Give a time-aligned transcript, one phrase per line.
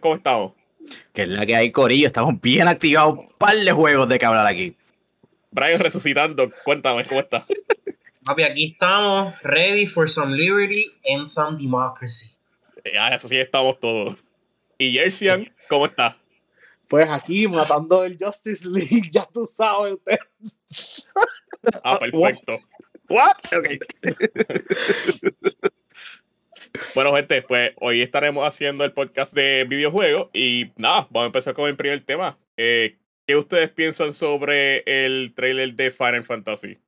[0.00, 0.52] ¿cómo estamos?
[1.12, 2.06] Que es la que hay, Corillo.
[2.06, 3.18] Estamos bien activados.
[3.18, 4.76] Un par de juegos de que hablar aquí.
[5.50, 7.44] Brian resucitando, cuéntame, ¿cómo estás?
[8.24, 12.30] Papi, aquí estamos, ready for some liberty and some democracy.
[12.84, 14.16] Ya, eso sí, estamos todos.
[14.78, 16.16] Y Jersian, ¿cómo estás?
[16.88, 20.18] Pues aquí matando el Justice League, ya tú sabes usted.
[21.84, 22.52] Ah, perfecto.
[23.08, 23.36] What?
[23.52, 23.78] Okay.
[26.94, 31.54] bueno, gente, pues hoy estaremos haciendo el podcast de videojuegos y nada, vamos a empezar
[31.54, 32.38] con el primer tema.
[32.56, 36.78] Eh, ¿Qué ustedes piensan sobre el trailer de Final Fantasy?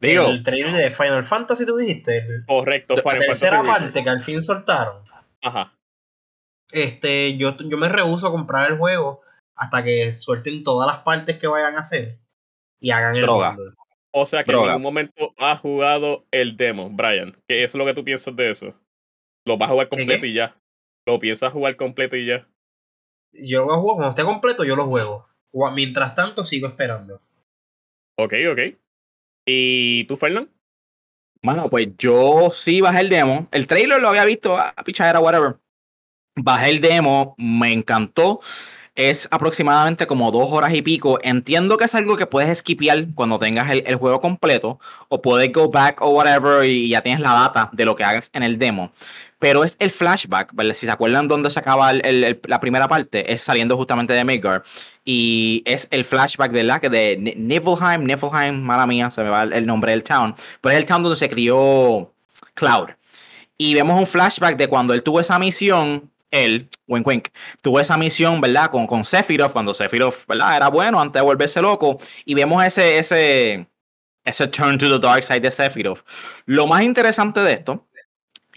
[0.00, 2.24] Digo, el trailer de Final Fantasy, tú dijiste.
[2.46, 5.02] correcto, Final la tercera parte que al fin soltaron.
[5.42, 5.74] Ajá.
[6.70, 9.22] Este, yo, yo me rehuso a comprar el juego
[9.56, 12.18] hasta que suelten todas las partes que vayan a hacer
[12.78, 13.50] y hagan el Droga.
[13.56, 13.74] bundle.
[14.12, 17.36] O sea que en ningún momento has jugado el demo, Brian.
[17.46, 18.74] ¿Qué es lo que tú piensas de eso?
[19.46, 20.28] ¿Lo vas a jugar ¿Qué, completo qué?
[20.28, 20.56] y ya?
[21.06, 22.48] ¿Lo piensas jugar completo y ya?
[23.32, 25.26] Yo lo juego, cuando esté completo, yo lo juego.
[25.52, 27.20] Ju- Mientras tanto, sigo esperando.
[28.18, 28.60] Ok, ok.
[29.46, 30.50] ¿Y tú, Fernán?
[31.42, 33.48] Bueno, pues yo sí bajé el demo.
[33.52, 35.56] El trailer lo había visto, a pichadera, whatever.
[36.36, 38.40] Bajé el demo, me encantó.
[38.98, 41.20] Es aproximadamente como dos horas y pico.
[41.22, 44.80] Entiendo que es algo que puedes skipear cuando tengas el, el juego completo.
[45.08, 48.28] O puedes go back o whatever y ya tienes la data de lo que hagas
[48.32, 48.90] en el demo.
[49.38, 50.52] Pero es el flashback.
[50.74, 54.64] Si se acuerdan dónde se acaba la primera parte, es saliendo justamente de Midgard.
[55.04, 59.28] Y es el flashback de la que de Ni- Niflheim, Niflheim, mala mía, se me
[59.30, 60.34] va el nombre del town.
[60.60, 62.12] Pero es el town donde se crió
[62.54, 62.88] Cloud.
[63.56, 67.28] Y vemos un flashback de cuando él tuvo esa misión, él, wink wink,
[67.62, 68.70] tuvo esa misión, ¿verdad?
[68.70, 70.56] Con, con Sephiroth, cuando Sephiroth, ¿verdad?
[70.56, 71.98] Era bueno antes de volverse loco.
[72.24, 73.66] Y vemos ese, ese,
[74.24, 76.04] ese turn to the dark side de Sephiroth.
[76.46, 77.87] Lo más interesante de esto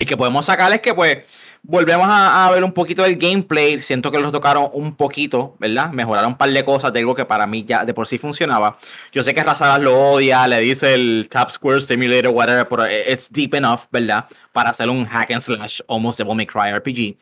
[0.01, 1.19] y que podemos sacar es que pues
[1.61, 3.79] volvemos a, ver un poquito del gameplay.
[3.83, 5.91] Siento que los tocaron un poquito, ¿verdad?
[5.91, 8.79] Mejoraron un par de cosas de algo que para mí ya de por sí funcionaba.
[9.11, 13.31] Yo sé que Razadas lo odia, le dice el Tap Square Simulator, whatever, pero es
[13.31, 14.25] deep enough, ¿verdad?
[14.51, 17.17] Para hacer un hack and slash almost Devil May Cry RPG.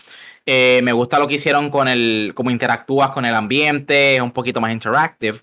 [0.45, 4.31] Eh, me gusta lo que hicieron con el, cómo interactúas con el ambiente, es un
[4.31, 5.41] poquito más interactive.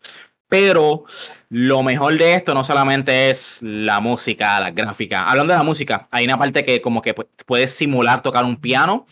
[0.49, 1.05] Pero
[1.49, 5.29] lo mejor de esto no solamente es la música, la gráfica.
[5.29, 8.57] Hablando de la música, hay una parte que como que pu- puedes simular tocar un
[8.57, 9.07] piano.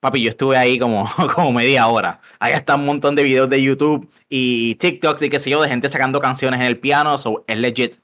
[0.00, 2.20] Papi, yo estuve ahí como, como media hora.
[2.38, 5.68] Ahí está un montón de videos de YouTube y TikToks y qué sé yo, de
[5.68, 7.18] gente sacando canciones en el piano.
[7.18, 7.96] So, es legit.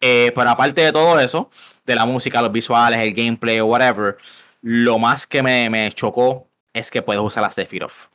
[0.00, 1.50] Eh, pero aparte de todo eso,
[1.84, 4.16] de la música, los visuales, el gameplay o whatever,
[4.62, 8.10] lo más que me, me chocó es que puedes usar a Sephiroth.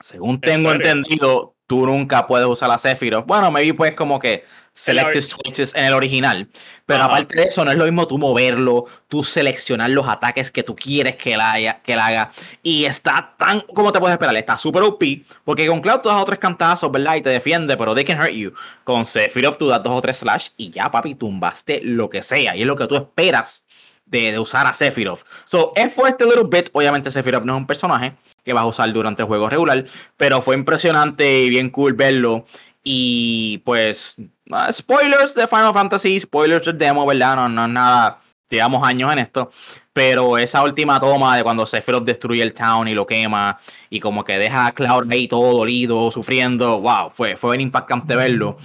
[0.00, 3.26] Según ¿En tengo entendido, tú nunca puedes usar a Sephiroth.
[3.26, 6.48] Bueno, maybe pues como que selected choices en el original.
[6.86, 7.12] Pero Ajá.
[7.12, 10.74] aparte de eso, no es lo mismo tú moverlo, tú seleccionar los ataques que tú
[10.74, 12.30] quieres que él, haya- que él haga.
[12.62, 15.24] Y está tan, como te puedes esperar, está súper OP.
[15.44, 17.16] Porque con Cloud tú das otros cantazos, ¿verdad?
[17.16, 18.52] Y te defiende, pero they can hurt you.
[18.84, 22.56] Con Sephiroth tú das dos o tres slash y ya, papi, tumbaste lo que sea.
[22.56, 23.64] Y es lo que tú esperas
[24.10, 25.20] de, de usar a Sephiroth.
[25.44, 26.70] So, es fuerte little bit.
[26.72, 28.14] Obviamente, Sephiroth no es un personaje
[28.44, 29.84] que vas a usar durante el juego regular,
[30.16, 32.44] pero fue impresionante y bien cool verlo.
[32.82, 34.16] Y pues,
[34.50, 37.36] ah, spoilers de Final Fantasy, spoilers del demo, ¿verdad?
[37.36, 38.18] No, no es nada.
[38.50, 39.50] Llevamos años en esto,
[39.92, 43.58] pero esa última toma de cuando Sephiroth destruye el town y lo quema,
[43.90, 48.16] y como que deja a Cloud ahí todo dolido, sufriendo, wow, fue, fue bien impactante
[48.16, 48.56] verlo.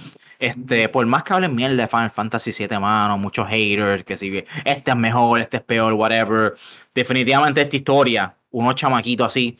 [0.44, 4.44] Este, por más que hablen mierda de Final Fantasy 7, mano, muchos haters, que si
[4.66, 6.54] este es mejor, este es peor, whatever.
[6.94, 9.56] Definitivamente esta historia, unos chamaquitos así,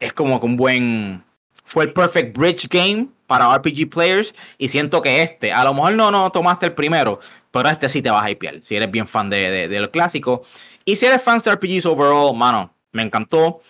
[0.00, 1.24] es, como que un buen.
[1.62, 4.34] Fue el perfect bridge game para RPG players.
[4.56, 7.20] Y siento que este, a lo mejor no, no tomaste el primero,
[7.50, 8.62] pero este sí te vas a hypear.
[8.62, 10.42] Si eres bien fan de, de, de lo clásico.
[10.86, 13.60] Y si eres fan de RPGs overall, mano, me encantó.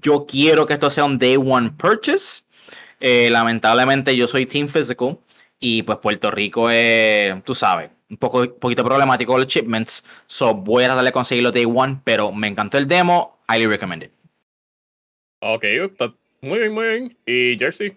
[0.00, 2.44] Yo quiero que esto sea un day one purchase.
[3.00, 5.18] Eh, lamentablemente yo soy Team Physical.
[5.60, 10.04] Y pues Puerto Rico es, tú sabes, un poco, un poquito problemático con los shipments.
[10.26, 13.38] So voy a tratar de conseguirlo day one, pero me encantó el demo.
[13.48, 14.10] Highly recommended.
[15.40, 17.18] Ok, está muy bien, muy bien.
[17.26, 17.96] ¿Y Jersey?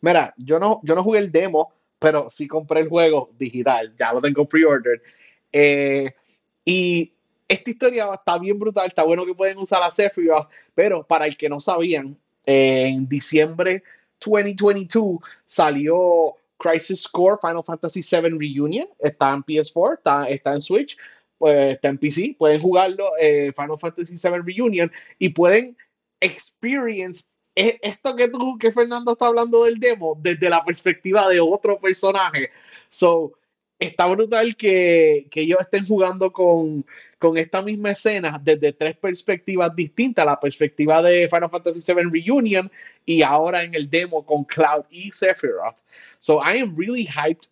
[0.00, 4.12] Mira, yo no, yo no jugué el demo, pero sí compré el juego digital, ya
[4.12, 5.00] lo tengo pre-ordered.
[5.52, 6.10] Eh,
[6.64, 7.12] y
[7.48, 11.36] esta historia está bien brutal, está bueno que pueden usar a Sephiroth, pero para el
[11.36, 13.82] que no sabían, en diciembre
[14.24, 20.96] 2022 salió Crisis Core Final Fantasy VII Reunion, está en PS4, está, está en Switch,
[21.38, 25.76] pues, está en PC, pueden jugarlo eh, Final Fantasy VII Reunion y pueden
[26.20, 31.40] experience e- esto que tú, que Fernando está hablando del demo, desde la perspectiva de
[31.40, 32.50] otro personaje.
[32.88, 33.32] So,
[33.78, 36.84] está brutal que, que ellos estén jugando con,
[37.18, 42.70] con esta misma escena desde tres perspectivas distintas, la perspectiva de Final Fantasy VII Reunion
[43.04, 45.78] y ahora en el demo con Cloud y Sephiroth.
[46.18, 47.48] So I am really hyped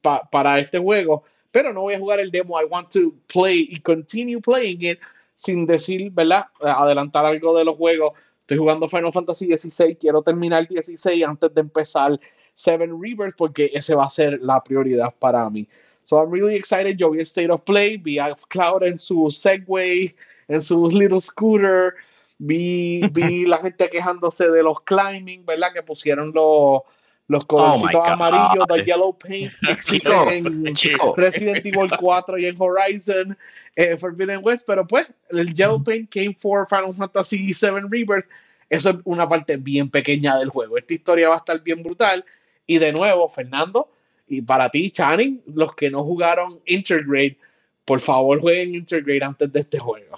[0.00, 2.60] pa para este juego, pero no voy a jugar el demo.
[2.60, 4.98] I want to play y continue playing it
[5.34, 6.46] sin decir, ¿verdad?
[6.60, 8.12] Adelantar algo de los juegos.
[8.40, 12.18] Estoy jugando Final Fantasy XVI, quiero terminar 16 antes de empezar
[12.54, 15.68] Seven Rebirth porque ese va a ser la prioridad para mí.
[16.04, 16.98] So I'm really excited.
[16.98, 20.14] Yo vi State of Play, vi a Cloud en su Segway,
[20.48, 21.94] en su little scooter,
[22.38, 25.72] vi, vi la gente quejándose de los climbing, ¿verdad?
[25.72, 26.82] Que pusieron los
[27.28, 30.12] los colorcitos oh amarillos de Yellow Paint existen
[30.66, 30.74] en
[31.16, 33.38] Resident Evil 4 y en Horizon
[33.76, 38.28] eh, Forbidden West, pero pues el Yellow Paint came for Final Fantasy VII Rebirth.
[38.68, 40.76] Eso es una parte bien pequeña del juego.
[40.76, 42.24] Esta historia va a estar bien brutal.
[42.66, 43.90] Y de nuevo, Fernando,
[44.26, 47.36] y para ti, Channing, los que no jugaron Intergrade,
[47.84, 50.16] por favor jueguen Intergrade antes de este juego.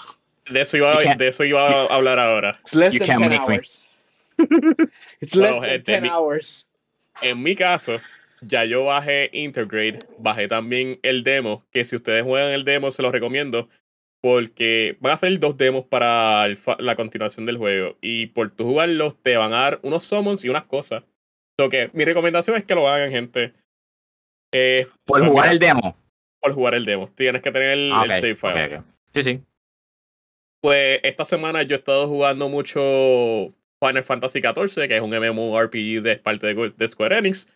[0.50, 2.52] De eso iba, de eso iba a hablar ahora.
[2.60, 3.86] It's less than 10 hours.
[5.20, 6.68] It's less than 10 hours.
[7.22, 8.00] En mi caso,
[8.42, 13.02] ya yo bajé Intergrade, bajé también el demo, que si ustedes juegan el demo se
[13.02, 13.68] los recomiendo,
[14.20, 16.46] porque van a ser dos demos para
[16.78, 17.96] la continuación del juego.
[18.00, 21.04] Y por tu jugarlos te van a dar unos summons y unas cosas.
[21.58, 23.52] Lo que mi recomendación es que lo hagan, gente.
[24.56, 25.96] Eh, por jugar el demo.
[26.40, 27.10] Por jugar el demo.
[27.16, 28.82] Tienes que tener el, ah, save file.
[29.12, 29.42] Sí, sí.
[30.62, 33.48] Pues esta semana yo he estado jugando mucho
[33.80, 37.48] Final Fantasy XIV, que es un MMORPG de parte de, Square Enix.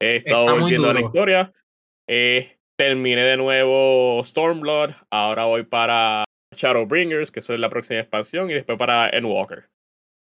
[0.00, 1.52] He estado volviendo a la historia.
[2.08, 4.92] Eh, terminé de nuevo Stormblood.
[5.10, 6.24] Ahora voy para
[6.56, 9.68] Shadowbringers, que es la próxima expansión, y después para Endwalker.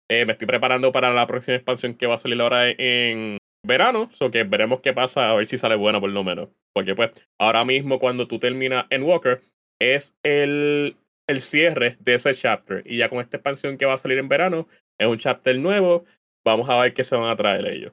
[0.08, 4.08] Eh, me estoy preparando para la próxima expansión que va a salir ahora en, verano,
[4.12, 6.48] so que veremos qué pasa, a ver si sale bueno por lo menos.
[6.72, 9.40] Porque pues ahora mismo cuando tú terminas en Walker
[9.80, 10.96] es el,
[11.26, 12.82] el cierre de ese chapter.
[12.86, 14.68] Y ya con esta expansión que va a salir en verano,
[14.98, 16.04] es un chapter nuevo.
[16.44, 17.92] Vamos a ver qué se van a traer ellos.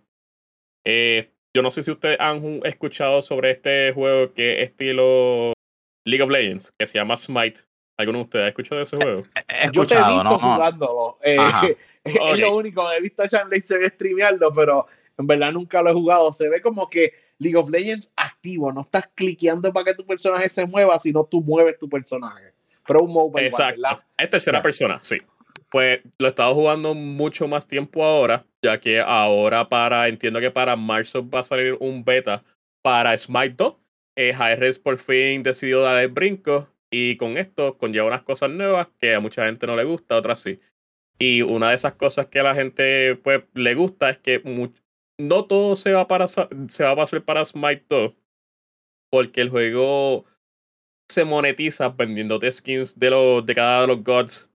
[0.86, 5.54] Eh, yo no sé si ustedes han escuchado sobre este juego que es estilo
[6.06, 7.62] League of Legends, que se llama Smite.
[8.00, 9.24] ¿Alguno de ustedes ha escuchado de ese juego?
[9.74, 11.18] Yo te he visto jugándolo.
[11.24, 11.36] Eh,
[12.04, 12.90] es lo único.
[12.92, 14.88] He visto a Laser streamearlo, pero
[15.18, 16.32] en verdad nunca lo he jugado.
[16.32, 18.72] Se ve como que League of Legends activo.
[18.72, 22.54] No estás cliqueando para que tu personaje se mueva, sino tú mueves tu personaje.
[22.86, 24.02] Pero un mobile, Exacto.
[24.18, 25.18] Es tercera persona, sí.
[25.70, 30.50] Pues lo he estado jugando mucho más tiempo ahora, ya que ahora para, entiendo que
[30.50, 32.44] para marzo va a salir un beta
[32.82, 33.76] para Smite 2.
[34.16, 34.34] Eh,
[34.82, 39.20] por fin decidió dar el brinco y con esto conlleva unas cosas nuevas que a
[39.20, 40.60] mucha gente no le gusta, otras sí.
[41.20, 44.42] Y una de esas cosas que a la gente pues le gusta es que
[45.20, 48.14] no todo se va, para, se va a hacer para Smite 2,
[49.12, 50.26] porque el juego
[51.10, 54.52] se monetiza vendiéndote skins de, los, de cada de los gods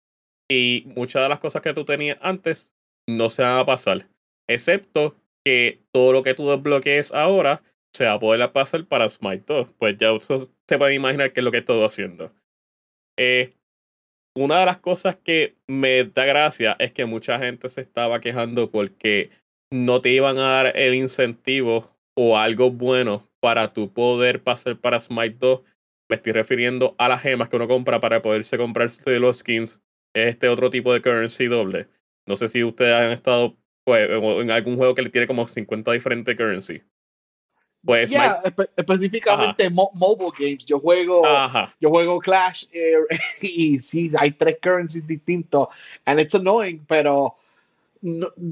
[0.49, 2.75] y muchas de las cosas que tú tenías antes
[3.07, 4.07] no se van a pasar,
[4.47, 7.61] excepto que todo lo que tú desbloquees ahora
[7.93, 9.73] se va a poder pasar para Smite 2.
[9.77, 12.31] Pues ya se puede imaginar qué es lo que estoy haciendo.
[13.17, 13.53] Eh,
[14.35, 18.71] una de las cosas que me da gracia es que mucha gente se estaba quejando
[18.71, 19.29] porque
[19.73, 24.99] no te iban a dar el incentivo o algo bueno para tu poder pasar para
[24.99, 25.61] Smite 2.
[26.09, 29.81] Me estoy refiriendo a las gemas que uno compra para poderse comprar los skins.
[30.13, 31.87] Este otro tipo de currency doble.
[32.27, 35.91] No sé si ustedes han estado pues, en algún juego que le tiene como 50
[35.91, 36.83] diferentes currency.
[37.83, 38.11] Pues
[38.77, 40.65] específicamente mobile games.
[40.65, 41.23] Yo juego,
[41.81, 42.93] yo juego Clash eh,
[43.41, 45.67] y sí, hay tres currencies distintos.
[46.05, 47.35] And it's annoying, pero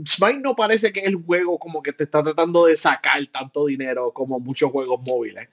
[0.08, 3.66] Smite no parece que es el juego como que te está tratando de sacar tanto
[3.66, 5.50] dinero como muchos juegos móviles.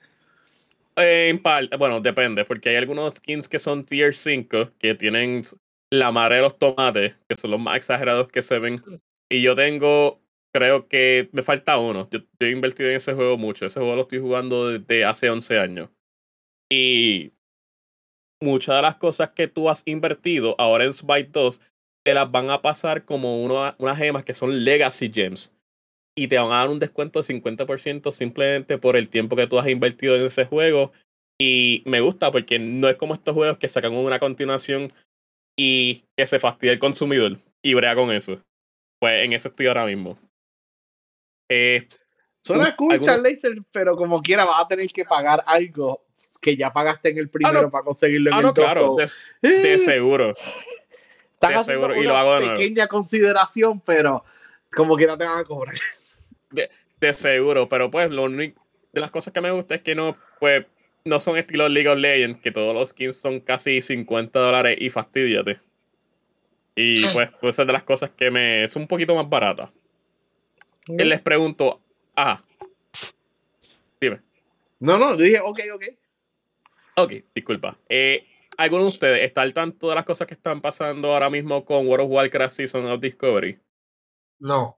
[0.95, 5.43] En parte, bueno, depende, porque hay algunos skins que son tier 5 que tienen
[5.91, 8.81] la madre de los tomates, que son los más exagerados que se ven.
[9.29, 10.21] Y yo tengo,
[10.53, 12.09] creo que me falta uno.
[12.11, 13.65] Yo, he invertido en ese juego mucho.
[13.65, 15.89] Ese juego lo estoy jugando desde hace 11 años.
[16.71, 17.33] Y
[18.41, 21.61] muchas de las cosas que tú has invertido ahora en Smite 2
[22.09, 25.53] te las van a pasar como unas gemas que son Legacy Gems.
[26.17, 29.59] Y te van a dar un descuento de 50% simplemente por el tiempo que tú
[29.59, 30.91] has invertido en ese juego.
[31.39, 34.87] Y me gusta porque no es como estos juegos que sacan una continuación
[35.55, 38.41] y que se fastidia el consumidor y brea con eso.
[38.99, 40.17] Pues en eso estoy ahora mismo.
[41.47, 41.87] Eh,
[42.43, 46.07] Suena cool, Laser, pero como quiera vas a tener que pagar algo
[46.41, 49.49] que ya pagaste en el ah, primero para conseguirlo en ah, el no, claro, de,
[49.49, 50.33] de seguro.
[51.41, 54.23] Una y lo hago pequeña consideración, pero
[54.75, 55.75] como que no te van a cobrar.
[56.51, 60.17] De, seguro, pero pues lo único de las cosas que me gusta es que no,
[60.39, 60.65] pues
[61.05, 64.89] no son estilo League of Legends, que todos los skins son casi 50 dólares y
[64.89, 65.59] fastidiate.
[66.75, 69.71] Y pues, pues esa es de las cosas que me es un poquito más barata.
[70.87, 71.81] Y les pregunto,
[72.15, 72.43] ah,
[74.01, 74.21] dime.
[74.79, 75.83] No, no, yo dije, ok, ok.
[76.95, 77.71] Ok, disculpa.
[77.87, 78.17] Eh,
[78.59, 81.87] ¿Alguno de ustedes está al tanto de las cosas que están pasando ahora mismo con
[81.87, 83.57] World of Warcraft Season of Discovery?
[84.39, 84.77] No.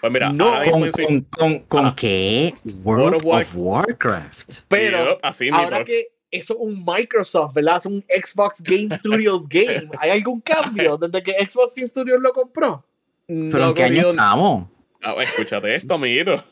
[0.00, 1.94] Pues mira, No, ahora mismo ¿Con, sí- con, con, con Ah.
[1.96, 2.54] qué?
[2.84, 4.50] World of of Warcraft.
[4.68, 5.58] Pero Yep, así mismo.
[5.58, 7.78] ahora que eso es un Microsoft, ¿verdad?
[7.78, 9.88] Es un Xbox Game Studios game.
[9.98, 12.84] ¿Hay algún cambio desde que Xbox Game Studios lo compró?
[13.26, 14.68] no ¿Pero ha en qué año estamos?
[15.02, 16.44] Ah, escúchate esto, amiguito.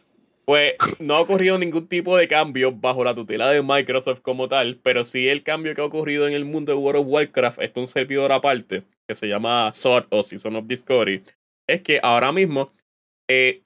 [0.46, 4.78] Pues no ha ocurrido ningún tipo de cambio bajo la tutela de Microsoft como tal,
[4.82, 7.80] pero sí el cambio que ha ocurrido en el mundo de World of Warcraft, está
[7.80, 11.22] un servidor aparte que se llama SWORD o Season of Discovery,
[11.68, 12.68] es que ahora mismo
[13.28, 13.62] eh,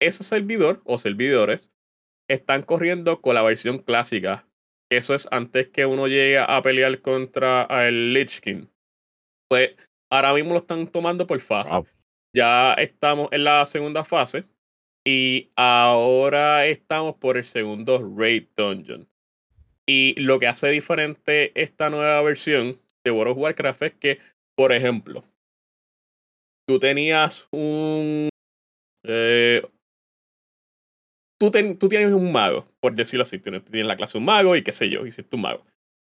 [0.00, 1.70] ese servidor o servidores
[2.28, 4.46] están corriendo con la versión clásica.
[4.90, 8.66] Eso es antes que uno llegue a pelear contra el Lich King.
[9.48, 9.70] Pues
[10.10, 11.72] ahora mismo lo están tomando por fase.
[11.72, 11.86] Wow.
[12.34, 14.44] Ya estamos en la segunda fase.
[15.06, 19.08] Y ahora estamos por el segundo Raid Dungeon.
[19.86, 24.18] Y lo que hace diferente esta nueva versión de World of Warcraft es que,
[24.56, 25.24] por ejemplo,
[26.66, 28.28] tú tenías un.
[29.04, 29.62] eh,
[31.38, 33.38] tú, ten- tú tienes un mago, por decirlo así.
[33.38, 35.64] Tienes, tienes la clase un mago y qué sé yo, hiciste un mago.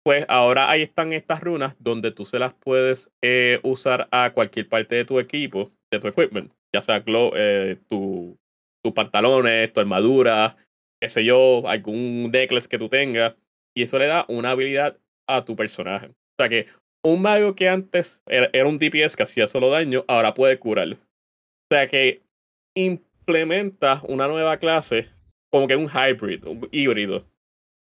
[0.04, 4.70] Pues ahora ahí están estas runas donde tú se las puedes eh, usar a cualquier
[4.70, 8.38] parte de tu equipo, de tu equipment, ya sea eh, tu,
[8.86, 10.56] tus pantalones, tu armadura,
[11.01, 13.34] qué sé yo, algún necklace que tú tengas.
[13.74, 16.08] Y eso le da una habilidad a tu personaje.
[16.08, 16.68] O sea que
[17.04, 20.98] un mago que antes era, era un DPS que hacía solo daño, ahora puede curarlo.
[20.98, 22.22] O sea que
[22.75, 25.10] implementa una nueva clase,
[25.51, 27.25] como que un hybrid, un híbrido.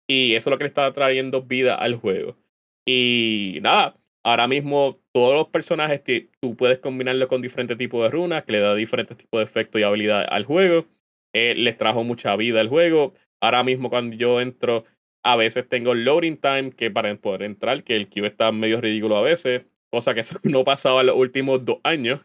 [0.08, 2.36] Y eso es lo que le está trayendo vida al juego.
[2.84, 3.94] Y nada,
[4.28, 8.52] ahora mismo todos los personajes que tú puedes combinarlo con diferentes tipos de runas, que
[8.52, 10.86] le da diferentes tipos de efectos y habilidades al juego.
[11.32, 13.14] Eh, les trajo mucha vida al juego.
[13.40, 14.84] Ahora mismo cuando yo entro,
[15.24, 19.16] a veces tengo loading time, que para poder entrar, que el queue está medio ridículo
[19.16, 22.20] a veces, cosa que no pasaba en los últimos dos años.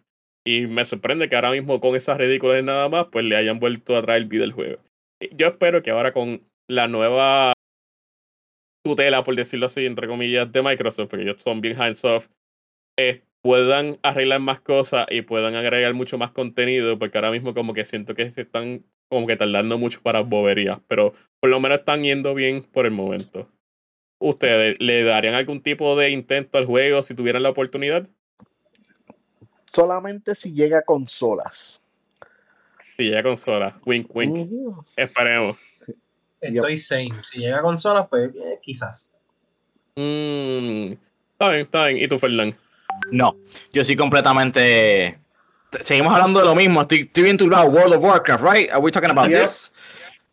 [0.45, 3.95] Y me sorprende que ahora mismo con esas ridículas nada más, pues le hayan vuelto
[3.95, 4.81] a traer vida al juego.
[5.21, 7.53] Y Yo espero que ahora con la nueva
[8.83, 12.27] tutela, por decirlo así, entre comillas, de Microsoft, porque ellos son bien hands-off,
[12.97, 17.73] eh, puedan arreglar más cosas y puedan agregar mucho más contenido, porque ahora mismo como
[17.73, 21.79] que siento que se están como que tardando mucho para boberías, pero por lo menos
[21.79, 23.49] están yendo bien por el momento.
[24.19, 28.07] ¿Ustedes le darían algún tipo de intento al juego si tuvieran la oportunidad?
[29.71, 31.81] Solamente si llega a consolas.
[32.95, 34.49] Si llega a consola, wink wink,
[34.95, 35.57] esperemos.
[36.43, 37.11] Estoy same.
[37.23, 39.13] Si llega a consolas, pues eh, quizás.
[39.95, 40.85] Mm,
[41.33, 42.03] está bien, está bien.
[42.03, 42.55] ¿Y tú, Fernán?
[43.11, 43.35] No,
[43.71, 45.17] yo sí completamente.
[45.81, 46.81] Seguimos hablando de lo mismo.
[46.81, 47.65] Estoy, estoy bien turbado.
[47.69, 48.69] World of Warcraft, right?
[48.71, 49.71] Are we talking about this?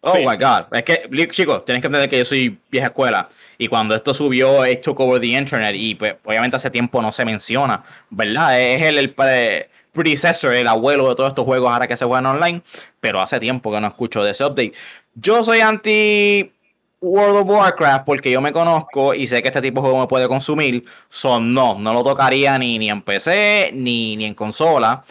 [0.02, 0.18] Oh Sí.
[0.26, 0.64] my god.
[0.72, 3.28] Es que, chicos, tienen que entender que yo soy vieja escuela.
[3.58, 5.74] Y cuando esto subió, it took over the internet.
[5.74, 8.58] Y pues, obviamente hace tiempo no se menciona, ¿verdad?
[8.60, 12.26] Es el, el pre- predecessor, el abuelo de todos estos juegos ahora que se juegan
[12.26, 12.62] online.
[13.00, 14.72] Pero hace tiempo que no escucho de ese update.
[15.14, 16.52] Yo soy anti
[17.00, 20.08] World of Warcraft porque yo me conozco y sé que este tipo de juego me
[20.08, 20.84] puede consumir.
[21.08, 25.02] Son no, no lo tocaría ni, ni en PC ni, ni en consola.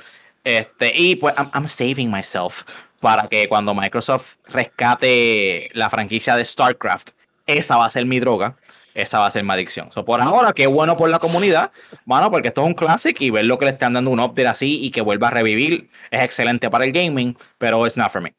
[0.43, 2.63] Este, y pues I'm, I'm saving myself
[2.99, 7.11] para que cuando Microsoft rescate la franquicia de StarCraft,
[7.45, 8.55] esa va a ser mi droga.
[9.01, 9.91] Esa va a ser mi adicción.
[9.91, 11.71] So, por ahora, qué bueno por la comunidad,
[12.05, 14.47] bueno, porque esto es un classic y ver lo que le están dando un update
[14.47, 18.21] así y que vuelva a revivir es excelente para el gaming, pero it's not for
[18.21, 18.33] me.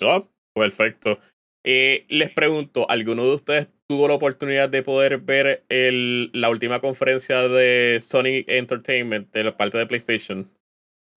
[0.00, 0.22] Ah,
[0.54, 1.18] perfecto.
[1.64, 6.80] Eh, les pregunto, ¿alguno de ustedes tuvo la oportunidad de poder ver el, la última
[6.80, 10.50] conferencia de Sony Entertainment de la parte de PlayStation?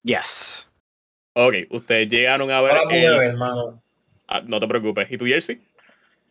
[0.03, 0.71] Yes.
[1.35, 2.77] Ok, ustedes llegaron a ver.
[2.85, 3.83] pude el- ver, hermano.
[4.27, 5.11] Ah, no te preocupes.
[5.11, 5.61] ¿Y tú, Jersey?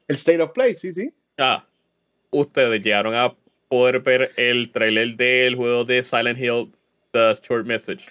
[0.07, 1.13] El State of Play, sí, sí.
[1.37, 1.65] Ah,
[2.39, 3.33] ustedes llegaron a
[3.67, 6.71] poder ver el trailer del juego de Silent Hill,
[7.11, 8.05] The Short Message.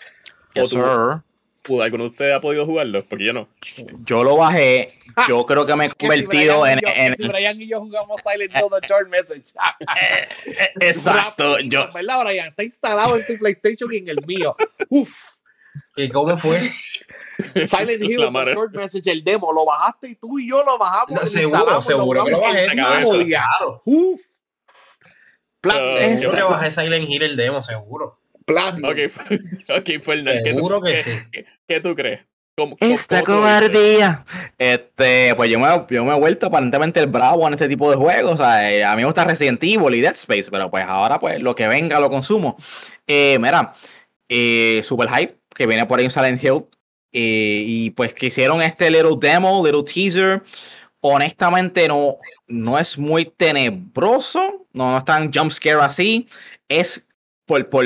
[0.55, 1.23] ¿O Yes, tú- sir.
[1.83, 3.05] ¿Alguno de ustedes ha podido jugarlo?
[3.07, 3.49] Porque yo no.
[4.05, 4.89] Yo lo bajé.
[5.29, 6.85] Yo creo que me he si convertido Brian en.
[6.85, 9.53] yo- en- si Brian y yo jugamos Silent Hill The Short Message.
[9.97, 11.55] Eh, eh, exacto.
[11.55, 12.49] rapidito, Yo, ¿Verdad, Brian?
[12.49, 14.55] Está instalado en tu PlayStation y en el mío.
[14.91, 15.36] Uf.
[15.97, 16.61] ¿Y cómo fue?
[17.67, 18.55] Silent Hill La The madre.
[18.55, 21.21] Short Message, el demo, lo bajaste y tú y yo lo bajamos.
[21.23, 22.67] No, seguro, seguro que lo bajé.
[23.31, 23.83] Claro.
[23.85, 24.21] Uf.
[26.23, 28.19] Yo que bajé Silent Hill el demo, seguro.
[28.45, 28.83] plan.
[28.85, 28.97] Ok,
[29.77, 31.11] ok, Fernan, ¿qué tú- Seguro que sí.
[31.33, 32.21] qué- ¿Qué tú crees?
[32.57, 34.25] ¿Cómo- Esta cómo cobardía.
[34.57, 37.97] Este, pues yo me, yo me he vuelto aparentemente el bravo en este tipo de
[37.97, 38.35] juegos.
[38.35, 41.19] O sea, eh, a mí me gusta Resident Evil y Dead Space, pero pues ahora
[41.19, 42.57] pues lo que venga lo consumo.
[43.07, 43.75] Eh, mira,
[44.29, 46.67] eh, super hype, que viene por ahí un Silent Hill.
[47.13, 50.43] eh, y pues que hicieron este little demo, little teaser.
[51.01, 56.29] Honestamente no, no es muy tenebroso, no, no es tan jump scare así.
[56.69, 57.09] Es
[57.47, 57.85] por, por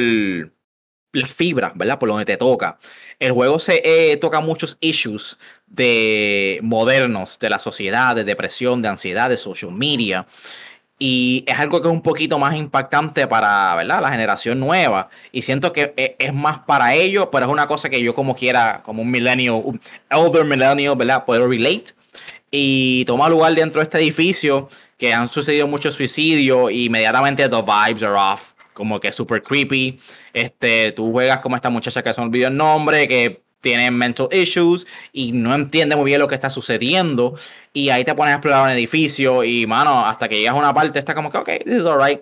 [1.12, 1.98] la fibra, ¿verdad?
[1.98, 2.78] Por donde te toca.
[3.18, 8.88] El juego se eh, toca muchos issues de modernos de la sociedad, de depresión, de
[8.88, 10.26] ansiedad, de social media.
[11.02, 14.02] Y es algo que es un poquito más impactante para ¿verdad?
[14.02, 15.08] la generación nueva.
[15.32, 18.36] Y siento que e- es más para ellos, pero es una cosa que yo como
[18.36, 19.80] quiera, como un millennial, un
[20.10, 21.24] elder millennial, ¿verdad?
[21.24, 21.94] Puedo relate.
[22.50, 27.62] Y toma lugar dentro de este edificio que han sucedido muchos suicidios y inmediatamente the
[27.62, 28.52] vibes are off.
[28.74, 29.98] Como que super creepy.
[30.34, 34.28] Este, tú juegas como esta muchacha que se me olvidó el nombre, que tiene mental
[34.32, 37.36] issues y no entiende muy bien lo que está sucediendo.
[37.72, 40.74] Y ahí te pones a explorar un edificio y, mano, hasta que llegas a una
[40.74, 42.20] parte, está como que, ok, this is alright.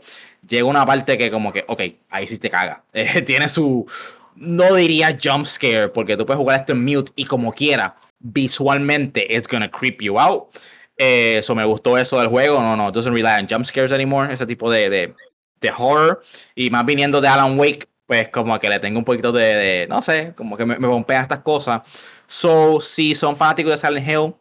[0.49, 1.80] Llega una parte que como que, ok,
[2.11, 2.83] ahí sí te caga.
[2.92, 3.87] Eh, tiene su,
[4.37, 9.26] no diría jump scare, porque tú puedes jugar esto en mute y como quiera, visualmente
[9.35, 10.49] it's gonna creep you out.
[10.97, 12.61] Eh, Eso me gustó eso del juego.
[12.61, 14.33] No, no, doesn't rely on jump scares anymore.
[14.33, 15.14] Ese tipo de, de,
[15.61, 16.23] de horror.
[16.54, 19.88] Y más viniendo de Alan Wake, pues como que le tengo un poquito de, de-
[19.88, 21.83] no sé, como que me, me pompean estas cosas.
[22.29, 24.35] So, si son fanáticos de Silent Hill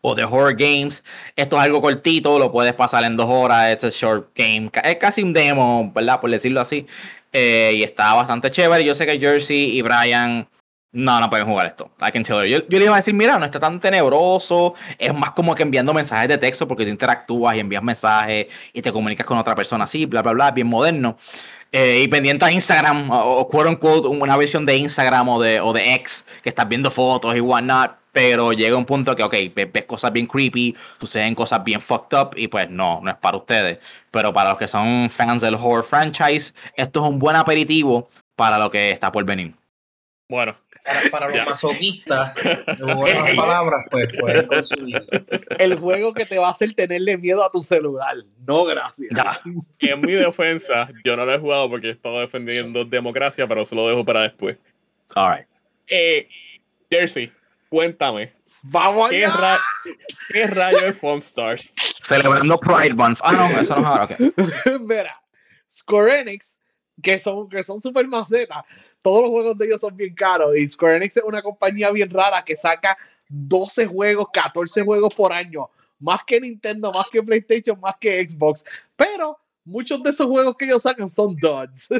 [0.00, 1.04] o de horror games,
[1.36, 3.70] esto es algo cortito, lo puedes pasar en dos horas.
[3.70, 6.20] Es un short game, es casi un demo, ¿verdad?
[6.20, 6.86] Por decirlo así.
[7.32, 8.84] Eh, y está bastante chévere.
[8.84, 10.48] Yo sé que Jersey y Brian
[10.92, 11.90] no, no pueden jugar esto.
[12.00, 12.58] I can tell you.
[12.58, 14.74] Yo, yo le iba a decir, mira, no está tan tenebroso.
[14.98, 18.82] Es más como que enviando mensajes de texto porque tú interactúas y envías mensajes y
[18.82, 21.16] te comunicas con otra persona así, bla, bla, bla, bien moderno.
[21.70, 25.72] Eh, y pendiente a Instagram, o, o quote una versión de Instagram o de, o
[25.72, 27.96] de X, que estás viendo fotos y whatnot.
[28.10, 32.18] Pero llega un punto que, ok, ves, ves cosas bien creepy, suceden cosas bien fucked
[32.18, 33.78] up, y pues no, no es para ustedes.
[34.10, 38.58] Pero para los que son fans del horror franchise, esto es un buen aperitivo para
[38.58, 39.54] lo que está por venir.
[40.28, 40.56] Bueno,
[40.88, 41.44] Para, para los Ya.
[41.44, 45.06] masoquistas, de buenas palabras, pues pueden consumir.
[45.58, 48.16] El juego que te va a hacer tenerle miedo a tu celular.
[48.46, 49.10] No, gracias.
[49.14, 49.40] Ya.
[49.80, 53.74] en mi defensa, yo no lo he jugado porque he estado defendiendo democracia, pero se
[53.74, 54.56] lo dejo para después.
[55.14, 55.46] All right.
[55.86, 56.28] Eh,
[56.90, 57.30] Jersey,
[57.68, 59.36] cuéntame, ¡Vamos ¿qué, allá!
[59.36, 59.60] ra-
[60.32, 61.74] ¿qué rayo es Foam Stars?
[62.02, 63.20] Celebrando Pride Month.
[63.22, 64.04] Ah, no, eso no es ahora.
[64.04, 64.80] ok.
[64.80, 65.22] Mira,
[65.70, 66.58] Square Enix,
[67.02, 68.64] que son, que son super macetas,
[69.08, 70.54] todos los juegos de ellos son bien caros.
[70.54, 72.96] Y Square Enix es una compañía bien rara que saca
[73.28, 75.70] 12 juegos, 14 juegos por año.
[75.98, 78.64] Más que Nintendo, más que PlayStation, más que Xbox.
[78.96, 81.88] Pero muchos de esos juegos que ellos sacan son duds.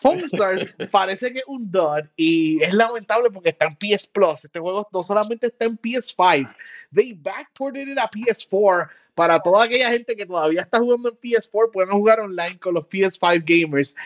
[0.00, 4.44] Stars parece que es un dud y es lamentable porque está en PS Plus.
[4.44, 6.54] Este juego no solamente está en PS5,
[6.94, 11.72] they backported it a PS4 para toda aquella gente que todavía está jugando en PS4,
[11.72, 13.96] pueden jugar online con los PS5 gamers.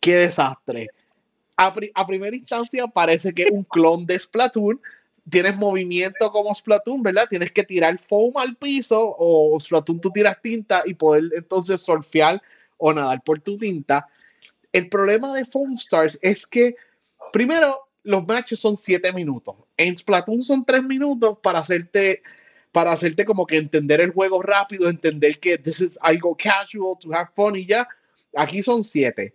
[0.00, 0.88] Qué desastre.
[1.56, 4.80] A, pri- a primera instancia parece que es un clon de Splatoon.
[5.28, 7.26] Tienes movimiento como Splatoon, ¿verdad?
[7.28, 12.40] Tienes que tirar foam al piso o Splatoon tú tiras tinta y poder entonces surfear
[12.76, 14.06] o nadar por tu tinta.
[14.72, 16.76] El problema de Foam Stars es que,
[17.32, 19.56] primero, los matches son 7 minutos.
[19.76, 22.22] En Splatoon son 3 minutos para hacerte
[22.70, 27.12] para hacerte como que entender el juego rápido, entender que this is algo casual, to
[27.12, 27.88] have fun y ya.
[28.36, 29.32] Aquí son siete.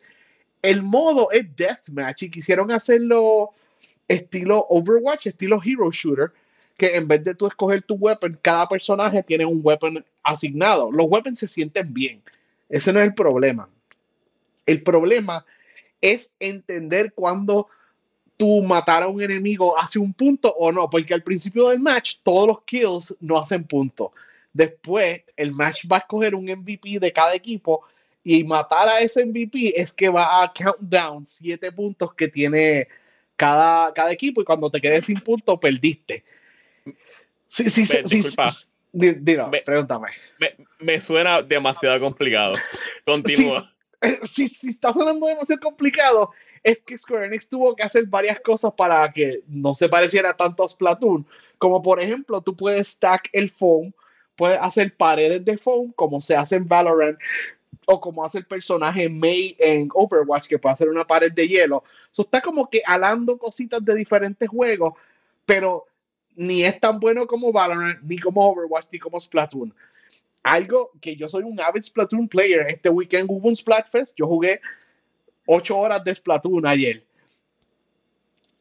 [0.63, 3.51] El modo es deathmatch y quisieron hacerlo
[4.07, 6.31] estilo Overwatch, estilo Hero Shooter,
[6.77, 10.89] que en vez de tú escoger tu weapon, cada personaje tiene un weapon asignado.
[10.89, 12.21] Los weapons se sienten bien.
[12.69, 13.69] Ese no es el problema.
[14.65, 15.45] El problema
[16.01, 17.67] es entender cuándo
[18.37, 22.15] tú matar a un enemigo hace un punto o no, porque al principio del match
[22.23, 24.13] todos los kills no hacen punto.
[24.53, 27.83] Después el match va a escoger un MVP de cada equipo
[28.23, 32.87] y matar a ese MVP es que va a count down siete puntos que tiene
[33.35, 36.23] cada, cada equipo y cuando te quedes sin punto perdiste.
[37.47, 38.49] Sí, sí, sí, sí, disculpa.
[38.49, 40.07] sí, dilo, pregúntame.
[40.39, 42.55] Me, me suena demasiado complicado.
[43.05, 43.69] Continúa.
[44.23, 46.31] Si, si está sonando demasiado complicado,
[46.63, 50.63] es que Square Enix tuvo que hacer varias cosas para que no se pareciera tanto
[50.63, 51.27] a Splatoon.
[51.57, 53.91] Como por ejemplo, tú puedes stack el foam,
[54.35, 57.17] puedes hacer paredes de foam, como se hace en Valorant,
[57.85, 61.83] o como hace el personaje Mei en Overwatch, que puede hacer una pared de hielo.
[62.11, 64.93] So, está como que alando cositas de diferentes juegos,
[65.45, 65.85] pero
[66.35, 69.73] ni es tan bueno como Valorant, ni como Overwatch, ni como Splatoon
[70.43, 72.67] algo que yo soy un avid Splatoon player.
[72.67, 74.15] Este weekend hubo un Splatfest.
[74.17, 74.61] Yo jugué
[75.47, 77.03] ocho horas de Splatoon ayer.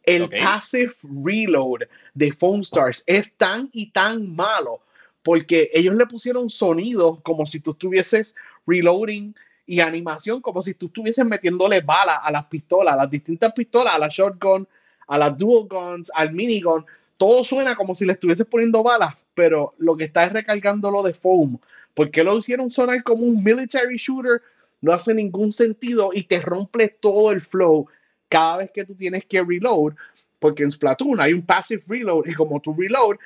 [0.04, 0.92] El passive
[1.24, 1.82] reload
[2.14, 4.80] de Foam Stars es tan y tan malo
[5.22, 8.34] porque ellos le pusieron sonido como si tú estuvieses
[8.66, 9.34] reloading
[9.66, 13.94] y animación como si tú estuvieses metiéndole balas a las pistolas, a las distintas pistolas,
[13.94, 14.66] a la shotgun,
[15.06, 16.84] a las dual guns, al minigun.
[17.16, 21.14] Todo suena como si le estuvieses poniendo balas, pero lo que está es recargándolo de
[21.14, 21.58] foam.
[21.94, 24.42] ¿Por qué lo hicieron sonar como un military shooter?
[24.80, 27.86] No hace ningún sentido y te rompe todo el flow
[28.28, 29.92] cada vez que tú tienes que reload,
[30.38, 33.16] porque en Splatoon hay un passive reload y como tu reload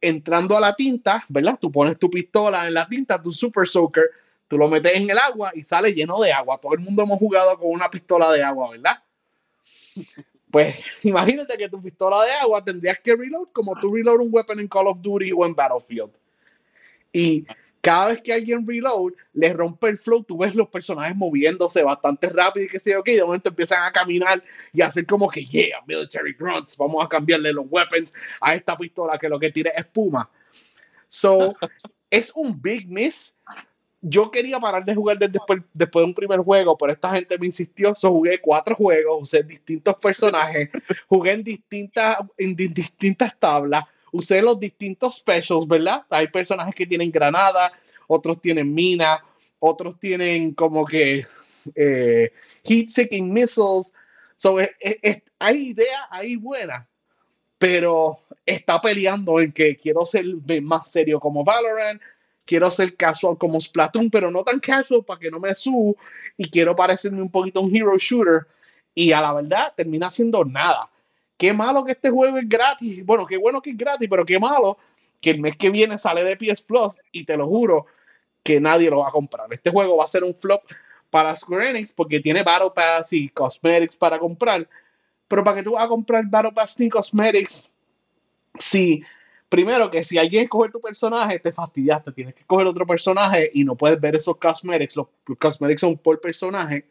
[0.00, 1.58] entrando a la tinta, ¿verdad?
[1.60, 4.04] Tú pones tu pistola en la tinta, tu super soaker,
[4.48, 6.58] tú lo metes en el agua y sale lleno de agua.
[6.60, 9.02] Todo el mundo hemos jugado con una pistola de agua, ¿verdad?
[10.52, 14.60] Pues imagínate que tu pistola de agua tendrías que reload como tú reload un weapon
[14.60, 16.10] en Call of Duty o en Battlefield.
[17.10, 17.46] Y
[17.82, 22.28] cada vez que alguien reload, le rompe el flow, tú ves los personajes moviéndose bastante
[22.30, 24.42] rápido y que sé yo, que de momento empiezan a caminar
[24.72, 29.18] y hacer como que, yeah, military grunts, vamos a cambiarle los weapons a esta pistola
[29.18, 30.30] que lo que tira es espuma.
[31.08, 31.54] So,
[32.10, 33.36] es un big miss.
[34.00, 37.36] Yo quería parar de jugar desde después, después de un primer juego, pero esta gente
[37.36, 37.94] me insistió.
[37.96, 40.70] So, jugué cuatro juegos, usé distintos personajes,
[41.08, 46.04] jugué en distintas, en di- distintas tablas, usé los distintos specials, ¿verdad?
[46.10, 47.72] Hay personajes que tienen granada,
[48.06, 49.24] otros tienen mina,
[49.58, 51.26] otros tienen como que
[51.74, 52.32] eh,
[52.64, 53.92] heat-seeking missiles.
[54.36, 54.58] So,
[55.38, 56.86] hay ideas ahí buenas,
[57.58, 60.24] pero está peleando en que quiero ser
[60.62, 62.00] más serio como Valorant,
[62.44, 65.94] quiero ser casual como Splatoon, pero no tan casual para que no me suba
[66.36, 68.46] y quiero parecerme un poquito un hero shooter
[68.94, 70.90] y a la verdad termina siendo nada.
[71.42, 73.04] Qué malo que este juego es gratis.
[73.04, 74.78] Bueno, qué bueno que es gratis, pero qué malo
[75.20, 77.86] que el mes que viene sale de PS Plus y te lo juro
[78.44, 79.52] que nadie lo va a comprar.
[79.52, 80.60] Este juego va a ser un flop
[81.10, 84.68] para Square Enix porque tiene Battle Pass y cosmetics para comprar.
[85.26, 87.72] Pero para que tú vas a comprar Battle Pass y cosmetics,
[88.56, 89.02] si
[89.48, 93.64] primero que si alguien escoge tu personaje, te fastidiaste, tienes que escoger otro personaje y
[93.64, 94.94] no puedes ver esos cosmetics.
[94.94, 96.86] Los, los cosmetics son por personaje.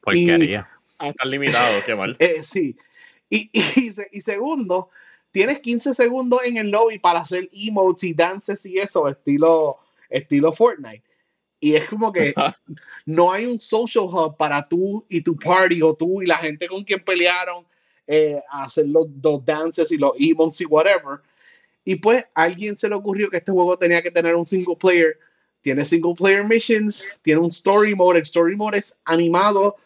[0.00, 0.68] Porquería.
[1.00, 2.14] Están limitados, qué mal.
[2.20, 2.76] Eh, sí.
[3.30, 4.90] Y, y, y se- y segundo,
[5.30, 9.78] tienes 15 segundos en el lobby para hacer emotes y dances y eso, estilo,
[10.10, 11.04] estilo Fortnite.
[11.60, 12.34] Y es como que
[13.06, 16.66] no hay un social hub para tú y tu party o tú y la gente
[16.68, 17.64] con quien pelearon
[18.06, 21.20] eh, hacer los, los dances y los emotes y whatever.
[21.84, 24.76] Y pues a alguien se le ocurrió que este juego tenía que tener un single
[24.76, 25.18] player.
[25.60, 28.16] Tiene single player missions, tiene un story mode.
[28.18, 29.76] El story mode es animado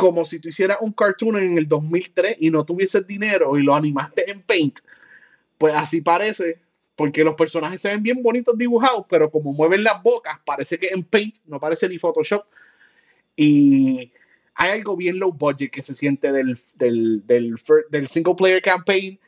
[0.00, 3.74] como si tú hicieras un cartoon en el 2003 y no tuvieses dinero y lo
[3.74, 4.78] animaste en Paint.
[5.58, 6.58] Pues así parece,
[6.96, 10.88] porque los personajes se ven bien bonitos dibujados, pero como mueven las bocas, parece que
[10.88, 12.46] en Paint, no parece ni Photoshop.
[13.36, 14.10] Y
[14.54, 19.20] hay algo bien low budget que se siente del, del, del, single player campaign.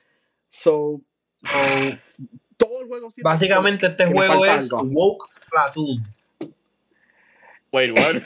[0.48, 1.02] So,
[2.56, 4.88] todo el juego Básicamente este juego es algo.
[4.88, 6.02] Woke Splatoon.
[7.72, 8.22] Wait, what?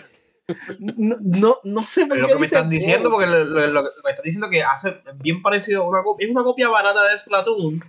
[0.79, 3.67] No, no, no sé por Es lo qué que me están diciendo, porque lo, lo-
[3.67, 7.03] lo- me están diciendo que hace bien parecido a una copia, es una copia barata
[7.05, 7.85] de Splatoon,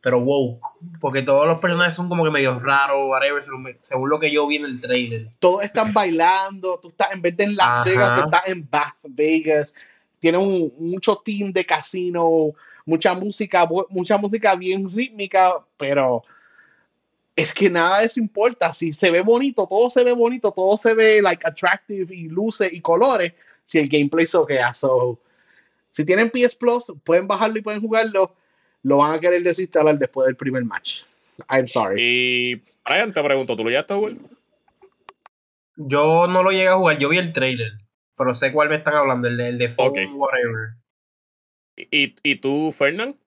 [0.00, 0.60] pero woke,
[1.00, 3.42] porque todos los personajes son como que medio raros, whatever,
[3.78, 5.28] según, lo que yo vi en el trailer.
[5.38, 7.84] todos están bailando, tú estás en vez de en Las Ajá.
[7.84, 9.74] Vegas, estás en Bath Vegas,
[10.18, 12.50] tiene un, mucho team de casino,
[12.84, 16.24] mucha música, mucha música bien rítmica, pero
[17.34, 20.76] es que nada de eso importa, si se ve bonito, todo se ve bonito, todo
[20.76, 23.32] se ve like attractive y luces y colores,
[23.64, 25.18] si el gameplay soquea, so
[25.88, 28.34] si tienen PS Plus, pueden bajarlo y pueden jugarlo,
[28.82, 31.02] lo van a querer desinstalar después del primer match.
[31.48, 32.02] I'm sorry.
[32.02, 34.14] Y Brian, te pregunto, ¿tú lo llegaste a jugar?
[35.76, 37.72] Yo no lo llegué a jugar, yo vi el trailer,
[38.16, 39.98] pero sé cuál me están hablando, el de, el de Foam, Ok.
[40.14, 40.74] whatever.
[41.76, 43.18] ¿Y, y tú, Fernán?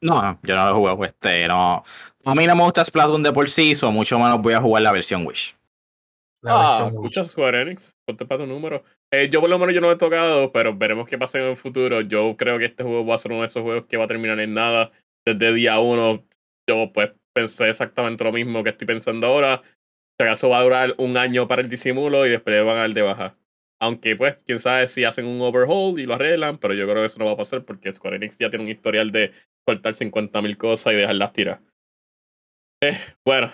[0.00, 1.04] No, no, yo no lo he jugado.
[1.04, 1.84] Este, no.
[2.24, 4.82] A mí no me gusta Splatoon de por sí, o mucho menos voy a jugar
[4.82, 5.56] la versión Wish.
[6.42, 8.82] La ah, versión escucha Square Enix, ponte para tu número.
[9.10, 11.44] Eh, yo por lo menos yo no lo he tocado, pero veremos qué pasa en
[11.46, 12.00] el futuro.
[12.02, 14.08] Yo creo que este juego va a ser uno de esos juegos que va a
[14.08, 14.90] terminar en nada.
[15.24, 16.24] Desde día uno,
[16.68, 19.62] yo pues pensé exactamente lo mismo que estoy pensando ahora.
[20.18, 22.94] Si acaso va a durar un año para el disimulo y después van a dar
[22.94, 23.36] de baja.
[23.82, 27.06] Aunque pues, quién sabe si hacen un overhaul y lo arreglan, pero yo creo que
[27.06, 29.32] eso no va a pasar porque Square Enix ya tiene un historial de
[29.66, 31.60] soltar 50.000 cosas y dejarlas tirar.
[32.80, 33.50] Eh, bueno.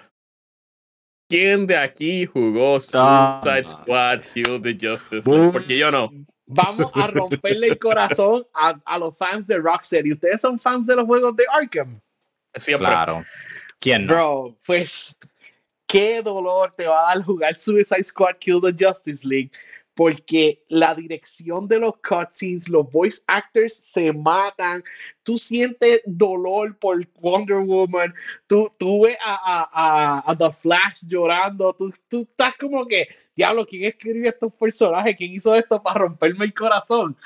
[1.29, 3.41] ¿Quién de aquí jugó Ah.
[3.43, 5.51] Suicide Squad Kill the Justice League?
[5.53, 6.11] Porque yo no.
[6.47, 10.13] Vamos a romperle el corazón a, a los fans de Rocksteady.
[10.13, 12.01] ¿Ustedes son fans de los juegos de Arkham?
[12.55, 12.87] Siempre.
[12.87, 13.25] Claro.
[13.81, 14.15] ¿Quién no?
[14.15, 15.19] Bro, pues
[15.89, 19.51] qué dolor te va a dar jugar Suicide Squad Kill the Justice League.
[19.97, 24.85] Porque la dirección de los cutscenes, los voice actors se matan,
[25.23, 28.15] tú sientes dolor por Wonder Woman,
[28.47, 33.85] tú, tú ves a, a, The Flash llorando, tú, tú estás como que, diablo, ¿quién
[33.85, 35.17] escribió estos personajes?
[35.17, 37.17] ¿Quién hizo esto para romperme el corazón?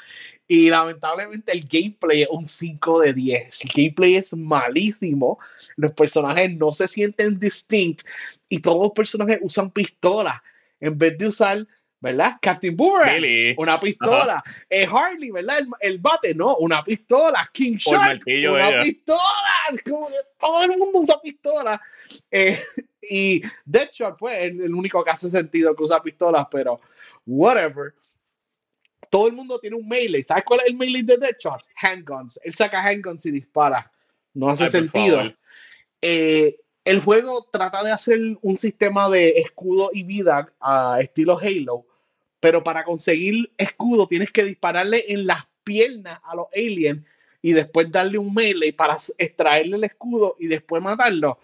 [0.47, 3.65] Y lamentablemente el gameplay es un 5 de 10.
[3.65, 5.41] El gameplay es malísimo.
[5.75, 8.07] Los personajes no se sienten distinct
[8.49, 10.41] y todos los personajes usan pistolas
[10.81, 11.67] en vez de usar,
[12.01, 12.37] ¿verdad?
[12.41, 14.43] Captain Boomerang, una pistola.
[14.69, 15.59] Eh, Harley, ¿verdad?
[15.81, 17.49] El, bate, no, una pistola.
[17.53, 19.21] King Shark, una pistola.
[20.39, 21.81] todo el mundo usa pistola.
[22.31, 22.59] Eh,
[23.03, 26.81] y Deadshot, pues, es el único que hace sentido que usa pistolas, pero
[27.27, 27.95] whatever
[29.11, 30.23] todo el mundo tiene un melee.
[30.23, 31.63] ¿Sabes cuál es el melee de Deadshot?
[31.75, 32.39] Handguns.
[32.45, 33.91] Él saca handguns y dispara.
[34.33, 35.21] No hace sentido.
[36.01, 41.87] Eh, el juego trata de hacer un sistema de escudo y vida a estilo Halo,
[42.41, 47.05] pero para conseguir escudo tienes que dispararle en las piernas a los aliens
[47.43, 51.39] y después darle un melee para extraerle el escudo y después matarlo.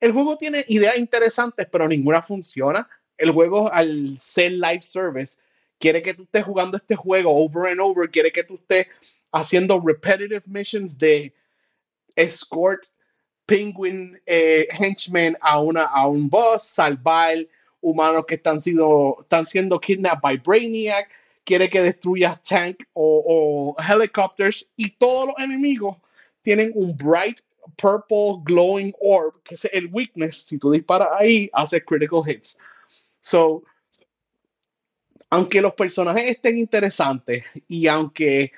[0.00, 2.88] El juego tiene ideas interesantes, pero ninguna funciona.
[3.16, 5.38] El juego, al ser live service,
[5.78, 8.86] quiere que tú estés jugando este juego over and over, quiere que tú estés
[9.32, 11.32] haciendo repetitive missions de
[12.14, 12.84] escort
[13.46, 14.68] penguin eh,
[15.40, 17.38] a, una, a un boss, salvar
[17.80, 21.10] humanos que están, están siendo kidnapped by Brainiac,
[21.44, 25.96] quiere que destruyas tank o, o helicopters y todos los enemigos
[26.42, 27.40] tienen un bright
[27.76, 30.44] purple glowing orb, que es el weakness.
[30.44, 32.58] Si tú disparas ahí, hace critical hits.
[33.20, 33.62] So,
[35.30, 38.52] aunque los personajes estén interesantes y aunque,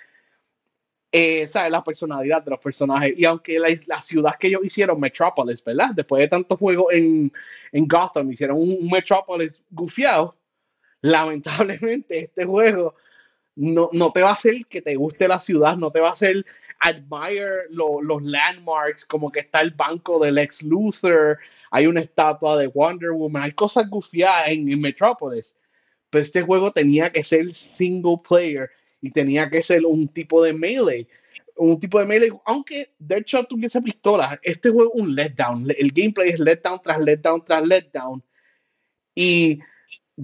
[1.13, 1.73] eh, ¿sabes?
[1.73, 5.91] La personalidad de los personajes y aunque la, ciudad que ellos hicieron, Metropolis, ¿verdad?
[5.95, 7.33] Después de tantos juegos en,
[7.73, 10.37] en Gotham, hicieron un, Metropolis gufiado.
[11.03, 12.95] Lamentablemente, este juego
[13.57, 16.13] no, no, te va a hacer que te guste la ciudad, no te va a
[16.13, 16.45] hacer
[16.83, 21.39] admire los landmarks, como que está el banco del ex Luthor,
[21.71, 25.59] hay una estatua de Wonder Woman, hay cosas gufiadas en, en Metropolis
[26.11, 28.69] pero este juego tenía que ser single player
[29.01, 31.07] y tenía que ser un tipo de melee.
[31.57, 35.67] Un tipo de melee, aunque de hecho tuviese pistola, este juego es un letdown.
[35.77, 38.23] El gameplay es letdown tras letdown tras letdown.
[39.15, 39.59] Y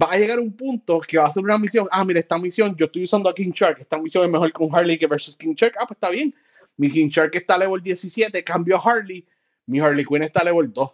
[0.01, 1.87] va a llegar un punto que va a ser una misión.
[1.91, 3.81] Ah, mira, esta misión, yo estoy usando a King Shark.
[3.81, 5.75] Esta misión es mejor con Harley que versus King Shark.
[5.79, 6.33] Ah, pues está bien.
[6.77, 9.25] Mi King Shark está level 17, cambio a Harley.
[9.65, 10.91] Mi Harley Quinn está level 2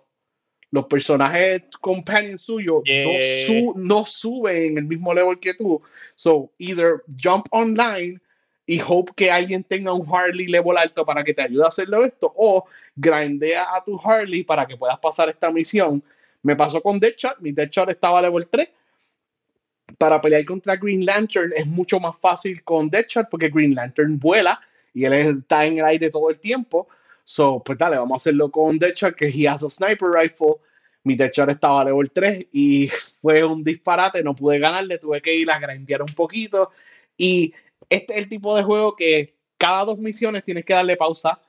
[0.73, 2.81] los personajes companions suyos
[3.75, 5.79] no, suben en el mismo level que tú.
[6.15, 8.19] So, either jump online
[8.65, 12.03] y hope que alguien tenga un Harley level alto para que te ayude a hacerlo
[12.03, 16.03] esto, o grindea a tu Harley para que puedas pasar esta misión.
[16.41, 18.67] Me pasó con Deadshot, mi Deadshot estaba level 3.
[19.99, 24.59] Para pelear contra Green Lantern es mucho más fácil con Deadshot porque Green Lantern vuela
[24.91, 26.87] y él está en el aire todo el tiempo.
[27.25, 30.55] So, pues dale, vamos a hacerlo con Deadshot, que he has a sniper rifle.
[31.03, 32.87] Mi Deadshot estaba level 3 y
[33.21, 36.71] fue un disparate, no pude ganarle, tuve que ir a grandear un poquito.
[37.17, 37.53] Y
[37.89, 41.39] este es el tipo de juego que cada dos misiones tienes que darle pausa,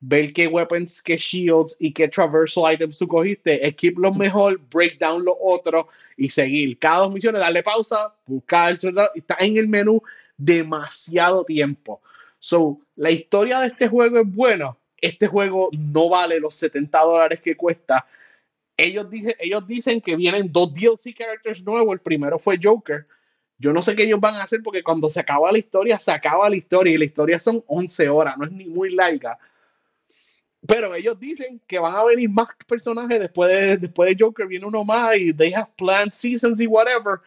[0.00, 4.98] ver qué weapons, qué shields y qué traversal items tú cogiste, equip los mejor, break
[4.98, 6.78] down los otros y seguir.
[6.78, 8.78] Cada dos misiones, darle pausa, buscar,
[9.14, 10.02] está en el menú
[10.36, 12.00] demasiado tiempo.
[12.38, 17.40] So, la historia de este juego es buena, este juego no vale los 70 dólares
[17.40, 18.06] que cuesta.
[18.74, 21.92] Ellos, dicen, que vienen dos DLC characters nuevos.
[21.92, 23.06] El primero fue Joker.
[23.58, 26.10] Yo no sé qué ellos van a hacer porque cuando se acaba la historia, se
[26.10, 29.38] acaba la historia y la historia son 11 horas, no es ni muy larga.
[30.66, 35.16] Pero ellos dicen que van a venir más personajes después de, Joker, viene uno más
[35.18, 37.20] y they have planned seasons y whatever.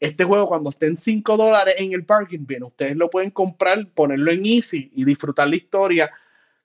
[0.00, 3.88] Este juego, cuando esté en 5 dólares en el parking, bien, ustedes lo pueden comprar,
[3.94, 6.10] ponerlo en easy y disfrutar la historia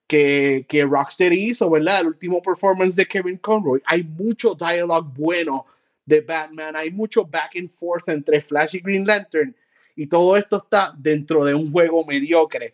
[0.09, 2.01] que, que Rocksteady hizo, ¿verdad?
[2.01, 3.79] El último performance de Kevin Conroy.
[3.85, 5.67] Hay mucho dialogue bueno
[6.03, 9.55] de Batman, hay mucho back and forth entre Flash y Green Lantern,
[9.95, 12.73] y todo esto está dentro de un juego mediocre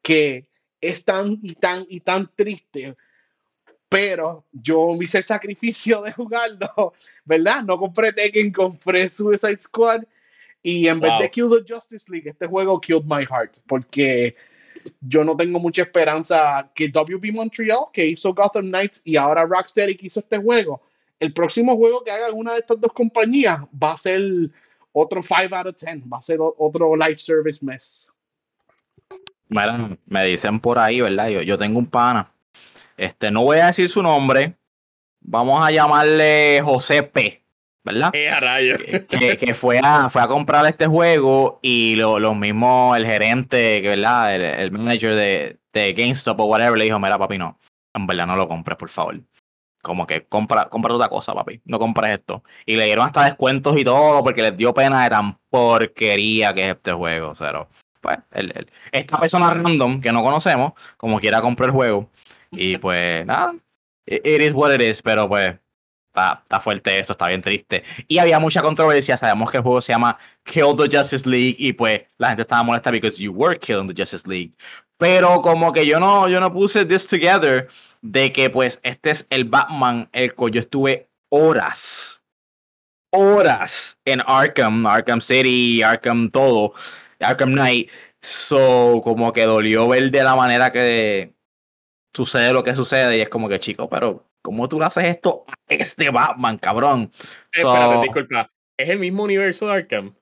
[0.00, 0.46] que
[0.80, 2.94] es tan y tan y tan triste.
[3.88, 6.94] Pero yo me hice el sacrificio de jugarlo,
[7.24, 7.64] ¿verdad?
[7.64, 10.04] No compré Tekken, compré Suicide Squad.
[10.62, 13.58] Y en vez de Kill the Justice League, este juego killed my heart.
[13.66, 14.36] Porque
[15.00, 19.96] yo no tengo mucha esperanza que WB Montreal, que hizo Gotham Knights, y ahora Rocksteady,
[19.96, 20.82] que hizo este juego,
[21.18, 24.22] el próximo juego que haga una de estas dos compañías va a ser
[24.92, 28.10] otro 5 out of 10, va a ser otro live service mes.
[29.48, 31.28] Bueno, me dicen por ahí, ¿verdad?
[31.28, 32.32] Yo, yo tengo un pana.
[32.96, 34.56] Este, no voy a decir su nombre.
[35.20, 37.45] Vamos a llamarle José P.
[37.86, 38.10] ¿verdad?
[38.14, 38.38] ¡Eh, a
[39.08, 43.80] que, que fue, a, fue a comprar este juego y lo, lo mismo el gerente,
[43.80, 44.34] ¿verdad?
[44.34, 47.58] El, el manager de, de GameStop o whatever le dijo, mira papi, no,
[47.94, 49.20] en verdad no lo compres, por favor.
[49.82, 52.42] Como que compra, compra otra cosa, papi, no compres esto.
[52.66, 56.68] Y le dieron hasta descuentos y todo porque les dio pena de tan porquería que
[56.70, 57.68] es este juego, pero
[58.00, 62.10] pues el, el- esta persona random que no conocemos, como quiera comprar el juego
[62.50, 63.54] y pues nada,
[64.06, 65.56] it, it is what it is, pero pues
[66.16, 67.84] está, está fuerte esto, está bien triste.
[68.08, 69.16] Y había mucha controversia.
[69.16, 72.62] Sabemos que el juego se llama Kill the Justice League y pues la gente estaba
[72.62, 74.52] molesta because you were killing the Justice League.
[74.98, 77.68] Pero como que yo no, yo no puse this together
[78.00, 82.22] de que pues este es el Batman el que yo estuve horas,
[83.12, 86.72] horas en Arkham, Arkham City, Arkham todo,
[87.20, 87.90] Arkham Knight.
[88.22, 91.34] So como que dolió ver de la manera que
[92.14, 95.44] sucede lo que sucede y es como que chico, pero ¿cómo tú le haces esto
[95.48, 97.10] a este Batman, cabrón?
[97.52, 98.52] Eh, So- Espérate, disculpa.
[98.78, 100.14] ¿Es el mismo universo de Arkham?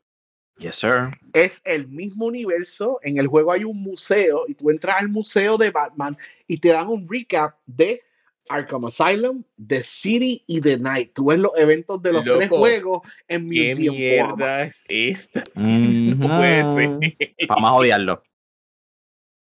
[0.57, 1.03] Yes, sir.
[1.35, 3.01] Es el mismo universo.
[3.03, 6.69] En el juego hay un museo y tú entras al museo de Batman y te
[6.69, 8.01] dan un recap de
[8.49, 11.13] Arkham Asylum, The City y The Night.
[11.13, 14.37] Tú ves los eventos de los tres juegos en ¿Qué Museum format.
[14.39, 15.43] mierda es esta?
[15.55, 17.49] No puede ser.
[17.49, 18.23] Vamos a odiarlo.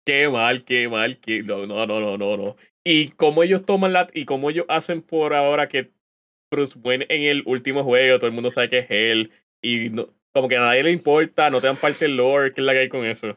[0.04, 1.42] Qué mal, qué mal, qué...
[1.42, 2.56] No, no, no, no, no, no.
[2.90, 4.06] Y cómo ellos toman la...
[4.14, 5.90] Y cómo ellos hacen por ahora que
[6.50, 9.30] Bruce Wayne en el último juego, todo el mundo sabe que es él.
[9.60, 12.62] Y no, como que a nadie le importa, no te dan parte del lore, ¿qué
[12.62, 13.36] es la que hay con eso?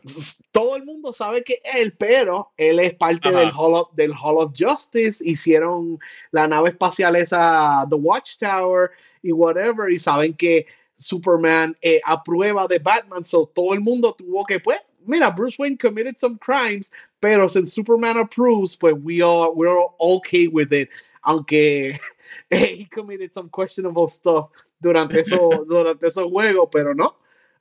[0.54, 3.40] Todo el mundo sabe que es él, pero él es parte Ajá.
[3.40, 5.22] del Hall, of, del Hall of Justice.
[5.22, 6.00] Hicieron
[6.32, 12.80] la nave espacial esa, The Watchtower y whatever, y saben que Superman eh, aprueba de
[12.80, 17.48] Batman, so todo el mundo tuvo que, pues, mira, Bruce Wayne committed some crimes, pero
[17.48, 20.90] since Superman approves, pues we are we're all okay with it,
[21.24, 22.00] aunque
[22.50, 27.16] he committed some questionable stuff durante eso, durante esos juegos, pero no.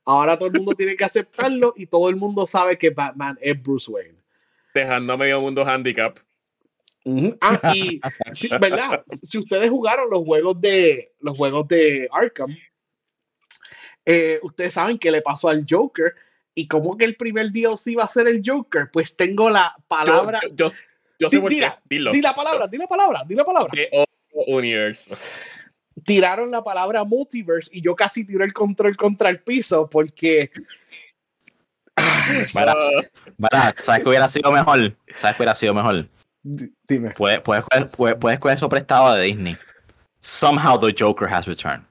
[0.05, 3.61] Ahora todo el mundo tiene que aceptarlo y todo el mundo sabe que Batman es
[3.61, 4.17] Bruce Wayne.
[4.73, 6.17] Dejando a medio mundo handicap.
[7.41, 7.99] Ah, y
[8.61, 9.03] ¿verdad?
[9.07, 12.55] Si ustedes jugaron los juegos de los juegos de Arkham,
[14.05, 16.15] eh, ustedes saben qué le pasó al Joker
[16.55, 18.89] y cómo que el primer DLC va a ser el Joker.
[18.91, 20.39] Pues tengo la palabra.
[20.51, 20.71] yo, yo,
[21.19, 21.71] yo sé Di- por qué.
[21.89, 22.11] Dilo.
[22.11, 23.69] Di la palabra, di la palabra, di la palabra.
[23.73, 25.15] De otro universo.
[26.05, 30.51] Tiraron la palabra multiverse y yo casi tiré el control contra el piso porque.
[33.77, 34.95] ¿sabes que hubiera sido mejor?
[35.17, 36.07] ¿Sabes que hubiera sido mejor?
[36.43, 37.11] di- dime.
[37.11, 39.57] Puedes, puedes, coger- puedes, puedes coger eso prestado de Disney.
[40.21, 41.85] Somehow the Joker has returned.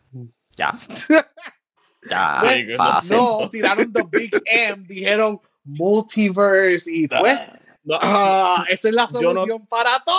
[0.57, 0.73] Ya.
[2.09, 3.17] Ya, Pues, no- fácil.
[3.17, 7.39] No, tiraron The Big M, dijeron multiverse y pues.
[7.85, 10.17] no, Ah, esa es la no- solución para todo.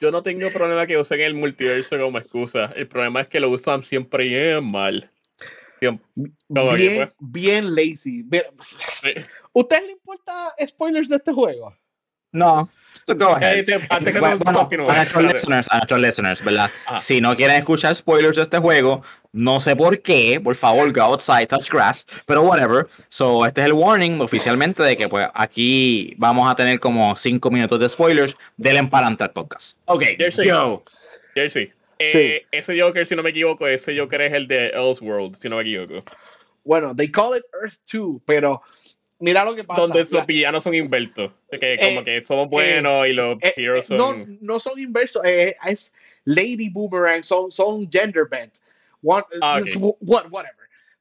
[0.00, 2.72] Yo no tengo problema que usen el multiverso como excusa.
[2.76, 5.10] El problema es que lo usan siempre bien mal.
[5.78, 6.06] Siempre.
[6.48, 7.12] Como que, Bien, pues.
[7.20, 8.22] bien lazy.
[8.24, 8.44] Bien-
[9.52, 11.74] ¿Ustedes le importa spoilers de este juego?
[12.32, 12.68] No,
[13.06, 13.64] so go ahead.
[13.64, 16.70] Te- antes que Bueno, bueno, a nuestros listeners, a nuestros listeners, ¿verdad?
[16.86, 17.00] Ajá.
[17.00, 21.02] Si no quieren escuchar spoilers de este juego, no sé por qué, por favor, go
[21.02, 22.86] outside, touch grass, pero whatever.
[23.08, 27.50] So, este es el warning oficialmente de que pues aquí vamos a tener como 5
[27.50, 29.76] minutos de spoilers del empalante al podcast.
[29.86, 30.48] Ok, Jersey.
[30.50, 30.84] go.
[31.34, 31.72] Jersey.
[31.98, 35.56] Eh, Ese Joker, si no me equivoco, ese Joker es el de Elseworld, si no
[35.56, 36.02] me equivoco.
[36.64, 38.62] Bueno, they call it Earth 2, pero
[39.20, 39.82] mira lo que pasa.
[39.82, 41.30] Donde los villanos son invertos.
[41.50, 43.96] De que como Eh, que somos buenos y los eh, heroes eh, son.
[43.98, 48.54] no, no son inversos, eh, es Lady Boomerang, son, son gender bent.
[49.02, 49.96] One- Ah, it's ok.
[50.00, 50.59] what- whatever.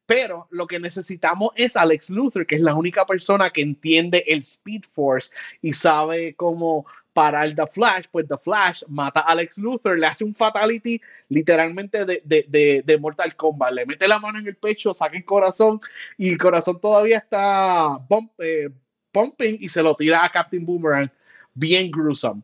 [0.09, 4.39] Pero lo que necesitamos es Alex Luthor, que es la única persona que entiende el
[4.39, 5.29] Speed Force
[5.61, 8.05] y sabe cómo parar The Flash.
[8.11, 12.97] Pues The Flash mata a Alex Luthor, le hace un fatality literalmente de, de, de,
[12.97, 13.71] Mortal Kombat.
[13.71, 15.79] Le mete la mano en el pecho, saca el corazón
[16.17, 17.99] y el corazón todavía está
[18.39, 18.67] eh,
[19.11, 21.11] pumping y se lo tira a Captain Boomerang.
[21.53, 22.41] Bien gruesome.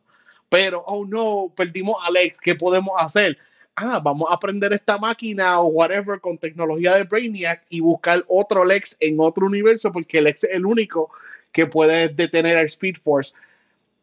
[0.48, 3.36] Pero, oh no, perdimos a Alex, ¿qué podemos hacer?
[3.78, 8.64] Ah, vamos a prender esta máquina o whatever con tecnología de Brainiac y buscar otro
[8.64, 11.10] Lex en otro universo porque Lex es el único
[11.52, 13.34] que puede detener al Speed Force.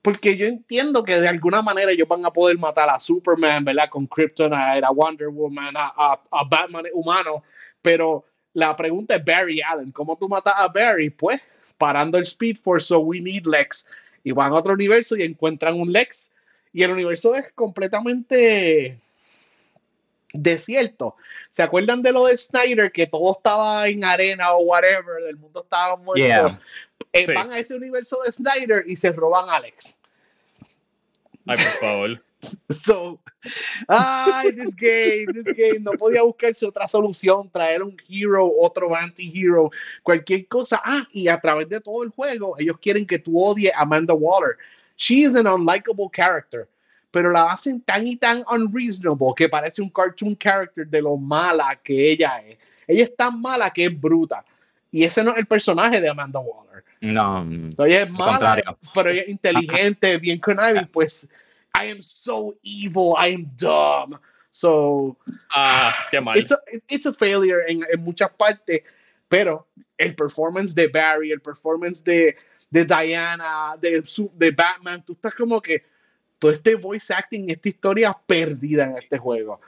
[0.03, 3.89] Porque yo entiendo que de alguna manera ellos van a poder matar a Superman, ¿verdad?
[3.89, 7.43] Con Kryptonite, a Wonder Woman, a Batman humano.
[7.81, 9.91] Pero la pregunta es Barry Allen.
[9.91, 11.09] ¿Cómo tú matas a Barry?
[11.09, 11.41] Pues
[11.79, 13.89] parando el Speed Force, so we need Lex.
[14.23, 16.31] Y van a otro universo y encuentran un Lex.
[16.73, 18.99] Y el universo es completamente
[20.33, 21.15] desierto.
[21.51, 22.91] ¿Se acuerdan de lo de Snyder?
[22.91, 26.25] Que todo estaba en arena o whatever, el mundo estaba muerto.
[26.25, 26.59] Yeah.
[27.13, 27.33] Eh, Sí.
[27.33, 29.99] Van a ese universo de Snyder y se roban a Alex.
[31.45, 32.23] Ay, por favor.
[32.69, 33.21] So,
[33.87, 39.69] ay, this game, this game, no podía buscarse otra solución, traer un hero, otro anti-hero,
[40.01, 40.81] cualquier cosa.
[40.83, 44.13] Ah, y a través de todo el juego, ellos quieren que tú odies a Amanda
[44.13, 44.57] Waller.
[44.97, 46.67] She is an unlikable character,
[47.13, 51.79] pero la hacen tan y tan unreasonable que parece un cartoon character de lo mala
[51.83, 52.57] que ella es.
[52.87, 54.43] Ella es tan mala que es bruta.
[54.89, 56.83] Y ese no es el personaje de Amanda Waller.
[57.01, 57.45] No,
[57.75, 58.77] So, ella es Al mala, contrario.
[58.95, 61.29] pero ella es inteligente, bien conniving, pues
[61.79, 64.19] I am so evil, I am dumb.
[64.49, 65.15] So,
[65.51, 66.35] Ah, qué mal.
[66.39, 66.57] it's a,
[66.89, 68.81] it's a failure en, en muchas partes,
[69.29, 69.67] pero
[69.99, 72.35] el performance de Barry, el performance de,
[72.71, 74.03] de Diana, de,
[74.33, 75.92] de Batman, tú estás como que
[76.43, 79.61] todo este voice acting, esta historia perdida en este juego.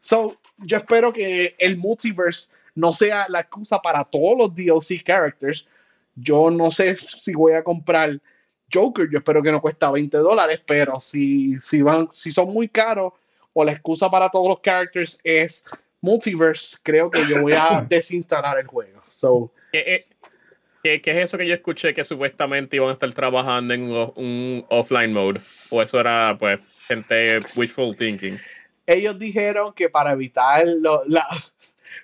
[0.00, 5.68] So, yo espero que el multiverse no sea la excusa para todos los DLC characters.
[6.14, 8.18] Yo no sé si voy a comprar
[8.72, 12.66] Joker, yo espero que no cuesta 20 dólares, pero si, si, van, si son muy
[12.66, 13.12] caros
[13.52, 15.66] o la excusa para todos los characters es
[16.00, 19.02] multiverse, creo que yo voy a desinstalar el juego.
[19.08, 20.06] So, ¿Qué, eh,
[20.82, 24.64] qué- qué es eso que yo escuché que supuestamente iban a estar trabajando en un,
[24.68, 25.40] offline mode?
[25.70, 26.58] O eso era, pues,
[26.88, 28.38] gente wishful thinking.
[28.86, 31.02] ellos dijeron que para evitar lo-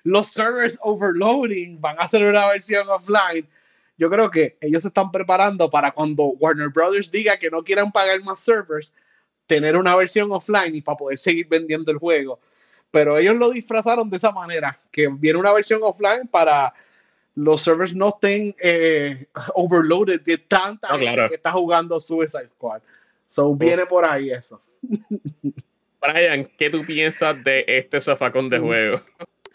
[0.03, 3.45] los servers overloading van a hacer una versión offline.
[3.97, 7.91] Yo creo que ellos se están preparando para cuando Warner Brothers diga que no quieran
[7.91, 8.95] pagar más servers,
[9.45, 12.39] tener una versión offline y para poder seguir vendiendo el juego.
[12.91, 16.73] Pero ellos lo disfrazaron de esa manera, que viene una versión offline para
[17.35, 21.29] los servers no estén eh, overloaded de tanta No, gente claro.
[21.29, 22.81] que está jugando Suicide Squad.
[23.25, 24.61] So viene por ahí eso.
[26.01, 29.01] Brian, ¿qué tú piensas de este zafacón de juego?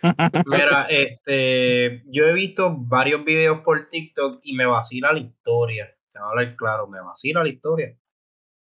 [0.47, 5.95] Mira, este, yo he visto varios videos por TikTok y me vacila la historia.
[6.11, 7.97] Te voy a hablar claro, me vacila la historia.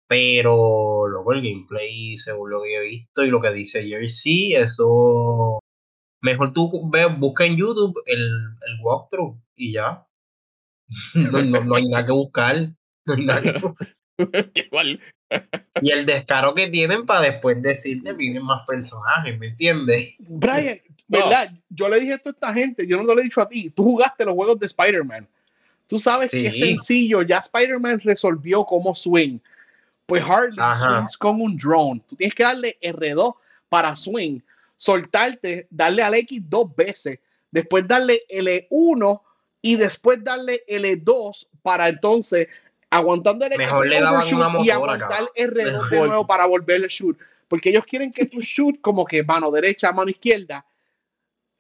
[0.08, 4.56] Pero luego el gameplay, según lo que yo he visto y lo que dice Jersey,
[4.56, 5.60] eso.
[6.28, 8.20] Mejor tú ve, busca en YouTube el,
[8.68, 10.06] el walkthrough y ya.
[11.14, 12.70] No, no, no hay nada que buscar.
[13.06, 13.88] No hay nada que buscar.
[15.82, 20.26] Y el descaro que tienen para después decirte vienen más personajes, ¿me entiendes?
[20.30, 21.20] Brian, No.
[21.20, 21.54] ¿verdad?
[21.70, 23.70] Yo le dije esto a esta gente, yo no te lo he dicho a ti.
[23.70, 25.28] Tú jugaste los juegos de Spider-Man.
[25.88, 26.68] Tú sabes que es Sí.
[26.68, 27.22] sencillo.
[27.22, 29.40] Ya Spider-Man resolvió cómo swing.
[30.06, 30.90] Pues Harley Ajá.
[30.90, 32.02] swings como un drone.
[32.08, 33.36] Tú tienes que darle R2
[33.70, 34.40] para swing,
[34.78, 37.20] soltarte, darle al X dos veces,
[37.52, 39.22] después darle L1
[39.62, 42.48] y después darle L2 para entonces
[42.90, 45.30] aguantando el X Mejor le hacer daban una y motora, aguantar cabrón.
[45.36, 47.18] R2 de nuevo para volverle shoot.
[47.48, 50.66] Porque ellos quieren que tú shoot como que mano derecha, mano izquierda.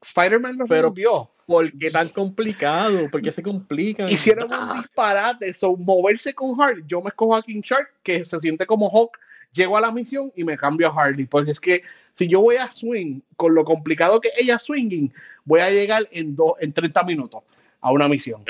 [0.01, 1.31] Spider-Man lo resolvió.
[1.47, 3.09] ¿por qué tan complicado?
[3.09, 4.09] ¿Por qué se complican?
[4.09, 5.53] Hicieron Ah, un disparate.
[5.53, 6.83] So, moverse con Harley.
[6.85, 9.17] Yo me escojo a King Shark, que se siente como Hawk.
[9.53, 11.25] Llego a la misión y me cambio a Harley.
[11.25, 11.83] Porque es que
[12.13, 15.13] si yo voy a swing, con lo complicado que ella swinging,
[15.45, 17.43] voy a llegar en, dos en 30 minutos
[17.81, 18.43] a una misión.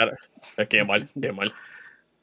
[0.55, 1.53] Es que mal, qué mal.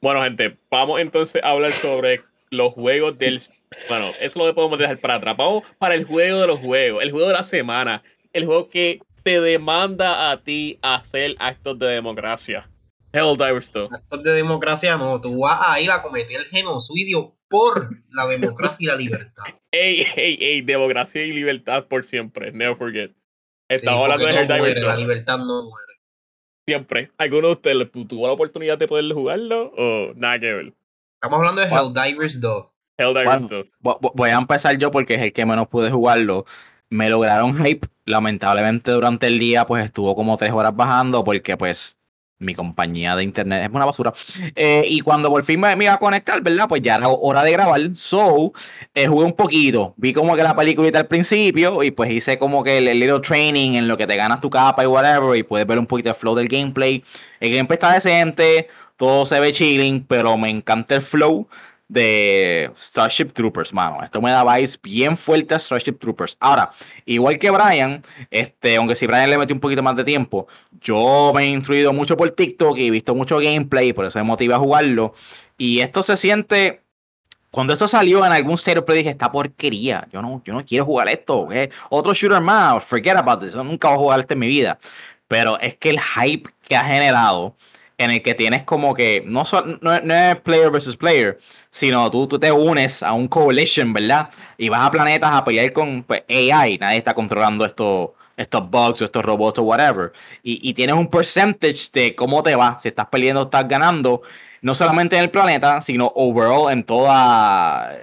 [0.01, 3.41] Bueno, gente, vamos entonces a hablar sobre los juegos del.
[3.89, 5.37] Bueno, eso lo podemos dejar para atrás.
[5.37, 8.03] Vamos para el juego de los juegos, el juego de la semana,
[8.33, 12.69] el juego que te demanda a ti hacer actos de democracia.
[13.15, 13.93] Helldivers 2.
[13.93, 18.85] Actos de democracia no, tú vas a ir a cometer el genocidio por la democracia
[18.85, 19.45] y la libertad.
[19.71, 22.53] Ey, ey, ey, democracia y libertad por siempre.
[22.53, 23.11] Never forget.
[23.11, 23.17] Sí,
[23.77, 24.99] Estamos hablando de no Helldivers muere, la 2.
[25.01, 25.93] libertad no muere.
[26.67, 27.11] Siempre.
[27.19, 30.73] ¿Alguno de ustedes tuvo la oportunidad de poder jugarlo o nada que ver?
[31.23, 31.69] Estamos hablando de.
[31.69, 32.67] Helldivers 2.
[32.99, 33.49] Helldivers Bueno.
[33.49, 33.67] 2.
[33.83, 36.45] Vo- vo- Voy a empezar yo porque es el que menos pude jugarlo.
[36.91, 37.89] Me lograron hype.
[38.07, 41.99] Lamentablemente durante el día pues estuvo como tres horas bajando porque pues
[42.39, 44.13] mi compañía de internet es una basura.
[44.57, 46.67] Eh, y cuando por fin me, me iba a conectar, ¿verdad?
[46.69, 47.81] Pues ya era hora de grabar.
[47.95, 48.53] So,
[48.95, 49.95] eh, jugué un poquito.
[49.97, 53.21] Vi como que la peliculita al principio y pues hice como que el, el little
[53.21, 56.11] training en lo que te ganas tu capa y whatever y puedes ver un poquito
[56.11, 57.03] el flow del gameplay.
[57.41, 61.49] El gameplay está decente, todo se ve chilling, pero me encanta el flow
[61.95, 64.03] de Starship Troopers, mano.
[64.03, 66.37] Esto me da vibes bien fuerte a Starship Troopers.
[66.41, 66.71] Ahora,
[67.07, 70.49] igual que Brian, este, aunque si Brian le metió un poquito más de tiempo,
[70.81, 74.25] yo me he instruido mucho por TikTok y he visto mucho gameplay, por eso me
[74.25, 75.15] motiva a jugarlo.
[75.57, 76.83] Y esto se siente.
[77.53, 81.09] Cuando esto salió en algún serio, dije, esta porquería, yo no, yo no quiero jugar
[81.09, 81.49] esto.
[81.89, 84.79] Otro shooter más, forget about this, yo nunca voy a jugar esto en mi vida.
[85.29, 87.55] Pero es que el hype que ha generado,
[87.99, 91.39] en el que tienes como que, no, so- no, no es player versus player,
[91.71, 94.31] sino tú, tú te unes a un coalition, ¿verdad?
[94.59, 99.01] Y vas a planetas a pelear con pues, AI, nadie está controlando estos estos bugs
[99.01, 100.13] o estos robots o whatever.
[100.43, 104.23] Y, y tienes un percentage de cómo te va, si estás peleando o estás ganando.
[104.61, 107.07] no solamente en el planeta, sino overall en todo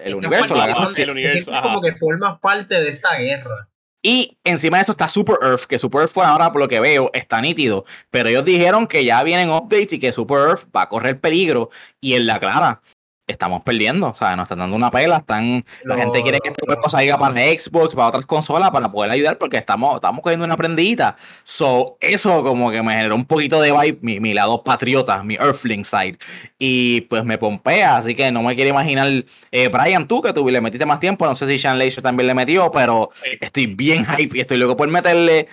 [0.04, 0.56] el universo.
[0.56, 0.66] La
[0.96, 3.68] el universo como que formas parte de esta guerra.
[4.04, 6.80] Y encima de eso está Super Earth, que Super Earth fue ahora, por lo que
[6.80, 7.86] veo, está nítido.
[8.10, 11.70] Pero ellos dijeron que ya vienen updates y que Super Earth va a correr peligro.
[12.00, 12.82] Y en la clara,
[13.28, 14.10] estamos perdiendo.
[14.10, 15.18] O sea, nos están dando una pela.
[15.18, 19.12] Están, la gente quiere que este juego salga para Xbox, para otras consolas, para poder
[19.12, 21.16] ayudar, porque estamos, estamos cogiendo una prendita.
[21.44, 25.86] So, eso como que me generó un poquito de vibe, mi, lado patriota, mi Earthling
[25.86, 26.18] side.
[26.60, 29.26] Y pues me pompea, así que no me quiero imaginar.
[29.52, 32.28] Eh, Brian, tú que tú le metiste más tiempo, no sé si Sean Laser también
[32.28, 33.10] le metió, pero
[33.40, 35.48] estoy bien hype y estoy loco por meterle.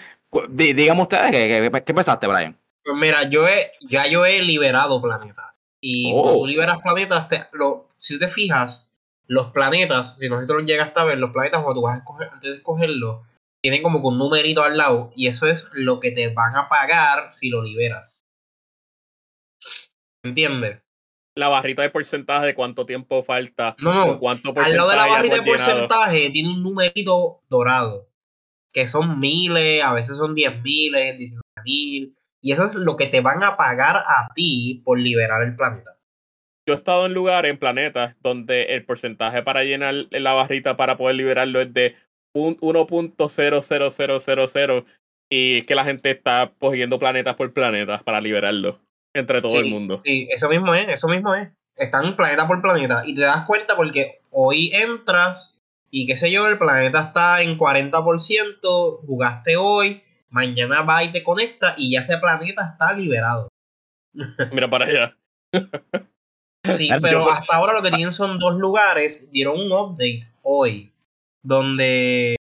[0.50, 2.56] Díganme ustedes, ¿qué, qué, pensaste, Brian?
[2.84, 5.48] Pues mira, yo he, ya yo he liberado planeta.
[5.81, 6.47] Y cuando tú oh.
[6.47, 8.91] liberas planetas, lo, si te fijas,
[9.26, 12.51] los planetas, si nosotros llegaste a ver, los planetas cuando tú vas a escoger, antes
[12.51, 13.24] de escogerlo,
[13.62, 17.33] tienen como un numerito al lado y eso es lo que te van a pagar
[17.33, 18.20] si lo liberas.
[20.24, 20.83] ¿Entiendes?
[21.37, 23.76] La barrita de porcentaje de cuánto tiempo falta.
[23.79, 24.18] No, no.
[24.18, 28.09] Cuánto al lado de la barrita de porcentaje tiene un numerito dorado.
[28.72, 32.14] Que son miles, a veces son diez miles, diecinueve mil.
[32.41, 35.97] Y eso es lo que te van a pagar a ti por liberar el planeta.
[36.66, 40.99] Yo he estado en lugares, en planetas, donde el porcentaje para llenar la barrita para
[40.99, 41.97] poder liberarlo es de
[42.34, 44.84] 1.00000
[45.30, 48.80] y que la gente está cogiendo planetas por planetas para liberarlo
[49.14, 50.01] entre todo el mundo.
[50.05, 51.49] Sí, eso mismo es, eso mismo es.
[51.76, 56.47] Están planeta por planeta y te das cuenta porque hoy entras y qué sé yo,
[56.47, 62.18] el planeta está en 40%, jugaste hoy, mañana va y te conecta y ya ese
[62.18, 63.49] planeta está liberado.
[64.53, 65.16] Mira para allá.
[66.76, 69.31] sí, pero hasta ahora lo que tienen son dos lugares.
[69.31, 70.93] Dieron un update hoy
[71.43, 72.37] donde,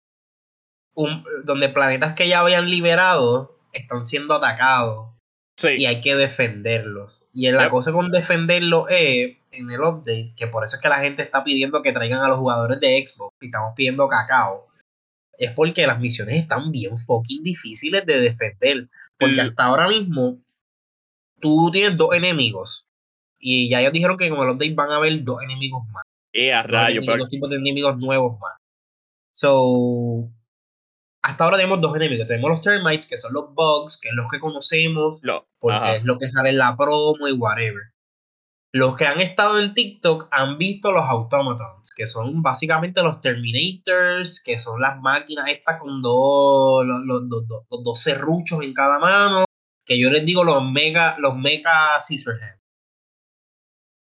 [0.95, 5.09] un, donde planetas que ya habían liberado están siendo atacados.
[5.63, 7.29] Y hay que defenderlos.
[7.33, 10.99] Y la cosa con defenderlos es, en el update, que por eso es que la
[10.99, 14.67] gente está pidiendo que traigan a los jugadores de Xbox y estamos pidiendo cacao
[15.37, 18.89] es porque las misiones están bien fucking difíciles de defender.
[19.17, 20.39] Porque hasta ahora mismo
[21.39, 22.87] tú tienes dos enemigos.
[23.39, 26.03] Y ya ellos dijeron que con el update van a haber dos enemigos más.
[26.33, 28.53] Eh, a rayo, dos, tipos de enemigos nuevos más.
[29.31, 30.31] So,
[31.21, 32.27] hasta ahora tenemos dos enemigos.
[32.27, 35.21] Tenemos los termites, que son los bugs, que es los que conocemos,
[35.59, 37.83] porque es lo que sale en la promo y whatever.
[38.77, 44.39] Los que han estado en TikTok han visto los automatons, que son básicamente los Terminators,
[44.39, 49.45] que son las máquinas estas con dos, los, los, dos serruchos en cada mano,
[49.83, 52.61] que yo les digo los mega, los mega Scissorhands.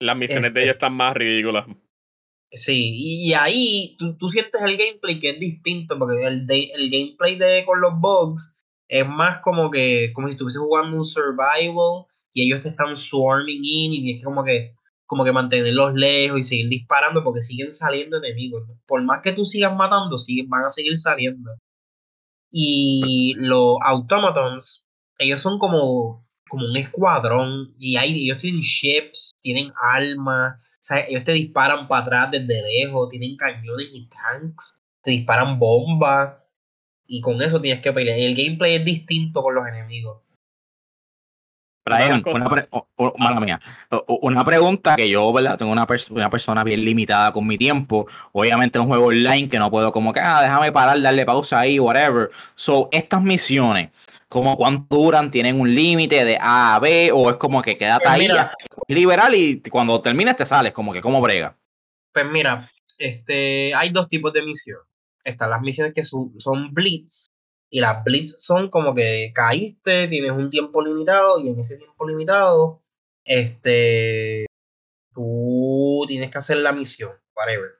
[0.01, 1.65] Las misiones de ellos están más ridículas.
[2.51, 7.63] Sí, y, ahí tú, sientes el gameplay que es distinto, porque el, el gameplay de
[7.65, 8.57] con los bugs
[8.89, 13.61] es más como que como si estuviese jugando un survival y ellos te están swarming
[13.63, 14.75] in y tienes que como que,
[15.05, 18.63] como que mantenerlos lejos y seguir disparando porque siguen saliendo enemigos.
[18.85, 21.51] Por más que tú sigas matando, siguen, van a seguir saliendo.
[22.51, 24.85] Y los automatons,
[25.17, 30.57] ellos son como, como un escuadrón y hay, ellos tienen ships, tienen armas,
[31.07, 36.37] ellos te disparan para atrás desde lejos, tienen cañones y tanks, te disparan bombas
[37.07, 38.19] y con eso tienes que pelear.
[38.19, 40.21] Y el gameplay es distinto con los enemigos
[41.89, 42.67] una,
[44.07, 45.57] una pregunta que yo, ¿verdad?
[45.57, 48.07] Tengo una, una persona bien limitada con mi tiempo.
[48.31, 51.79] Obviamente un juego online que no puedo como que, ah, déjame parar, darle pausa ahí,
[51.79, 52.29] whatever.
[52.55, 53.89] So, estas misiones,
[54.27, 55.31] como cuánto duran?
[55.31, 57.11] ¿Tienen un límite de A a B?
[57.11, 58.29] ¿O es como que quédate pues ahí,
[58.87, 60.71] liberal y cuando termines te sales?
[60.71, 61.57] Como que, ¿cómo brega?
[62.13, 64.85] Pues mira, este, hay dos tipos de misiones.
[65.23, 67.27] Están las misiones que son, son blitz,
[67.69, 72.07] y las blitz son como que caíste, tienes un tiempo limitado y en ese tiempo
[72.07, 72.81] limitado,
[73.23, 74.45] este,
[75.13, 77.71] tú tienes que hacer la misión, whatever.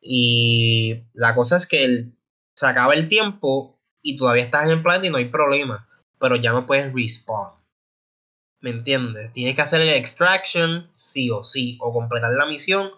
[0.00, 2.10] Y la cosa es que
[2.56, 6.36] se acaba el tiempo y todavía estás en el plan y no hay problema, pero
[6.36, 7.62] ya no puedes respawn.
[8.60, 9.32] ¿Me entiendes?
[9.32, 12.90] Tienes que hacer el extraction sí o sí, o completar la misión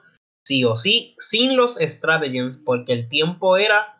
[0.47, 3.94] sí o sí, sin los stratagems, porque el tiempo era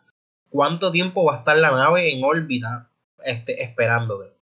[0.49, 2.91] cuánto tiempo va a estar la nave en órbita
[3.25, 4.35] este, esperándote.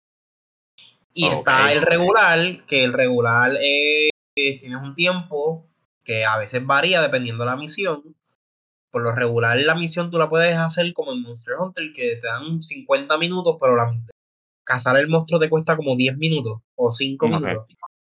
[1.13, 5.69] Y está el regular, que el regular es, tienes un tiempo
[6.05, 8.17] que a veces varía dependiendo de la misión.
[8.91, 12.27] Por lo regular, la misión tú la puedes hacer como en Monster Hunter, que te
[12.27, 13.93] dan 50 minutos, pero la,
[14.65, 17.67] cazar el monstruo te cuesta como 10 minutos o 5 minutos.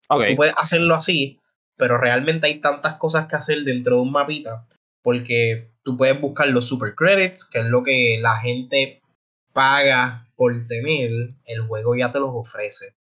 [0.09, 1.41] Tú puedes hacerlo así,
[1.77, 4.67] pero realmente hay tantas cosas que hacer dentro de un mapita,
[5.03, 9.03] porque Tú puedes buscar los super credits, que es lo que la gente
[9.53, 12.97] paga por tener, el juego ya te los ofrece.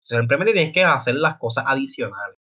[0.00, 2.38] Simplemente tienes que hacer las cosas adicionales.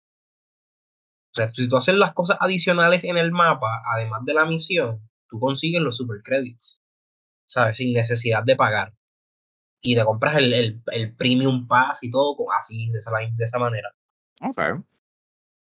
[1.33, 5.41] sea, si tú haces las cosas adicionales en el mapa, además de la misión, tú
[5.41, 6.83] consigues los super credits.
[7.47, 7.77] ¿Sabes?
[7.77, 8.93] Sin necesidad de pagar.
[9.81, 13.59] Y te compras el, el, el premium pass y todo así, de esa, de esa
[13.59, 13.95] manera.
[14.41, 14.85] Ok.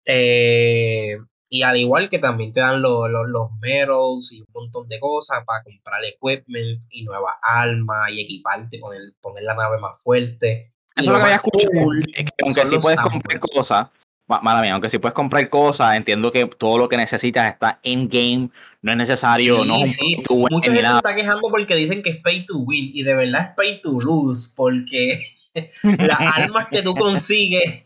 [0.05, 1.19] Eh,
[1.49, 4.99] y al igual que también te dan los, los, los medals y un montón de
[4.99, 10.73] cosas para comprar equipment y nuevas armas y equiparte, poner, poner la nave más fuerte.
[10.97, 11.73] Eso es lo que había escuchado.
[12.15, 13.89] Es que aunque sí puedes comprar cosas,
[14.27, 18.51] mala mía, aunque si puedes comprar cosas, entiendo que todo lo que necesitas está in-game,
[18.83, 20.23] no es necesario, sí, no sí.
[20.51, 23.43] Mucha gente se está quejando porque dicen que es pay to win y de verdad
[23.43, 25.19] es pay to lose porque
[25.83, 27.86] las armas que tú consigues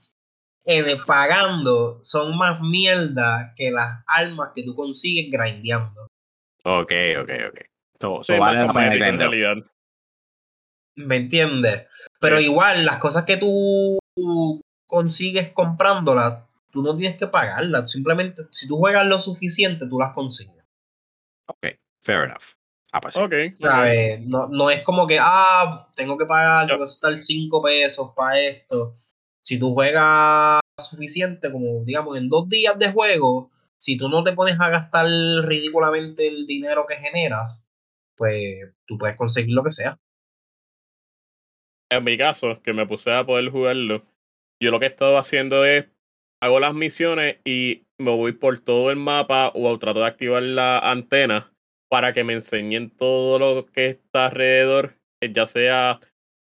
[0.73, 6.07] eh, pagando son más mierda que las armas que tú consigues grindeando.
[6.64, 6.93] Ok,
[7.23, 7.61] ok, ok.
[8.01, 9.57] So, Sí, so vale la en realidad.
[10.97, 11.87] ¿Me entiendes?
[12.21, 12.45] Pero Sí.
[12.45, 13.99] igual, las cosas que tú
[14.87, 17.91] consigues comprándolas, tú no tienes que pagarlas.
[17.91, 20.64] Simplemente, si tú juegas lo suficiente, tú las consigues.
[21.47, 21.66] Ok,
[22.05, 22.45] fair enough.
[22.93, 23.21] Ah, pues sí.
[23.21, 23.35] Ok.
[23.55, 24.21] ¿Sabes?
[24.27, 28.39] No, no es como que, ah, tengo que pagar, tengo que soltar 5 pesos para
[28.39, 28.97] esto.
[29.51, 34.32] Si tú juegas suficiente, como digamos, en dos días de juego, si tú no te
[34.32, 37.68] pones a gastar ridículamente el dinero que generas,
[38.16, 39.98] pues tú puedes conseguir lo que sea.
[41.90, 44.05] En mi caso, que me puse a poder jugarlo,
[44.62, 45.86] yo lo que he estado haciendo es
[46.40, 50.78] hago las misiones y me voy por todo el mapa o trato de activar la
[50.78, 51.53] antena
[51.88, 55.98] para que me enseñen todo lo que está alrededor, ya sea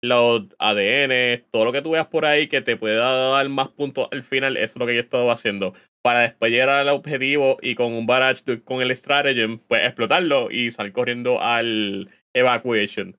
[0.09, 4.09] los ADN, todo lo que tú veas por ahí que te pueda dar más puntos
[4.12, 5.72] al final, eso es lo que yo he estado haciendo.
[6.02, 10.70] Para después llegar al objetivo y con un barrage, con el stratagem, pues explotarlo y
[10.70, 13.16] salir corriendo al evacuation.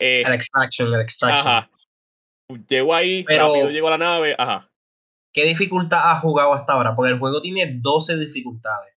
[0.00, 1.46] Eh, El extraction, el extraction.
[1.48, 1.70] Ajá.
[2.68, 4.70] Llego ahí, Pero- rápido llego a la nave, ajá.
[5.34, 6.94] ¿Qué dificultad has jugado hasta ahora?
[6.94, 8.95] Porque el juego tiene 12 dificultades.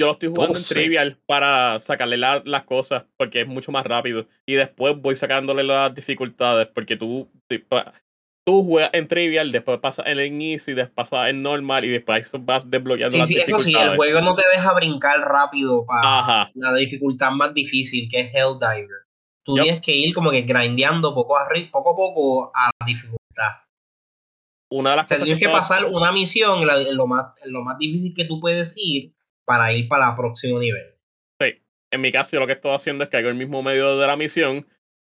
[0.00, 0.74] Yo lo estoy jugando 12.
[0.74, 4.26] en trivial para sacarle la- las cosas porque es mucho más rápido.
[4.46, 10.18] Y después voy sacándole las dificultades porque tú, tú- juegas en trivial, después pasas en
[10.20, 13.86] el easy, después pasas en normal y después vas desbloqueando Sí, las sí, eso dificultades.
[13.86, 16.50] sí, el juego no te deja brincar rápido para Ajá.
[16.54, 19.02] la dificultad más difícil, que es Helldiver.
[19.44, 23.18] Tú tienes que ir como que grindeando poco a, poco, a poco a la dificultad.
[24.70, 27.52] Una de las O sea, cosas tienes que pasar una misión la- lo más, en
[27.52, 29.12] lo más difícil que tú puedes ir
[29.48, 30.94] para ir para el próximo nivel.
[31.90, 34.06] en mi caso, yo lo que estoy haciendo es que hago el mismo medio de
[34.06, 34.66] la misión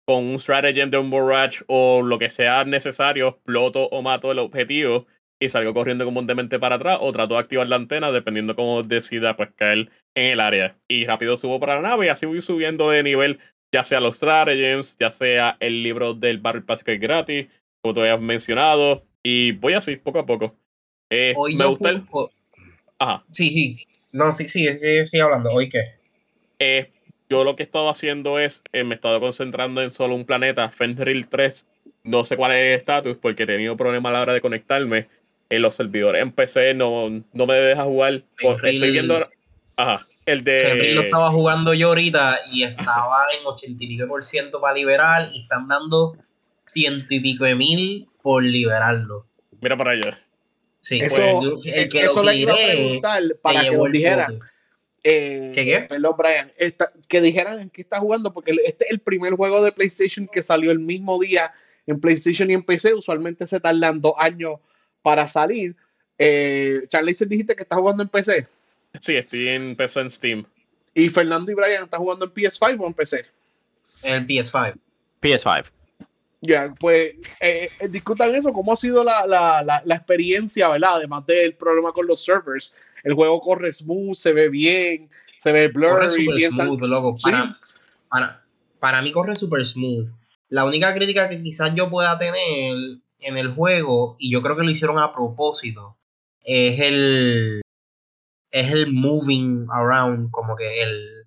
[0.08, 4.40] con un stratagem de un barrage o lo que sea necesario, exploto o mato el
[4.40, 5.06] objetivo
[5.40, 9.36] y salgo corriendo demente para atrás o trato de activar la antena dependiendo cómo decida
[9.36, 10.80] pues caer en el área.
[10.88, 13.38] Y rápido subo para la nave y así voy subiendo de nivel,
[13.72, 17.50] ya sea los stratagems, ya sea el libro del Barrel Pass que es gratis,
[17.84, 20.56] como tú habías mencionado, y voy así, poco a poco.
[21.12, 22.04] Eh, Hoy me gusta el...
[22.98, 23.24] Ajá.
[23.30, 23.88] Sí, sí.
[24.14, 25.52] No, sí, sí, sí, sí, hablando.
[25.52, 25.96] ¿Hoy qué?
[26.60, 26.90] Eh,
[27.30, 30.24] yo lo que he estado haciendo es, eh, me he estado concentrando en solo un
[30.26, 31.68] planeta, Fenrir 3.
[32.04, 35.08] No sé cuál es el estatus porque he tenido problemas a la hora de conectarme.
[35.50, 38.22] En los servidores en PC no, no me deja jugar.
[38.42, 39.14] Por- Fenrir- Estoy viendo.
[39.16, 39.30] ahora-
[39.76, 40.08] Ajá.
[40.26, 41.08] El Fenrir lo de.
[41.08, 45.42] estaba jugando yo ahorita y estaba en 80 y pico por ciento para liberar y
[45.42, 46.16] están dando
[46.66, 49.28] ciento y pico de mil por liberarlo.
[49.62, 50.20] Mira para allá.
[50.84, 53.86] Sí, Eso, pues, el, el que eso lo le iba a preguntar para que nos
[53.88, 54.28] el dijera.
[54.28, 54.40] bote.
[55.06, 55.80] Eh, ¿Qué, qué?
[55.82, 56.52] Perdón, Brian.
[56.58, 60.28] esta- que dijeran en qué está jugando, porque este es el primer juego de PlayStation
[60.32, 61.54] que salió el mismo día
[61.88, 62.94] en PlayStation y en PC.
[62.94, 64.60] Usualmente se tardan dos años
[65.02, 65.74] para salir.
[66.18, 68.46] Eh, Charlie, dijiste que está jugando en PC.
[69.00, 70.46] Sí, estoy en PC en Steam.
[70.94, 73.26] Y Fernando y Brian están jugando en PS5 o en PC.
[74.04, 74.76] El PS5.
[75.22, 75.66] PS5.
[76.46, 80.96] Ya, pues eh, eh, discutan eso, cómo ha sido la, la, la, la experiencia, ¿verdad?
[80.96, 82.76] Además del problema con los servers.
[83.02, 87.18] El juego corre smooth, se ve bien, se ve Corre blurry, super bien smooth, loco.
[87.18, 87.32] Sí.
[87.32, 87.58] Para,
[88.10, 88.46] para,
[88.80, 90.10] para mí corre super smooth.
[90.50, 92.76] La única crítica que quizás yo pueda tener
[93.20, 95.98] en el juego, y yo creo que lo hicieron a propósito,
[96.42, 97.62] es el
[98.52, 101.26] es el moving around, como que el,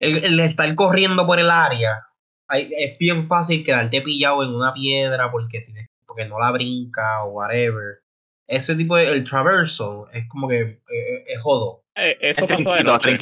[0.00, 2.08] el, el estar corriendo por el área.
[2.50, 7.24] Hay- es bien fácil quedarte pillado en una piedra porque, tienes, porque no la brinca
[7.24, 8.00] o whatever.
[8.48, 11.84] Ese tipo de el traverso es como que eh, es jodo.
[11.96, 13.18] Eh, eso Es pasa de noche.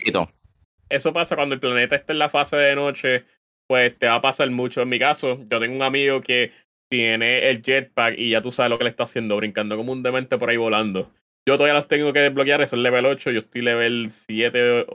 [0.88, 3.24] Eso pasa cuando el planeta está en la fase de noche,
[3.68, 4.80] pues te va a pasar mucho.
[4.80, 6.50] En mi caso, yo tengo un amigo que
[6.90, 10.02] tiene el jetpack y ya tú sabes lo que le está haciendo, brincando como un
[10.02, 11.12] demente por ahí volando.
[11.46, 14.86] Yo todavía los tengo que desbloquear, eso es level 8, yo estoy level 7,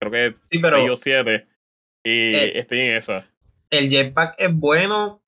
[0.00, 1.46] creo que Sí, pero yo 7,
[2.04, 3.30] y Eh, estoy en esa.
[3.70, 5.22] El jetpack es bueno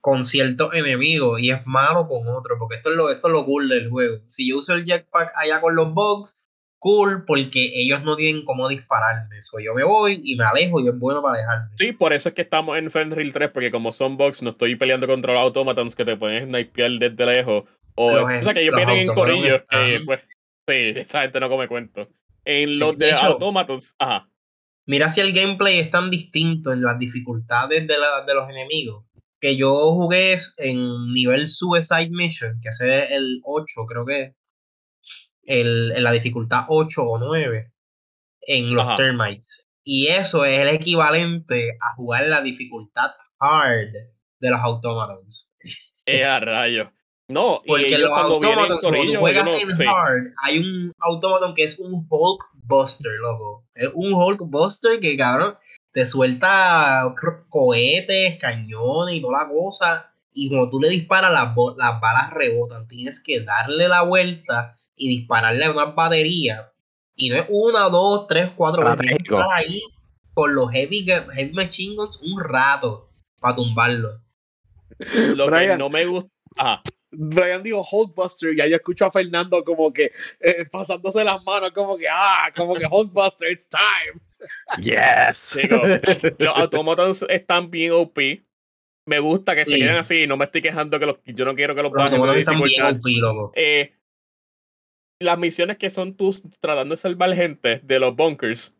[0.00, 3.44] con ciertos enemigos y es malo con otros, porque esto es lo, esto es lo
[3.44, 4.18] cool del juego.
[4.24, 6.46] Si yo uso el jetpack allá con los bugs,
[6.78, 9.36] cool, porque ellos no tienen cómo dispararme.
[9.36, 11.68] Eso yo me voy y me alejo y es bueno para dejarme.
[11.76, 14.76] Sí, por eso es que estamos en Fenrir 3, porque como son bugs, no estoy
[14.76, 17.64] peleando contra los automatons que te pueden snipear desde lejos.
[17.96, 20.20] O, Los o sea, que ellos los vienen en corillos, que están- pues,
[20.66, 22.08] sí, esa gente no come cuento.
[22.46, 24.29] En Sí, los de de, hecho- automatons, ajá.
[24.86, 29.04] Mira si el gameplay es tan distinto en las dificultades de, la- de los enemigos.
[29.40, 34.34] Que yo jugué en nivel Suicide Mission, que es el 8, creo que es.
[35.44, 37.72] El, en la dificultad 8 o 9
[38.42, 38.94] en los Ajá.
[38.96, 39.66] Termites.
[39.82, 43.92] Y eso es el equivalente a jugar en la dificultad hard
[44.38, 45.52] de los automatons.
[46.06, 46.88] Eh, a rayos.
[47.30, 49.84] No, y Porque ellos los automatons, cuando tú juegas en sí.
[49.84, 53.64] hard, hay un automaton que es un Hulk Buster, loco.
[53.72, 55.56] Es un Hulk Buster que, cabrón,
[55.92, 57.14] te suelta
[57.48, 60.10] cohetes, cañones y toda la cosa.
[60.32, 62.88] Y cuando tú le disparas, las, las balas rebotan.
[62.88, 66.66] Tienes que darle la vuelta y dispararle a unas baterías.
[67.14, 68.82] Y no es una, dos, tres, cuatro.
[68.96, 69.80] Tienes que estar ahí
[70.34, 73.08] con los heavy, heavy machine guns un rato
[73.40, 74.20] para tumbarlo.
[75.14, 76.30] Lo que no me gusta.
[76.58, 76.82] Ajá.
[77.12, 81.98] Brian dijo Hulkbuster y yo escucho a Fernando como que eh, pasándose las manos, como
[81.98, 84.20] que, ah, como que Hulkbuster, it's time.
[84.80, 85.58] Yes.
[86.38, 88.18] Los automatons están bien OP.
[89.06, 90.26] Me gusta que se queden así.
[90.26, 92.82] No me estoy quejando que los, yo no quiero que los Los automatos están bien.
[92.84, 93.52] OP, loco.
[93.56, 93.94] Eh,
[95.20, 98.74] las misiones que son tú tratando de salvar gente de los bunkers.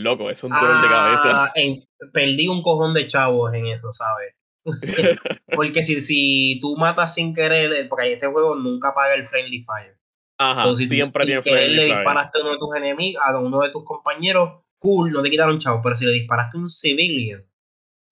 [0.00, 1.44] Loco, es un dolor de cabeza.
[1.44, 1.82] Ah, en-
[2.12, 4.34] perdí un cojón de chavos en eso, ¿sabes?
[5.54, 9.62] Porque si, si tú matas sin querer, eh, porque este juego nunca apaga el friendly
[9.62, 9.98] fire.
[10.38, 13.38] Ajá, So, si tú siempre sin querer le disparaste a uno de tus enemigos, a
[13.38, 15.80] uno de tus compañeros, cool, no te quitaron chavo.
[15.82, 17.44] Pero si le disparaste a un civilian,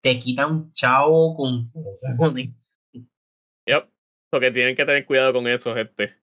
[0.03, 2.75] te quitan chavo con cojones.
[3.67, 3.89] Yep.
[4.33, 6.15] So que tienen que tener cuidado con eso, gente.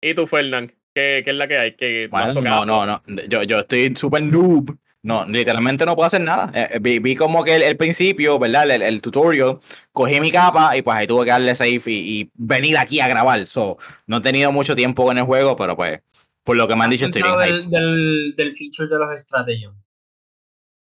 [0.00, 0.68] ¿Y tú, Fernán?
[0.94, 1.76] ¿Qué, qué es la que hay?
[1.76, 3.02] ¿Qué Bueno, no, no, no.
[3.28, 4.78] Yo, yo estoy súper noob.
[5.06, 6.50] No, literalmente no puedo hacer nada.
[6.52, 8.68] Eh, eh, vi, vi como que el, el principio, ¿verdad?
[8.68, 9.60] El, el tutorial,
[9.92, 13.06] cogí mi capa y pues ahí tuve que darle safe y, y venir aquí a
[13.06, 13.46] grabar.
[13.46, 13.78] So,
[14.08, 16.00] no he tenido mucho tiempo en el juego, pero pues,
[16.42, 19.20] por lo que me han ¿Has dicho, estoy bien del, del, del feature de los
[19.20, 19.70] strategies?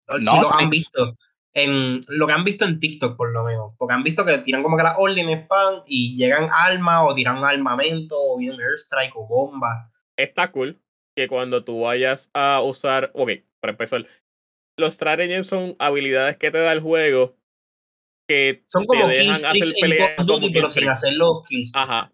[0.08, 1.18] si No, lo han visto.
[1.54, 3.72] En lo que han visto en TikTok, por lo menos.
[3.76, 7.44] Porque han visto que tiran como que las órdenes pan y llegan armas o tiran
[7.44, 9.92] armamento o vienen airstrike o bombas.
[10.16, 10.80] Está cool
[11.16, 13.10] que cuando tú vayas a usar.
[13.16, 13.32] Ok,
[13.62, 14.06] para empezar.
[14.78, 17.38] Los stratagems son habilidades que te da el juego
[18.28, 21.46] que Son te como dejan killstreaks hacer peleas Duty, pero sin hacer los.
[21.76, 22.12] Ajá.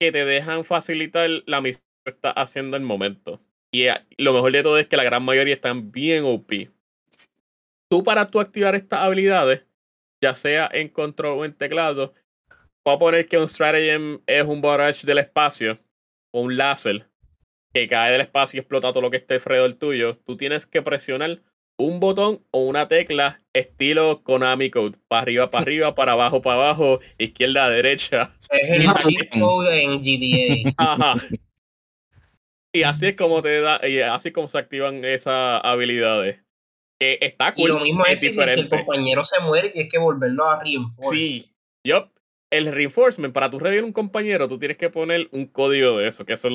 [0.00, 3.40] Que te dejan facilitar la misión que estás haciendo en el momento.
[3.72, 6.70] Y eh, lo mejor de todo es que la gran mayoría están bien OP.
[7.90, 9.62] Tú para tú activar estas habilidades,
[10.22, 12.14] ya sea en control o en teclado,
[12.84, 15.78] voy a poner que un stratagem es un barrage del espacio
[16.32, 17.07] o un láser
[17.78, 20.16] que cae del espacio y explota todo lo que esté alrededor tuyo.
[20.24, 21.40] Tú tienes que presionar
[21.76, 24.98] un botón o una tecla estilo Konami Code.
[25.06, 28.34] Para arriba, para arriba, para abajo, para abajo, izquierda, derecha.
[28.50, 30.74] Es el cheat code en GTA.
[30.76, 31.14] Ajá.
[32.72, 36.40] Y así es como te da, y así es como se activan esas habilidades.
[37.00, 37.70] Que está y cool.
[37.70, 41.16] lo mismo es si, si el compañero se muere, tienes que volverlo a reinforce.
[41.16, 41.54] Sí.
[41.84, 42.10] Yup.
[42.50, 46.24] El reinforcement, para tú revivir un compañero, tú tienes que poner un código de eso,
[46.24, 46.48] que eso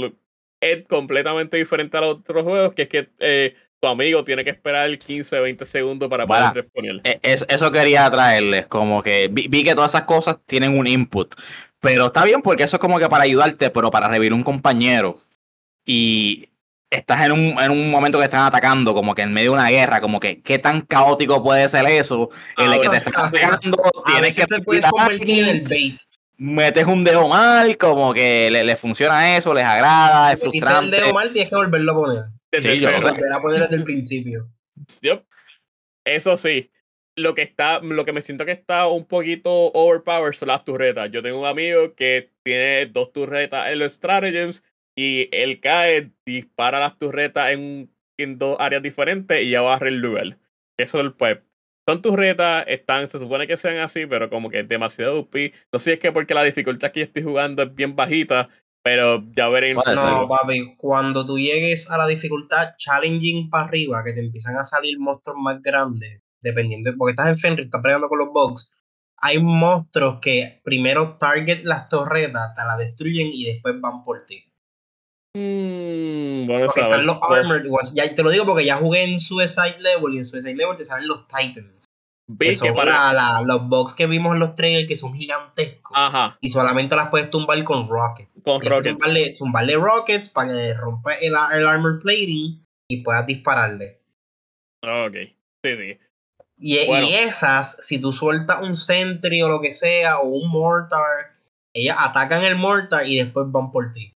[0.71, 4.49] es completamente diferente a los otros juegos, que es que eh, tu amigo tiene que
[4.51, 7.01] esperar 15, 20 segundos para poder responder.
[7.03, 10.87] Eh, es- eso quería traerles, como que vi, vi que todas esas cosas tienen un
[10.87, 11.35] input,
[11.79, 15.19] pero está bien porque eso es como que para ayudarte, pero para revivir un compañero
[15.85, 16.49] y
[16.89, 19.69] estás en un, en un momento que están atacando, como que en medio de una
[19.69, 23.77] guerra, como que qué tan caótico puede ser eso, en el que te están atacando,
[24.05, 26.01] tienes que te puedes tirar convertir en el alguien, bait.
[26.43, 30.63] Metes un dedo mal, como que le, le funciona eso, les agrada, es Metiste el
[30.63, 30.97] frustrante.
[30.97, 32.23] dedo mal, tienes que volverlo a poner.
[32.59, 32.91] Sí, yo.
[32.91, 34.49] Volver a poner desde el principio.
[35.01, 35.23] Yup.
[36.05, 36.69] Eso sí,
[37.15, 41.09] lo que está, lo que me siento que está un poquito overpowered son las turretas.
[41.11, 44.63] Yo tengo un amigo que tiene dos turretas en los stratagems
[44.95, 47.89] y él cae, dispara las turretas en,
[48.19, 50.37] en dos áreas diferentes y ya barre el lugar.
[50.77, 51.37] Eso es pues.
[51.87, 55.51] Son turretas, están, se supone que sean así, pero como que es demasiado OP.
[55.71, 58.49] No sé si es que porque la dificultad que yo estoy jugando es bien bajita,
[58.83, 60.21] pero ya futuro.
[60.21, 64.63] No, papi, cuando tú llegues a la dificultad challenging para arriba, que te empiezan a
[64.63, 68.71] salir monstruos más grandes, dependiendo, de- porque estás en Fenrir, estás peleando con los bugs,
[69.17, 74.52] hay monstruos que primero target las torretas, te las destruyen y después van por ti.
[75.35, 77.93] Mm, bueno, Porque están los armored ones.
[77.93, 80.83] Ya te lo digo porque ya jugué en Suicide Level y en Suicide Level te
[80.83, 81.85] salen los Titans.
[82.39, 83.11] Que son para.
[83.11, 85.91] la- la- los bugs que vimos en los trailers que son gigantescos.
[85.95, 88.29] Ajá, Y solamente las puedes tumbar con rockets.
[88.43, 88.95] con Tienes Rockets.
[88.95, 93.99] Tumbarle, tumbarle rockets para que rompa el, el armor plating y puedas dispararle.
[94.83, 95.15] Ok,
[95.63, 95.97] sí, sí.
[96.59, 101.35] Y, y esas, si tú sueltas un sentry o lo que sea, o un mortar,
[101.73, 104.12] ellas atacan el mortar y después van por ti.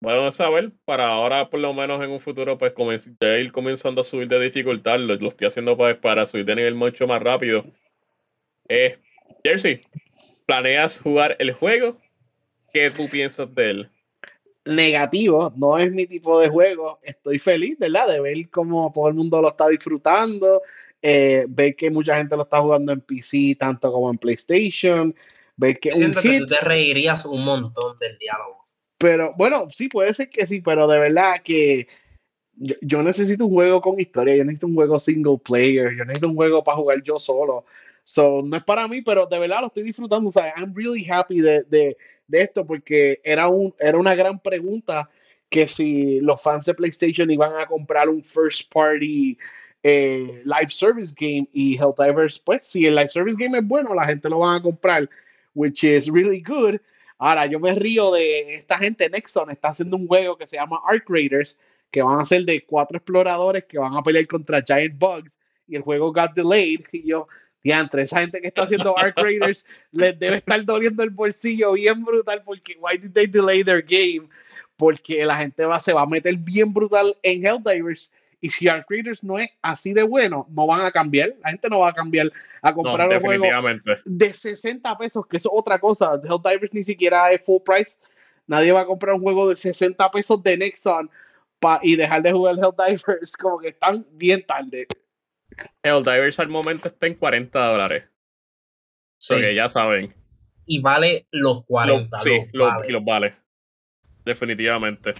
[0.00, 2.74] Bueno saber, para ahora por lo menos en un futuro pues
[3.20, 6.56] ya ir comenzando a subir de dificultad, lo, lo estoy haciendo pues, para subir de
[6.56, 7.64] nivel mucho más rápido.
[8.68, 8.98] Eh,
[9.42, 9.80] Jersey,
[10.44, 11.98] ¿planeas jugar el juego?
[12.72, 13.90] ¿Qué tú piensas de él?
[14.66, 16.98] negativo, no es mi tipo de juego.
[17.02, 18.08] Estoy feliz, ¿verdad?
[18.08, 20.60] De ver cómo todo el mundo lo está disfrutando,
[21.00, 25.14] eh, ver que mucha gente lo está jugando en PC, tanto como en PlayStation,
[25.56, 28.65] ver que Yo un siento que tú te reirías un montón del diálogo.
[28.98, 31.88] Pero bueno, sí, puede ser que sí, pero de verdad que
[32.54, 36.28] yo, yo necesito un juego con historia, yo necesito un juego single player, yo necesito
[36.28, 37.64] un juego para jugar yo solo.
[38.04, 40.28] So, no es para mí, pero de verdad lo estoy disfrutando.
[40.28, 41.96] O sea, I'm really happy de, de,
[42.28, 45.10] de esto porque era, un, era una gran pregunta
[45.50, 49.36] que si los fans de PlayStation iban a comprar un first party
[49.82, 54.06] eh, live service game y Helldivers, pues si el live service game es bueno, la
[54.06, 55.08] gente lo van a comprar,
[55.54, 56.80] which is really good.
[57.18, 60.80] Ahora, yo me río de esta gente, Nexon está haciendo un juego que se llama
[60.86, 61.58] Arc Raiders,
[61.90, 65.76] que van a ser de cuatro exploradores que van a pelear contra Giant Bugs y
[65.76, 67.26] el juego got delayed y yo,
[67.62, 72.04] diantre, esa gente que está haciendo Arc Raiders les debe estar doliendo el bolsillo bien
[72.04, 74.28] brutal porque why did they delay their game?
[74.76, 78.86] Porque la gente va, se va a meter bien brutal en Helldivers y si Arc
[78.90, 81.94] Raiders no es así de bueno, no van a cambiar, la gente no va a
[81.94, 82.30] cambiar
[82.62, 83.46] a No, comprar un juego
[84.04, 86.20] de 60 pesos, que eso es otra cosa.
[86.22, 87.98] Helldivers ni siquiera es full price.
[88.46, 91.10] Nadie va a comprar un juego de 60 pesos de Nexon
[91.58, 93.36] pa- y dejar de jugar Helldivers.
[93.40, 94.86] Como que están bien tarde.
[95.82, 98.04] Helldivers al momento está en 40 dólares.
[99.18, 99.34] Sí.
[99.34, 100.14] Porque ya saben.
[100.66, 102.20] Y vale los Lo- 40.
[102.20, 102.86] sí, los los, vale.
[102.88, 103.36] y los vale.
[104.24, 105.14] Definitivamente.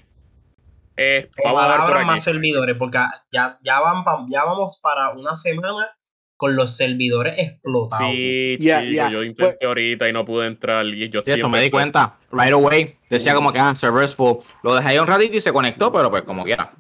[0.97, 2.07] Eh, vamos a ver por aquí.
[2.07, 2.99] más servidores, porque
[3.31, 5.91] ya, ya, van, ya vamos para una semana
[6.37, 8.11] con los servidores explotados.
[8.13, 10.85] Sí, Ya, chico, ya, yo intenté pues- ahorita y no pude entrar.
[10.87, 12.19] Y yo Sí, eso me di cuenta.
[12.31, 12.97] Right away.
[13.09, 14.39] Decía como que, ah, servers full.
[14.63, 16.73] Lo dejé ahí un ratito y se conectó, pero pues como quiera.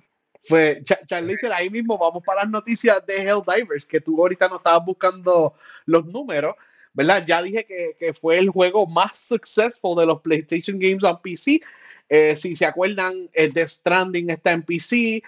[0.48, 4.56] Fue Cha- Charlize, ahí mismo vamos para las noticias de Helldivers, que tú ahorita no
[4.56, 5.54] estabas buscando
[5.86, 6.54] los números,
[6.92, 7.24] ¿verdad?
[7.26, 11.60] Ya dije que, que fue el juego más successful de los PlayStation Games on PC.
[12.08, 15.22] Eh, si se acuerdan, eh, Death Stranding está en PC,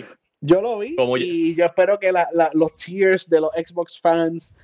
[0.42, 4.00] Yo lo vi Como y yo espero que la- la- los tiers de los Xbox
[4.00, 4.56] fans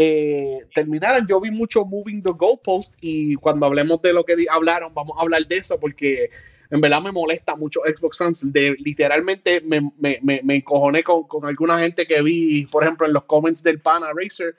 [0.00, 1.26] eh, terminaran.
[1.26, 5.22] Yo vi mucho Moving the Goalpost y cuando hablemos de lo que hablaron, vamos a
[5.22, 6.30] hablar de eso porque
[6.70, 8.52] en verdad me molesta mucho Xbox fans.
[8.52, 13.08] De, literalmente me, me, me, me encojoné con, con alguna gente que vi, por ejemplo,
[13.08, 14.54] en los comments del Pana Racer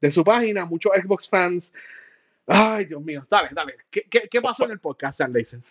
[0.00, 1.72] de su página, muchos Xbox fans.
[2.46, 3.74] Ay, Dios mío, dale, dale.
[3.90, 5.64] ¿Qué, qué, qué pasó en el podcast, Layson?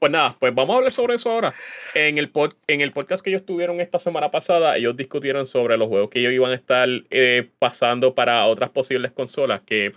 [0.00, 1.54] Pues nada, pues vamos a hablar sobre eso ahora.
[1.94, 5.76] En el, pod- en el podcast que ellos tuvieron esta semana pasada, ellos discutieron sobre
[5.76, 9.60] los juegos que ellos iban a estar eh, pasando para otras posibles consolas.
[9.62, 9.92] Que,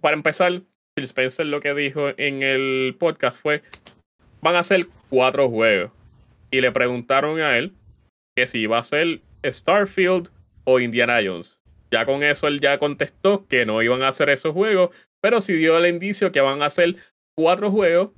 [0.00, 0.62] para empezar,
[0.96, 3.62] Phil Spencer lo que dijo en el podcast fue,
[4.40, 5.92] van a ser cuatro juegos.
[6.50, 7.72] Y le preguntaron a él
[8.36, 10.30] que si iba a ser Starfield
[10.64, 11.60] o Indiana Jones.
[11.92, 14.90] Ya con eso él ya contestó que no iban a hacer esos juegos,
[15.22, 16.96] pero sí dio el indicio que van a hacer
[17.36, 18.10] cuatro juegos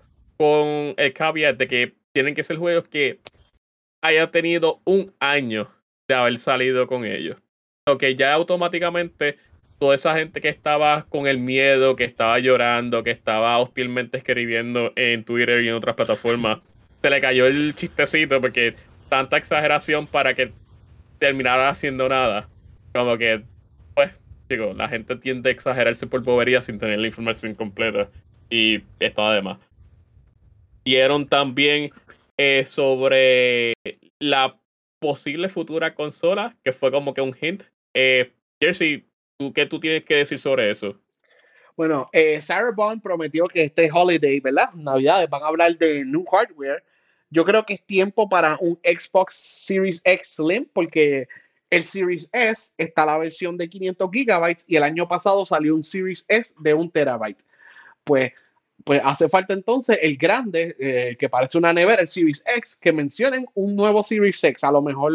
[0.42, 3.20] con el caveat de que tienen que ser juegos que
[4.02, 5.70] haya tenido un año
[6.08, 7.36] de haber salido con ellos.
[8.00, 9.38] que ya automáticamente
[9.78, 14.92] toda esa gente que estaba con el miedo, que estaba llorando, que estaba hostilmente escribiendo
[14.96, 16.58] en Twitter y en otras plataformas,
[17.00, 18.74] se le cayó el chistecito porque
[19.08, 20.50] tanta exageración para que
[21.20, 22.48] terminara haciendo nada.
[22.92, 23.44] Como que,
[23.94, 24.10] pues,
[24.48, 28.08] digo, la gente tiende a exagerarse por bobería sin tener la información completa.
[28.50, 29.71] Y estaba de más.
[30.84, 31.90] Dieron también
[32.36, 33.74] eh, sobre
[34.18, 34.58] la
[34.98, 37.64] posible futura consola, que fue como que un hint.
[37.94, 39.06] Eh, Jersey,
[39.36, 40.98] ¿tú, ¿qué tú tienes que decir sobre eso?
[41.76, 44.72] Bueno, eh, Sarah Bond prometió que este holiday, ¿verdad?
[44.74, 46.84] Navidades, van a hablar de new hardware.
[47.30, 51.28] Yo creo que es tiempo para un Xbox Series X Slim, porque
[51.70, 55.82] el Series S está la versión de 500 gigabytes y el año pasado salió un
[55.82, 57.42] Series S de un terabyte.
[58.04, 58.32] Pues,
[58.84, 62.92] pues hace falta entonces el grande, eh, que parece una nevera, el Series X, que
[62.92, 64.64] mencionen un nuevo Series X.
[64.64, 65.12] A lo mejor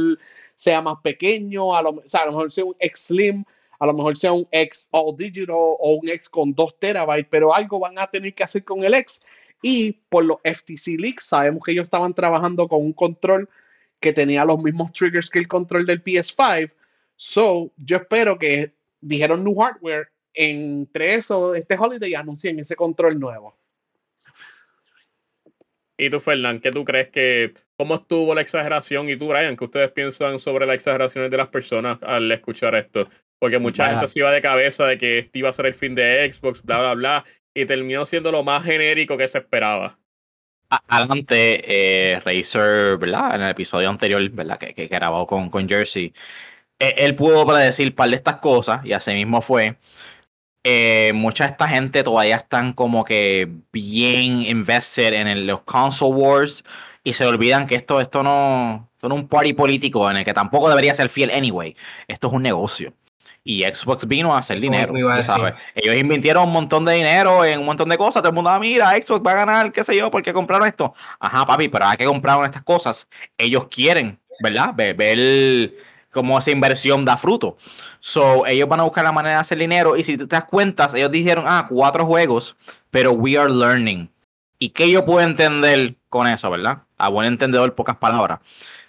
[0.56, 3.44] sea más pequeño, a lo, mejor sea un X Slim,
[3.80, 7.54] a lo mejor sea un X All Digital o un X con 2 terabytes, pero
[7.54, 9.24] algo van a tener que hacer con el X.
[9.62, 13.50] Y por los FTC leaks, sabemos que ellos estaban trabajando con un control
[14.00, 16.72] que tenía los mismos triggers que el control del PS5.
[17.16, 23.58] So, yo espero que dijeron new hardware entre eso, este holiday, anuncien ese control nuevo.
[25.98, 29.10] ¿Y tú, Fernán, qué tú crees que, cómo estuvo la exageración?
[29.10, 33.10] Y tú, Brian, ¿qué ustedes piensan sobre las exageraciones de las personas al escuchar esto?
[33.40, 35.96] Porque mucha gente se iba de cabeza de que este iba a ser el fin
[35.96, 37.26] de Xbox, bla, bla, bla,
[37.56, 39.98] y terminó siendo lo más genérico que se esperaba.
[40.70, 43.36] Adelante, eh, Razer, ¿verdad?
[43.36, 44.60] En el episodio anterior, ¿verdad?
[44.60, 46.14] Que, que grabó con, con Jersey.
[46.80, 49.78] E, él pudo predecir un par de estas cosas y así mismo fue.
[50.70, 56.62] Eh, mucha de esta gente todavía están como que bien invested en los console wars
[57.06, 60.26] y se olvidan que esto, esto no, esto no es un party político en el
[60.26, 61.74] que tampoco debería ser fiel anyway.
[62.10, 62.94] Esto es un negocio
[63.46, 64.94] y Xbox vino a hacer dinero.
[65.74, 68.22] Ellos invirtieron un montón de dinero en un montón de cosas.
[68.22, 70.68] Todo el mundo, ah, mira, Xbox va a ganar, qué sé yo, ¿por qué compraron
[70.68, 70.94] esto?
[71.18, 73.08] Ajá, papi, pero hay que compraron estas cosas.
[73.38, 74.72] Ellos quieren, ¿verdad?
[74.76, 75.18] Ver, ver
[76.12, 77.58] cómo esa inversión da fruto.
[78.00, 79.98] So, ellos van a buscar la manera de hacer dinero.
[79.98, 82.56] Y si te das cuenta, ellos dijeron, ah, cuatro juegos,
[82.92, 84.10] pero we are learning.
[84.60, 86.84] ¿Y qué yo puedo entender con eso, verdad?
[86.98, 88.40] A buen entendedor, pocas palabras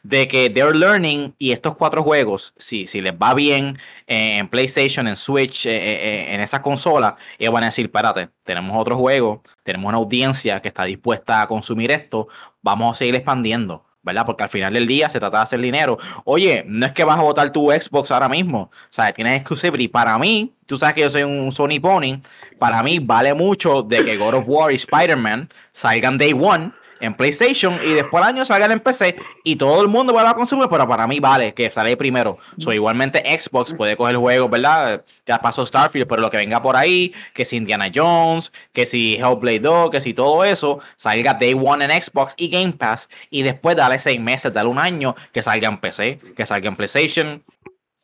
[0.03, 5.07] de que they're learning y estos cuatro juegos, si, si les va bien en PlayStation,
[5.07, 8.97] en Switch, eh, eh, eh, en esa consola, ellos van a decir, espérate, tenemos otro
[8.97, 12.29] juego, tenemos una audiencia que está dispuesta a consumir esto,
[12.62, 13.85] vamos a seguir expandiendo.
[14.09, 14.26] ¿Verdad?
[14.26, 15.98] Porque al final del día se trata de hacer dinero.
[16.24, 19.88] Oye, no es que vas a votar tu Xbox ahora mismo, o sea, tienes exclusivity.
[19.88, 22.20] Para mí, tú sabes que yo soy un Sony Pony,
[22.59, 27.14] para mí vale mucho de que God of War y Spider-Man salgan day one en
[27.14, 30.68] PlayStation y después al año salgan en PC y todo el mundo va a consumir,
[30.68, 32.38] pero para mí vale que sale primero.
[32.59, 35.05] So, igualmente Xbox puede coger juegos, ¿verdad?
[35.26, 39.14] Ya pasó Starfield, pero lo que venga por ahí, que si Indiana Jones, que si
[39.14, 43.42] Hellblade 2, que si todo eso, salga Day One en Xbox y Game Pass y
[43.42, 47.42] después dale seis meses, dale un año que salga en PC, que salga en PlayStation.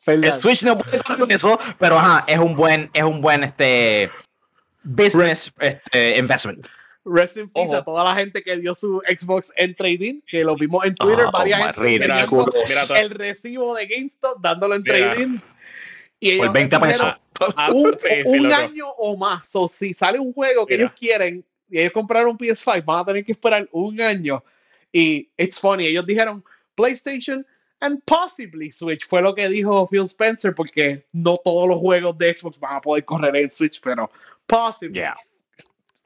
[0.06, 4.10] El Switch no puede con eso, pero ajá, es un buen, es un buen este
[4.82, 6.66] business este, investment.
[7.04, 10.56] Rest in peace a toda la gente que dio su Xbox en trading, que lo
[10.56, 12.06] vimos en Twitter, oh, varias gente
[12.96, 15.38] el recibo de GameStop dándolo en trading.
[16.18, 17.14] Y ellos 20 pesos.
[18.26, 19.54] Un, año o más.
[19.54, 23.04] O si sale un juego que ellos quieren y ellos compraron un PS5, van a
[23.04, 24.42] tener que esperar un año.
[24.90, 26.42] Y it's funny, ellos dijeron
[26.74, 27.44] PlayStation
[27.80, 29.06] and possibly Switch.
[29.06, 32.80] Fue lo que dijo Phil Spencer, porque no todos los juegos de Xbox van a
[32.80, 34.10] poder correr en Switch, pero
[34.46, 35.02] possibly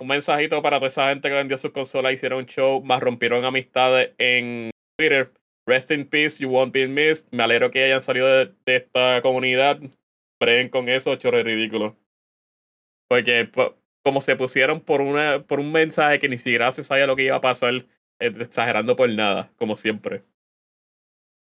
[0.01, 3.44] un mensajito para toda esa gente que vendió sus consolas, hicieron un show, más rompieron
[3.44, 5.32] amistades en Twitter.
[5.66, 7.28] Rest in peace, you won't be missed.
[7.30, 9.78] Me alegro que hayan salido de, esta comunidad.
[10.40, 11.96] Preen con eso, chorre ridículo.
[13.07, 13.51] Porque
[14.03, 17.24] como se pusieron por una por un mensaje que ni siquiera se sabía lo que
[17.24, 17.86] iba a pasar, eh,
[18.18, 20.24] exagerando por nada, como siempre.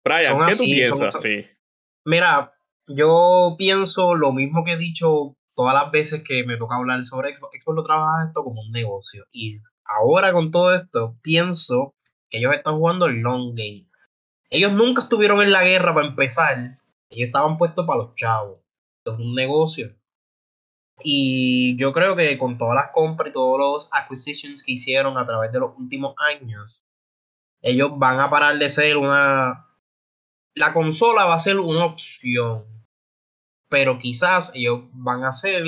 [0.06, 1.20] Brian, ¿qué tú piensas?
[1.20, 1.48] Sí.
[2.06, 2.54] Mira,
[2.88, 7.36] yo pienso lo mismo que he dicho todas las veces que me toca hablar sobre
[7.36, 9.26] Xbox, Xbox lo trabaja esto como un negocio.
[9.32, 11.96] Y ahora con todo esto, pienso
[12.30, 13.88] que ellos están jugando el long game.
[14.50, 16.80] Ellos nunca estuvieron en la guerra para empezar.
[17.10, 18.60] Ellos estaban puestos para los chavos.
[19.00, 19.96] Esto es un negocio.
[21.04, 25.26] Y yo creo que con todas las compras y todos los acquisitions que hicieron a
[25.26, 26.86] través de los últimos años,
[27.62, 29.68] ellos van a parar de ser una...
[30.56, 32.73] La consola va a ser una opción
[33.74, 35.64] pero quizás ellos van a hacer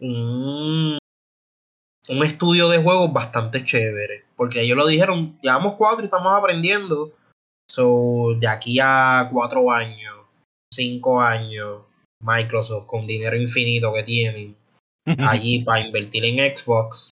[0.00, 0.98] un,
[2.08, 7.12] un estudio de juegos bastante chévere, porque ellos lo dijeron, llevamos cuatro y estamos aprendiendo,
[7.70, 10.16] So, de aquí a cuatro años,
[10.72, 11.82] cinco años,
[12.20, 14.56] Microsoft con dinero infinito que tienen
[15.18, 17.10] allí para invertir en Xbox,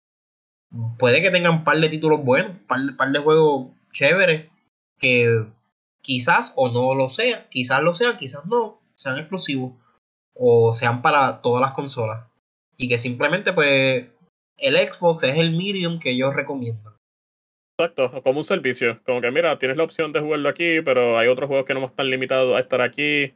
[0.99, 4.51] puede que tengan un par de títulos buenos, un par, par de juegos chéveres
[4.99, 5.47] que
[6.03, 9.73] quizás o no lo sean, quizás lo sean, quizás no, sean exclusivos
[10.35, 12.25] o sean para todas las consolas.
[12.77, 14.07] Y que simplemente pues
[14.57, 16.95] el Xbox es el medium que yo recomiendo.
[17.79, 18.99] Exacto, como un servicio.
[19.05, 21.85] Como que mira, tienes la opción de jugarlo aquí, pero hay otros juegos que no
[21.85, 23.33] están limitados a estar aquí.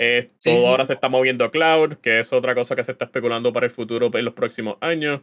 [0.00, 0.66] Eh, Sí, todo sí.
[0.66, 3.66] ahora se está moviendo a cloud, que es otra cosa que se está especulando para
[3.66, 5.20] el futuro en los próximos años.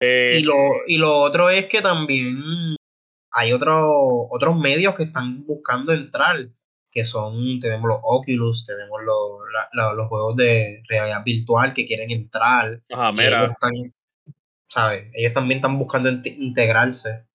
[0.00, 0.54] Eh, Y lo,
[0.86, 2.36] y lo otro es que también
[3.32, 6.48] hay otro- otros medios que están buscando entrar,
[6.94, 11.84] que son, tenemos los Oculus, tenemos los, la- la- los juegos de realidad virtual que
[11.86, 12.80] quieren entrar.
[12.90, 13.72] ajá, y ellos mira, están,
[14.68, 15.10] ¿sabes?
[15.14, 17.26] Ellos también están buscando inte- integrarse.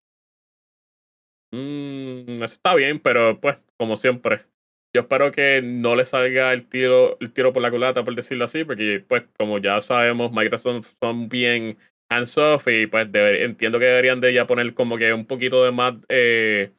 [1.52, 4.46] mm, eso está bien, pero pues, como siempre,
[4.94, 8.46] yo espero que no le salga el tiro, el tiro por la culata, por decirlo
[8.46, 11.78] así, porque pues, como ya sabemos, Microsoft son bien
[12.10, 15.72] hands-off y pues deber- entiendo que deberían de ya poner como que un poquito de
[15.72, 16.74] más eh,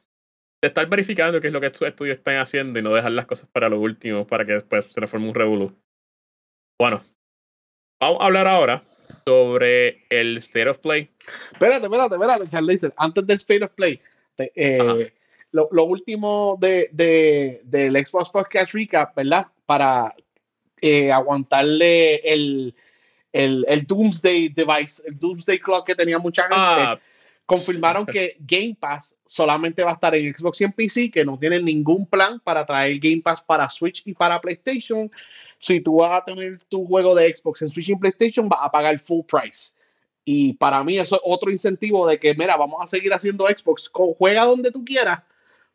[0.61, 3.25] de estar verificando qué es lo que estos estudios están haciendo y no dejar las
[3.25, 5.75] cosas para lo último, para que después se le forme un revolú.
[6.79, 7.03] Bueno,
[7.99, 8.83] vamos a hablar ahora
[9.25, 11.09] sobre el State of Play.
[11.51, 12.93] Espérate, espérate, espérate, Charlize.
[12.97, 13.99] Antes del State of Play,
[14.55, 15.11] eh,
[15.51, 19.47] lo, lo último de, de- del Xbox Podcast Recap, ¿verdad?
[19.65, 20.15] Para
[20.79, 22.73] eh, aguantarle el,
[23.33, 26.55] el, el Doomsday Device, el Doomsday Clock que tenía mucha gente.
[26.57, 26.99] Ah,
[27.51, 31.37] confirmaron que Game Pass solamente va a estar en Xbox y en PC, que no
[31.37, 35.11] tienen ningún plan para traer Game Pass para Switch y para PlayStation.
[35.59, 38.61] Si tú vas a tener tu juego de Xbox en Switch y en PlayStation, vas
[38.63, 39.77] a pagar full price.
[40.23, 43.91] Y para mí eso es otro incentivo de que, mira, vamos a seguir haciendo Xbox.
[44.17, 45.19] Juega donde tú quieras,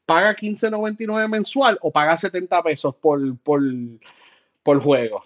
[0.07, 3.61] paga 15.99 mensual o paga 70 pesos por, por,
[4.63, 5.23] por juego.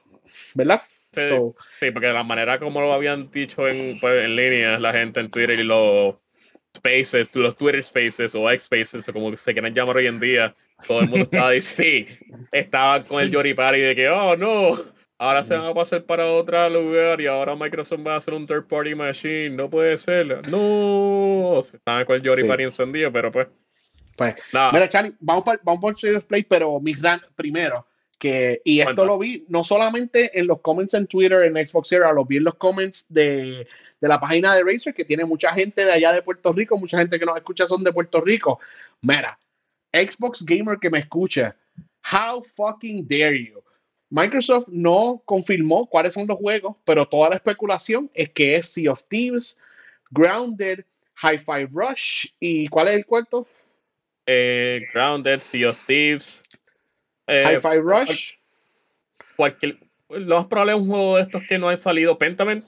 [0.54, 0.82] ¿Verdad?
[1.12, 4.92] sí, So, sí, porque la manera como lo habían dicho en, pues, en línea la
[4.92, 6.16] gente en Twitter y los
[6.76, 10.54] spaces, los Twitter spaces o X spaces, o como se quieran llamar hoy en día,
[10.86, 14.78] todo el mundo estaba diciendo, sí, estaba con el Yori Party de que, oh no,
[15.18, 18.46] ahora se van a pasar para otro lugar y ahora Microsoft va a hacer un
[18.46, 22.48] third party machine, no puede ser, no, estaban con el Yori Sí.
[22.48, 23.48] Party encendido, pero pues,
[24.16, 27.86] pues, Mira, Charlie, vamos por, vamos por Play, pero mi gran primero,
[28.20, 29.04] que, y esto Cuenta.
[29.06, 32.44] lo vi no solamente en los comments en Twitter, en Xbox Era, lo vi en
[32.44, 33.66] los comments de,
[34.00, 36.98] de la página de Razer, que tiene mucha gente de allá de Puerto Rico, mucha
[36.98, 38.60] gente que nos escucha son de Puerto Rico.
[39.00, 39.38] Mira,
[39.92, 41.56] Xbox Gamer que me escucha,
[42.12, 43.60] how fucking dare you?
[44.10, 48.92] Microsoft no confirmó cuáles son los juegos, pero toda la especulación es que es Sea
[48.92, 49.58] of Thieves,
[50.10, 50.84] Grounded,
[51.22, 53.46] Hi-Fi Rush, ¿y cuál es el cuarto?
[54.26, 56.42] eh, Grounded, Sea of Thieves,
[57.30, 58.34] eh, Hi-Fi Rush.
[59.36, 59.78] cualquier,
[60.08, 62.64] lo más probable es un juego de estos que no han salido, Pentiment,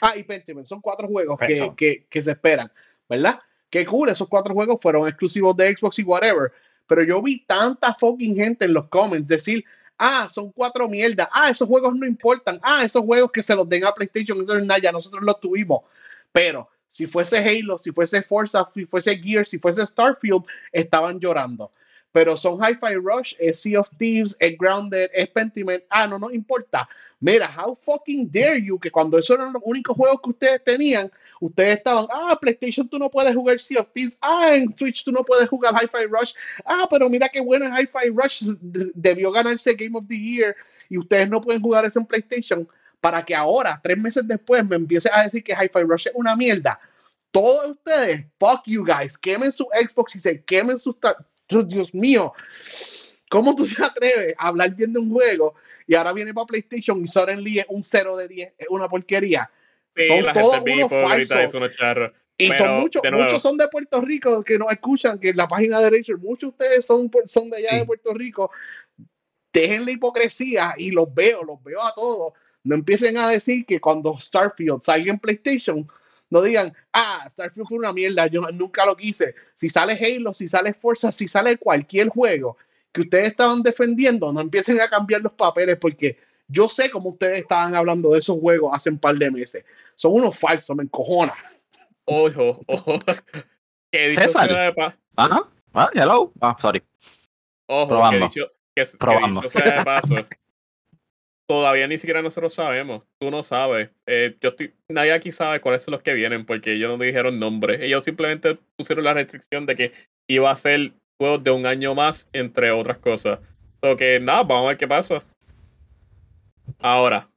[0.00, 0.66] Ah, y Pentiment.
[0.66, 2.70] Son cuatro juegos que, que, que se esperan,
[3.08, 3.40] ¿verdad?
[3.70, 6.52] Qué cool, esos cuatro juegos fueron exclusivos de Xbox y whatever.
[6.86, 9.64] Pero yo vi tanta fucking gente en los comments decir,
[9.98, 13.68] ah, son cuatro mierdas, ah, esos juegos no importan, ah, esos juegos que se los
[13.68, 15.82] den a PlayStation, eso no es nada, ya nosotros los tuvimos.
[16.30, 21.72] Pero si fuese Halo, si fuese Forza, si fuese Gears, si fuese Starfield, estaban llorando.
[22.16, 25.84] Pero son Hi-Fi Rush, es Sea of Thieves, es Grounded, es Pentiment.
[25.90, 26.88] Ah, no nos importa.
[27.20, 31.12] Mira, how fucking dare you que cuando esos eran los únicos juegos que ustedes tenían,
[31.42, 35.12] ustedes estaban, ah, PlayStation tú no puedes jugar Sea of Thieves, ah, en Twitch tú
[35.12, 36.32] no puedes jugar Hi-Fi Rush,
[36.64, 40.56] ah, pero mira qué bueno es Hi-Fi Rush, de- debió ganarse Game of the Year
[40.88, 42.66] y ustedes no pueden jugar eso en PlayStation
[42.98, 46.34] para que ahora, tres meses después, me empiece a decir que Hi-Fi Rush es una
[46.34, 46.80] mierda.
[47.30, 50.96] Todos ustedes, fuck you guys, quemen su Xbox y se quemen sus...
[51.48, 52.32] Dios mío,
[53.30, 55.54] ¿cómo tú te atreves a hablar bien de un juego
[55.86, 59.50] y ahora viene para PlayStation y suddenly es un 0 de 10, es una porquería?
[59.94, 61.54] Sí, son la todos gente unos falsos.
[61.70, 62.12] es charros.
[62.38, 65.48] Y Pero, son muchos, muchos son de Puerto Rico que nos escuchan, que en la
[65.48, 67.76] página de Razer, muchos de ustedes son, son de allá Sí.
[67.78, 68.50] de Puerto Rico.
[69.52, 72.34] Dejen la hipocresía y los veo, los veo a todos.
[72.62, 75.88] No empiecen a decir que cuando Starfield salga en PlayStation,
[76.30, 79.34] no digan, ah, Starfield fue una mierda, yo nunca lo quise.
[79.54, 82.56] Si sale Halo, si sale Forza, si sale cualquier juego
[82.92, 87.40] que ustedes estaban defendiendo, no empiecen a cambiar los papeles porque yo sé cómo ustedes
[87.40, 89.64] estaban hablando de esos juegos hace un par de meses.
[89.94, 91.32] Son unos falsos, me encojona.
[92.04, 92.98] Ojo, ojo.
[93.92, 94.48] Que dicho César.
[94.48, 95.48] sea de pa- Ajá.
[95.72, 96.32] Ah, hello.
[96.40, 96.82] Ah, sorry.
[97.68, 98.18] ojo, Probando.
[98.18, 99.40] que dicho, que, que Probando.
[99.42, 100.14] dicho sea de paso.
[101.48, 103.04] Todavía ni siquiera nosotros sabemos.
[103.20, 103.90] Tú no sabes.
[104.06, 107.38] Eh, yo estoy, nadie aquí sabe cuáles son los que vienen porque ellos no dijeron
[107.38, 107.84] nombre.
[107.86, 109.92] Ellos simplemente pusieron la restricción de que
[110.26, 113.38] iba a ser juegos de un año más, entre otras cosas.
[113.80, 115.22] So que nada, vamos a ver qué pasa.
[116.78, 117.28] Ahora,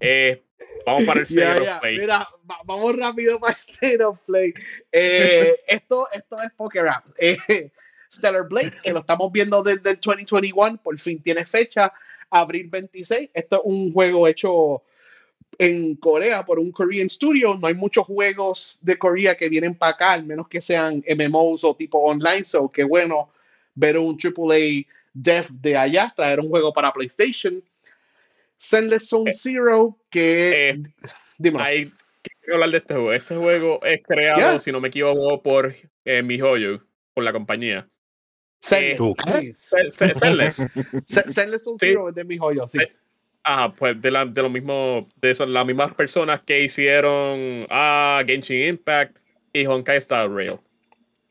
[0.00, 0.42] eh,
[0.86, 1.98] vamos para el State of Play.
[1.98, 2.18] Mira,
[2.50, 4.54] va- vamos rápido para el State of Play.
[4.92, 7.04] Eh, esto, esto es Poker App.
[7.18, 7.70] Eh,
[8.10, 11.92] Stellar Blade, que lo estamos viendo desde el 2021, por fin tiene fecha,
[12.30, 13.30] abril 26.
[13.32, 14.82] Esto es un juego hecho
[15.58, 17.56] en Corea por un Korean Studio.
[17.56, 21.64] No hay muchos juegos de Corea que vienen para acá, al menos que sean MMOs
[21.64, 22.44] o tipo online.
[22.44, 23.30] So, qué bueno
[23.74, 24.84] ver un AAA
[25.14, 27.62] dev de allá, traer un juego para PlayStation.
[28.58, 30.70] Sendless Zone Eh, Zero, que.
[30.70, 30.82] eh,
[31.38, 31.62] dime.
[31.62, 31.92] Hay
[32.22, 33.12] que hablar de este juego.
[33.12, 35.74] Este juego es creado, si no me equivoco, por
[36.04, 36.82] eh, MiHoYo,
[37.14, 37.88] por la compañía.
[38.62, 39.52] Zenless, ¿Tú sí.
[39.56, 40.56] Se- se- Zenless.
[41.06, 41.86] Se- Zenless Zone Sí.
[41.88, 42.78] Zero es de mi joyo, sí.
[43.44, 48.22] Ajá, pues de, la, de lo mismo, de esas, las mismas personas que hicieron a
[48.26, 49.18] Genshin Impact
[49.52, 50.58] y Honkai Star Rail.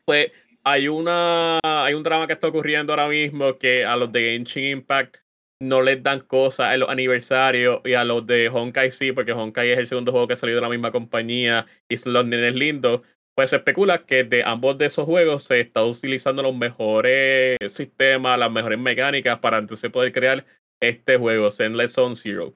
[0.06, 0.32] Pues
[0.64, 4.64] hay una hay un drama que está ocurriendo ahora mismo que a los de Genshin
[4.64, 5.18] Impact
[5.60, 9.72] no les dan cosas en los aniversarios y a los de Honkai sí, porque Honkai
[9.72, 12.56] es el segundo juego que ha salido de la misma compañía y son los nenes
[12.56, 13.02] lindos.
[13.36, 18.40] Pues se especula que de ambos de esos juegos se está utilizando los mejores sistemas,
[18.40, 20.46] las mejores mecánicas para entonces poder crear
[20.82, 22.54] este juego, Zenless Zone Zero.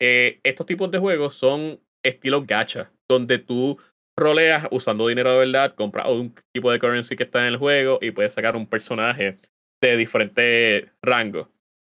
[0.00, 3.78] Eh, estos tipos de juegos son estilos gacha, donde tú
[4.18, 7.98] roleas usando dinero de verdad, compras un tipo de currency que está en el juego
[8.00, 9.38] y puedes sacar un personaje
[9.82, 11.48] de diferentes rangos.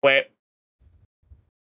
[0.00, 0.26] Pues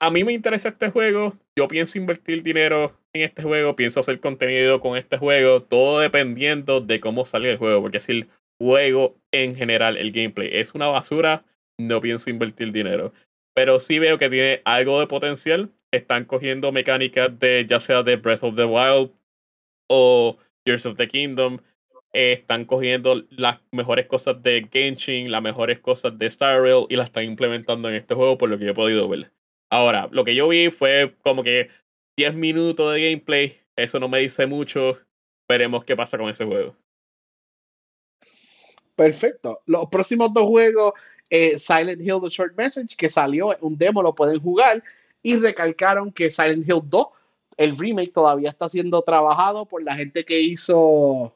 [0.01, 4.19] a mí me interesa este juego, yo pienso invertir dinero en este juego, pienso hacer
[4.19, 8.29] contenido con este juego, todo dependiendo de cómo salga el juego, porque si el
[8.59, 11.45] juego en general, el gameplay es una basura,
[11.77, 13.13] no pienso invertir dinero
[13.53, 15.71] pero sí veo que tiene algo de potencial.
[15.91, 19.11] Están cogiendo mecánicas de ya sea de Breath of the Wild
[19.89, 21.59] o Tears of the Kingdom.
[22.13, 26.95] Eh, están cogiendo las mejores cosas de Genshin, las mejores cosas de Star Rail y
[26.95, 29.31] las están implementando en este juego por lo que yo he podido ver.
[29.71, 31.69] Ahora, lo que yo vi fue como que
[32.17, 33.57] 10 minutos de gameplay.
[33.75, 34.99] Eso no me dice mucho.
[35.47, 36.75] Veremos qué pasa con ese juego.
[38.97, 39.61] Perfecto.
[39.65, 40.91] Los próximos dos juegos,
[41.29, 44.83] eh, Silent Hill The Short Message, que salió, un demo, lo pueden jugar.
[45.23, 47.07] Y recalcaron que Silent Hill 2,
[47.55, 51.33] el remake, todavía está siendo trabajado por la gente que hizo.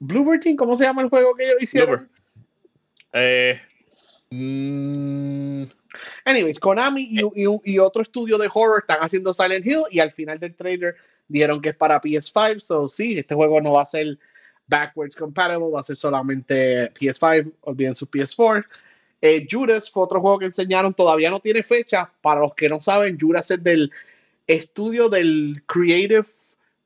[0.00, 2.10] Bluebird Team, ¿cómo se llama el juego que ellos hicieron?
[3.12, 3.60] Eh,
[4.30, 5.62] mm,
[6.24, 10.12] Anyways, Konami y, y- y otro estudio de horror están haciendo Silent Hill y al
[10.12, 10.96] final del trailer
[11.28, 12.60] dijeron que es para PS5.
[12.60, 14.18] So, sí, este juego no va a ser
[14.66, 17.52] backwards compatible, va a ser solamente PS5.
[17.62, 18.64] Olviden su PS4.
[19.20, 22.10] Eh, Judas fue otro juego que enseñaron, todavía no tiene fecha.
[22.20, 23.90] Para los que no saben, Judas es del
[24.46, 26.26] estudio del creative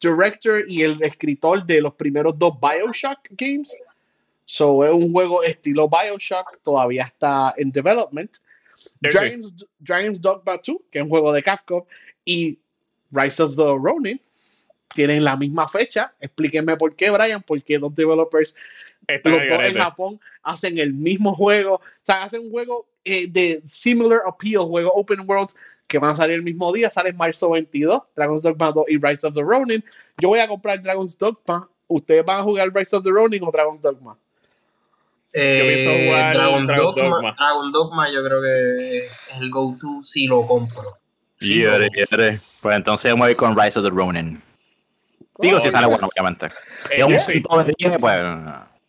[0.00, 3.74] director y el escritor de los primeros dos Bioshock games.
[4.44, 8.36] So, es un juego estilo Bioshock, todavía está en development.
[8.76, 9.08] Sí.
[9.78, 11.84] Dragon's, Dogma 2, que es un juego de Capcom,
[12.24, 12.58] y
[13.10, 14.20] Rise of the Ronin
[14.94, 16.14] tienen la misma fecha.
[16.20, 18.54] Explíquenme por qué, Brian, porque dos developers,
[19.06, 19.76] está los al dos en.
[19.76, 21.74] Japón, hacen el mismo juego.
[21.74, 26.16] O sea, hacen un juego eh, de similar appeal, juego open worlds, que van a
[26.16, 26.90] salir el mismo día.
[26.90, 29.84] Sale en marzo 22, Dragon's Dogma 2 y Rise of the Ronin.
[30.18, 31.68] Yo voy a comprar Dragon's Dogma.
[31.88, 34.18] ¿Ustedes van a jugar Rise of the Ronin o Dragon's Dogma?
[35.38, 37.34] Eh, jugar Dragon, Dragon Dogma, Dogma.
[37.36, 40.96] Dragon Dogma yo creo que es el go-to si lo compro.
[41.38, 42.16] Si lo Yere, compro.
[42.16, 42.40] yere.
[42.62, 44.40] Pues entonces vamos a ir con Rise of the Ronin.
[45.38, 46.46] Digo, si sale bueno, obviamente.
[46.90, 48.18] Eh, un Jersey, 5 de 10, pues.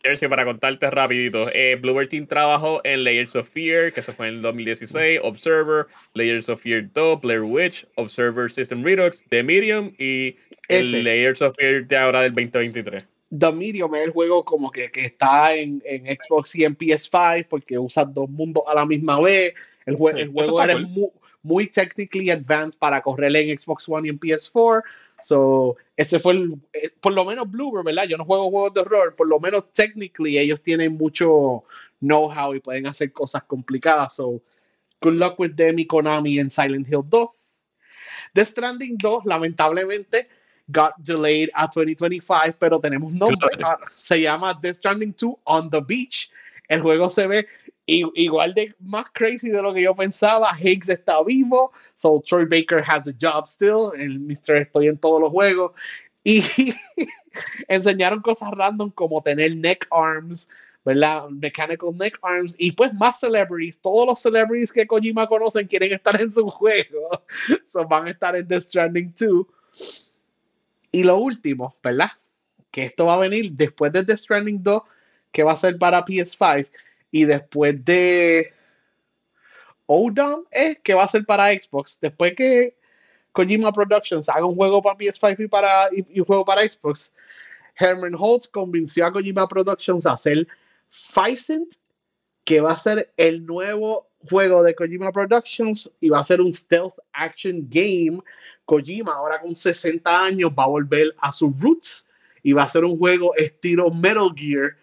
[0.02, 4.28] Jersey, para contarte rapidito, eh, Bluebird Team trabajó en Layers of Fear, que se fue
[4.28, 9.92] en el 2016, Observer, Layers of Fear 2, Blair Witch, Observer System Redux, The Medium
[9.98, 10.36] y
[10.68, 10.96] Ese.
[10.98, 13.04] el Layers of Fear de ahora del 2023.
[13.36, 17.46] The Medium es el juego como que, que está en, en Xbox y en PS5
[17.48, 19.54] porque usa dos mundos a la misma vez.
[19.84, 20.86] El, jue- Sí, el juego cool.
[20.88, 21.08] muy,
[21.42, 24.82] muy technically advanced para correr en Xbox One y en PS4.
[25.20, 28.04] So, ese fue el, eh, por lo menos Bluebird, ¿verdad?
[28.04, 31.64] Yo no juego juegos de horror, por lo menos technically ellos tienen mucho
[32.00, 34.14] know-how y pueden hacer cosas complicadas.
[34.14, 34.40] So,
[35.02, 37.28] good luck with them y Konami en Silent Hill 2.
[38.32, 40.28] The Stranding 2, lamentablemente,
[40.70, 43.48] got delayed a 2025, pero tenemos nombre.
[43.56, 43.84] Claro.
[43.90, 46.30] Se llama The Stranding 2 on the Beach.
[46.68, 47.46] El juego se ve
[47.86, 50.56] igual de más crazy de lo que yo pensaba.
[50.58, 53.92] Higgs está vivo, so Troy Baker has a job still.
[53.98, 54.56] El Mr.
[54.56, 55.72] Estoy en todos los juegos.
[56.22, 56.42] Y
[57.68, 60.50] enseñaron cosas random como tener neck arms,
[60.84, 61.30] ¿verdad?
[61.30, 63.80] Mechanical neck arms y pues más celebrities.
[63.80, 67.08] Todos los celebrities que Kojima conocen quieren estar en su juego.
[67.66, 70.07] So van a estar en The Stranding 2.
[70.92, 72.10] Y lo último, ¿verdad?
[72.70, 74.82] Que esto va a venir después de The Stranding 2.
[75.32, 76.70] que va a ser para PS5,
[77.10, 78.52] y después de
[79.86, 81.98] Odom es que va a ser para Xbox.
[82.00, 82.76] Después que
[83.32, 87.14] Kojima Productions haga un juego para PS5 y para y, un juego para Xbox,
[87.76, 90.46] Herman Holtz convenció a Kojima Productions a hacer
[90.88, 91.76] Ficent,
[92.44, 96.52] que va a ser el nuevo juego de Kojima Productions y va a ser un
[96.52, 98.20] stealth action game.
[98.68, 102.10] Kojima, ahora con 60 años, va a volver a sus roots
[102.42, 104.76] y va a ser un juego estilo Metal Gear.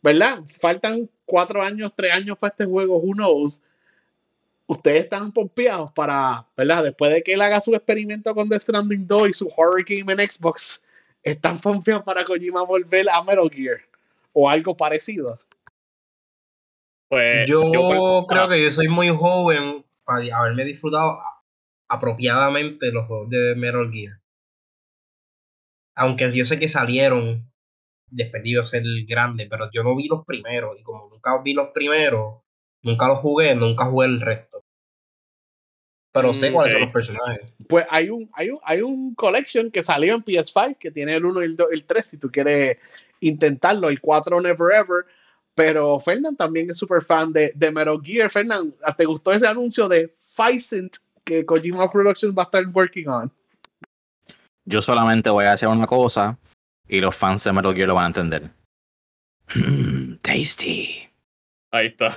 [0.00, 0.44] ¿Verdad?
[0.46, 3.60] Faltan cuatro años, tres años para este juego, who knows.
[4.68, 6.84] Ustedes están pompeados para, ¿verdad?
[6.84, 10.12] Después de que él haga su experimento con The Stranding 2 y su horror game
[10.12, 10.86] en Xbox,
[11.24, 13.80] están pompeados para Kojima volver a Metal Gear
[14.32, 15.26] o algo parecido.
[17.08, 21.18] Pues, yo, creo que yo soy muy joven para haberme disfrutado
[21.88, 24.20] apropiadamente los juegos de Metal Gear.
[25.96, 27.50] Aunque yo sé que salieron
[28.10, 32.42] despedidos ser grande, pero yo no vi los primeros y como nunca vi los primeros,
[32.82, 34.64] nunca los jugué, nunca jugué el resto.
[36.12, 37.52] Pero sé mm, cuáles son los personajes.
[37.68, 41.24] Pues hay un, hay un, hay un collection que salió en PS5 que tiene el
[41.24, 42.78] 1 y el 2, el 3 si tú quieres
[43.20, 45.04] intentarlo, el 4 Never Ever
[45.58, 48.30] pero Fernand también es súper fan de, de, Metal Gear.
[48.30, 50.98] Fernand, ¿te gustó ese anuncio de Ficent
[51.28, 53.24] que Kojima Productions va a estar working on?
[54.64, 56.38] Yo solamente voy a hacer una cosa
[56.88, 58.50] y los fans de Metal Gear lo van a entender.
[60.22, 61.08] tasty.
[61.70, 62.16] Ahí está.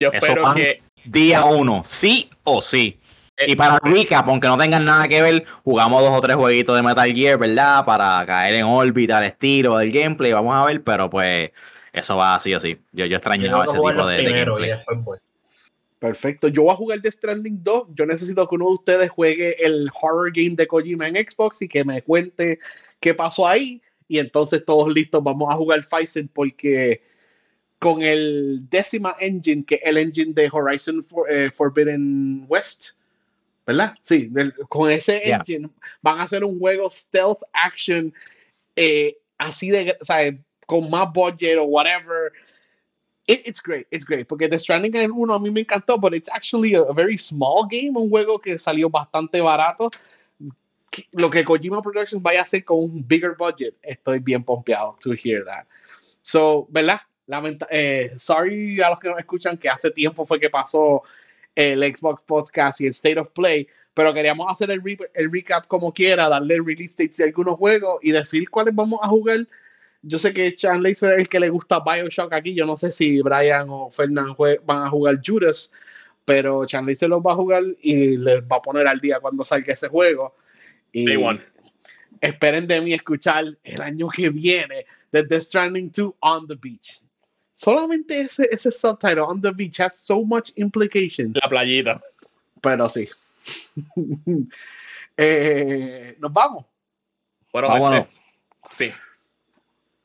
[0.00, 0.82] Yo espero que.
[1.04, 2.98] Día uno, sí o sí.
[3.36, 6.74] Eh, y para recap, aunque no tengan nada que ver, jugamos dos o tres jueguitos
[6.74, 7.84] de Metal Gear, ¿verdad?
[7.84, 11.50] Para caer en órbita al estilo del gameplay, vamos a ver, pero pues
[11.92, 12.78] eso va así o sí.
[12.92, 14.84] Yo, yo extrañaba ese tipo de, de
[16.04, 16.48] Perfecto.
[16.48, 17.88] Yo voy a jugar The Stranding 2.
[17.94, 21.68] Yo necesito que uno de ustedes juegue el horror game de Kojima en Xbox y
[21.68, 22.58] que me cuente
[23.00, 23.80] qué pasó ahí.
[24.06, 27.02] Y entonces todos listos, vamos a jugar Pfizer porque
[27.78, 32.90] con el décima engine, que es el engine de Horizon eh, Forbidden West,
[33.66, 33.94] ¿verdad?
[34.02, 34.30] Sí,
[34.68, 35.70] con ese engine
[36.02, 38.12] van a hacer un juego stealth action
[38.76, 40.36] eh, así de, o sea,
[40.66, 42.30] con más budget o whatever.
[43.26, 44.28] It, it's great, it's great.
[44.28, 47.66] Porque The Stranding 1 a mí me encantó, but it's actually a, a, very small
[47.66, 49.90] game, un juego que salió bastante barato.
[51.12, 55.12] Lo que Kojima Productions vaya a hacer con un bigger budget, estoy bien pompeado to
[55.12, 55.66] hear that.
[56.20, 57.00] So, ¿verdad?
[57.26, 61.02] Lamenta eh, sorry a los que nos escuchan que hace tiempo fue que pasó
[61.54, 65.66] el Xbox Podcast y el State of Play, pero queríamos hacer el, re el recap
[65.66, 69.46] como quiera, darle release dates de algunos juegos y decir cuáles vamos a jugar
[70.06, 72.54] yo sé que Chan Laser es el que le gusta Bioshock aquí.
[72.54, 75.72] Yo no sé si Brian o Fernand van a jugar Judas,
[76.24, 79.44] pero Chan Laser los va a jugar y les va a poner al día cuando
[79.44, 80.34] salga ese juego.
[80.92, 81.06] Y
[82.20, 87.00] esperen de mí escuchar el año que viene de The Stranding 2 on the beach.
[87.52, 91.36] Solamente ese, ese subtitle, on the beach, has so much implications.
[91.40, 92.00] La playita.
[92.60, 93.08] Pero sí.
[95.16, 96.64] eh, Nos vamos.
[97.52, 98.06] Bueno, Vámonos.
[98.76, 98.92] sí.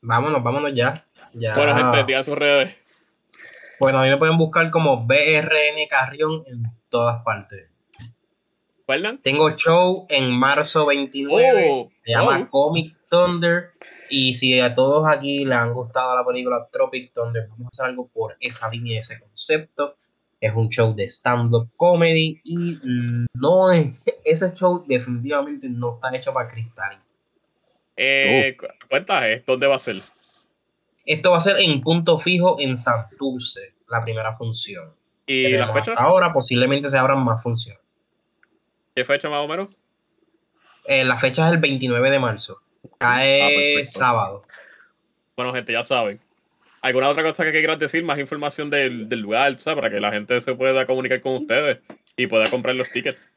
[0.02, 1.06] Vámonos, vámonos ya.
[1.34, 1.54] ya.
[1.54, 2.76] Bueno, gente, digan sus redes.
[3.78, 7.68] Bueno, a mí me pueden buscar como BRN Carrión en todas partes.
[8.86, 9.20] ¿Perdón?
[9.22, 11.90] Tengo show en marzo 29.
[12.04, 13.70] se llama Comic Thunder.
[14.10, 17.86] Y si a todos aquí les han gustado la película Tropic Thunder, vamos a hacer
[17.86, 19.94] algo por esa línea, ese concepto.
[20.40, 22.78] Es un show de stand-up comedy y
[23.34, 26.96] no es, ese show definitivamente no está hecho para cristal.
[28.02, 28.56] Eh,
[28.88, 29.96] Cuéntame, ¿dónde va a ser?
[31.04, 34.94] Esto va a ser en punto fijo en Santurce, la primera función.
[35.26, 35.92] ¿Y la fecha?
[35.96, 37.82] Ahora posiblemente se abran más funciones.
[38.94, 39.68] ¿Qué fecha más o menos?
[40.86, 42.62] Eh, la fecha es el 29 de marzo.
[42.98, 44.44] Cae ah, sábado.
[45.36, 46.18] Bueno, gente, ya saben.
[46.80, 48.02] ¿Alguna otra cosa que quieras decir?
[48.02, 49.76] Más información del, del lugar, ¿sabes?
[49.76, 51.80] Para que la gente se pueda comunicar con ustedes
[52.16, 53.30] y pueda comprar los tickets.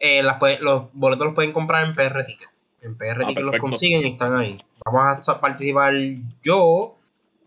[0.00, 2.55] Eh, los boletos los pueden comprar en PR Ticket.
[2.86, 4.58] En PR ah, los consiguen y están ahí.
[4.84, 5.92] Vamos a participar
[6.40, 6.96] yo,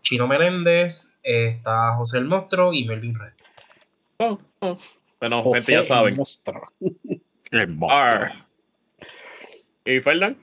[0.02, 3.32] Chino Meléndez, está José el Monstruo y Melvin Red.
[4.18, 4.76] Oh, oh.
[5.18, 6.14] Bueno, gente ya saben.
[7.50, 7.78] El
[9.86, 10.36] ¿Y Fernand?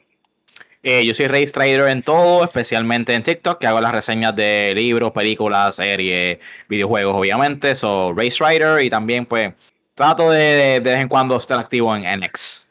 [0.81, 4.73] Eh, yo soy Race Trader en todo, especialmente en TikTok, que hago las reseñas de
[4.75, 7.75] libros, películas, series, videojuegos, obviamente.
[7.75, 9.53] So, Race Rider y también, pues,
[9.93, 12.67] trato de, de, vez en cuando estar activo en NX.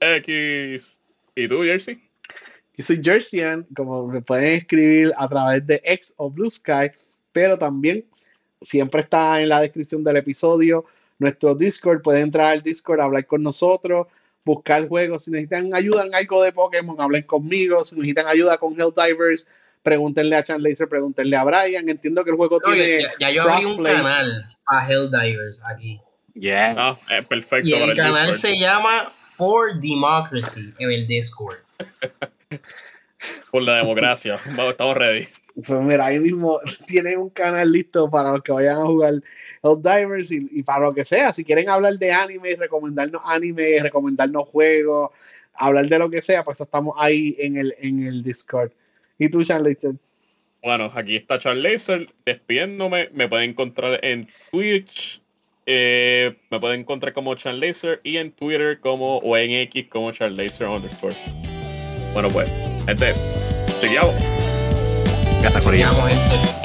[0.00, 0.99] X.
[1.34, 2.02] ¿Y tú, Jersey?
[2.76, 6.90] Yo soy Jerseyan, como me pueden escribir a través de X o Blue Sky,
[7.32, 8.04] pero también
[8.60, 10.84] siempre está en la descripción del episodio
[11.18, 12.00] nuestro Discord.
[12.02, 14.06] Pueden entrar al Discord, hablar con nosotros,
[14.44, 15.24] buscar juegos.
[15.24, 17.84] Si necesitan ayuda en algo de Pokémon, hablen conmigo.
[17.84, 19.46] Si necesitan ayuda con Helldivers,
[19.82, 21.88] pregúntenle a Chan Laser, pregúntenle a Brian.
[21.88, 23.02] Entiendo que el juego No, tiene.
[23.02, 26.00] ya, ya yo abrí un canal a Helldivers aquí.
[26.34, 26.74] Yeah.
[26.78, 27.68] Ah, eh, perfecto.
[27.68, 28.52] Y para el canal Discord.
[28.52, 31.56] se llama For Democracy en el Discord.
[33.50, 34.38] Por la democracia.
[34.54, 35.26] Vamos, estamos ready.
[35.66, 39.14] Pues mira, ahí mismo tienen un canal listo para los que vayan a jugar
[39.62, 41.32] Helldivers y, y para lo que sea.
[41.32, 45.08] Si quieren hablar de anime, recomendarnos anime, recomendarnos juegos,
[45.54, 48.72] hablar de lo que sea, pues estamos ahí en el, en el Discord.
[49.18, 49.94] ¿Y tú, Chan Laser?
[50.62, 53.08] Bueno, aquí está Charles Laser despidiéndome.
[53.14, 55.22] Me pueden encontrar en Twitch.
[55.66, 60.12] Eh, me pueden encontrar como Charles Laser y en Twitter como o en X como
[60.12, 61.14] Charles Laser underscore.
[62.12, 62.50] Bueno, pues,
[62.86, 63.12] gente,
[63.80, 64.12] chequeado.
[65.40, 65.86] Gracias, Corillo.
[65.86, 66.60] Llamo gente.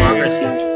[0.00, 0.69] Democracy.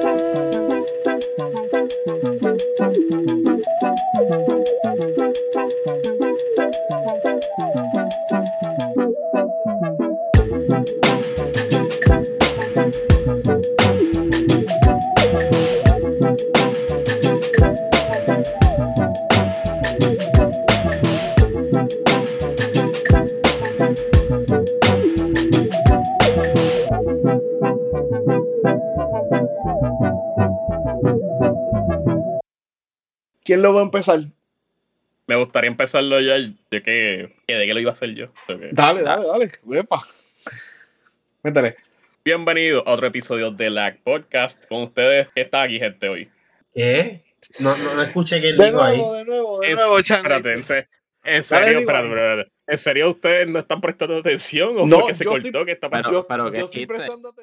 [33.64, 34.20] Lo va a empezar?
[35.26, 38.26] Me gustaría empezarlo ya, de que, que de qué lo iba a hacer yo.
[38.46, 39.48] Que- Dale, dale, dale.
[39.64, 40.02] Uepa.
[41.42, 41.76] Métele.
[42.22, 45.28] Bienvenido a otro episodio de la podcast con ustedes.
[45.34, 46.30] ¿Qué está aquí, gente, hoy?
[46.74, 47.24] ¿Qué?
[47.58, 48.98] No, no, no escuché que él De dijo ahí.
[48.98, 50.88] nuevo, de nuevo, de En- nuevo, Chan espérate, en, Laser.
[51.22, 52.52] se- en serio, espérate, espérate.
[52.66, 55.46] ¿En serio ustedes no están prestando atención o No, fue que se yo cortó?
[55.48, 56.20] estoy- ¿Qué está Pero- pasando?
[56.20, 57.32] Yo, pero yo ¿qué estoy prestando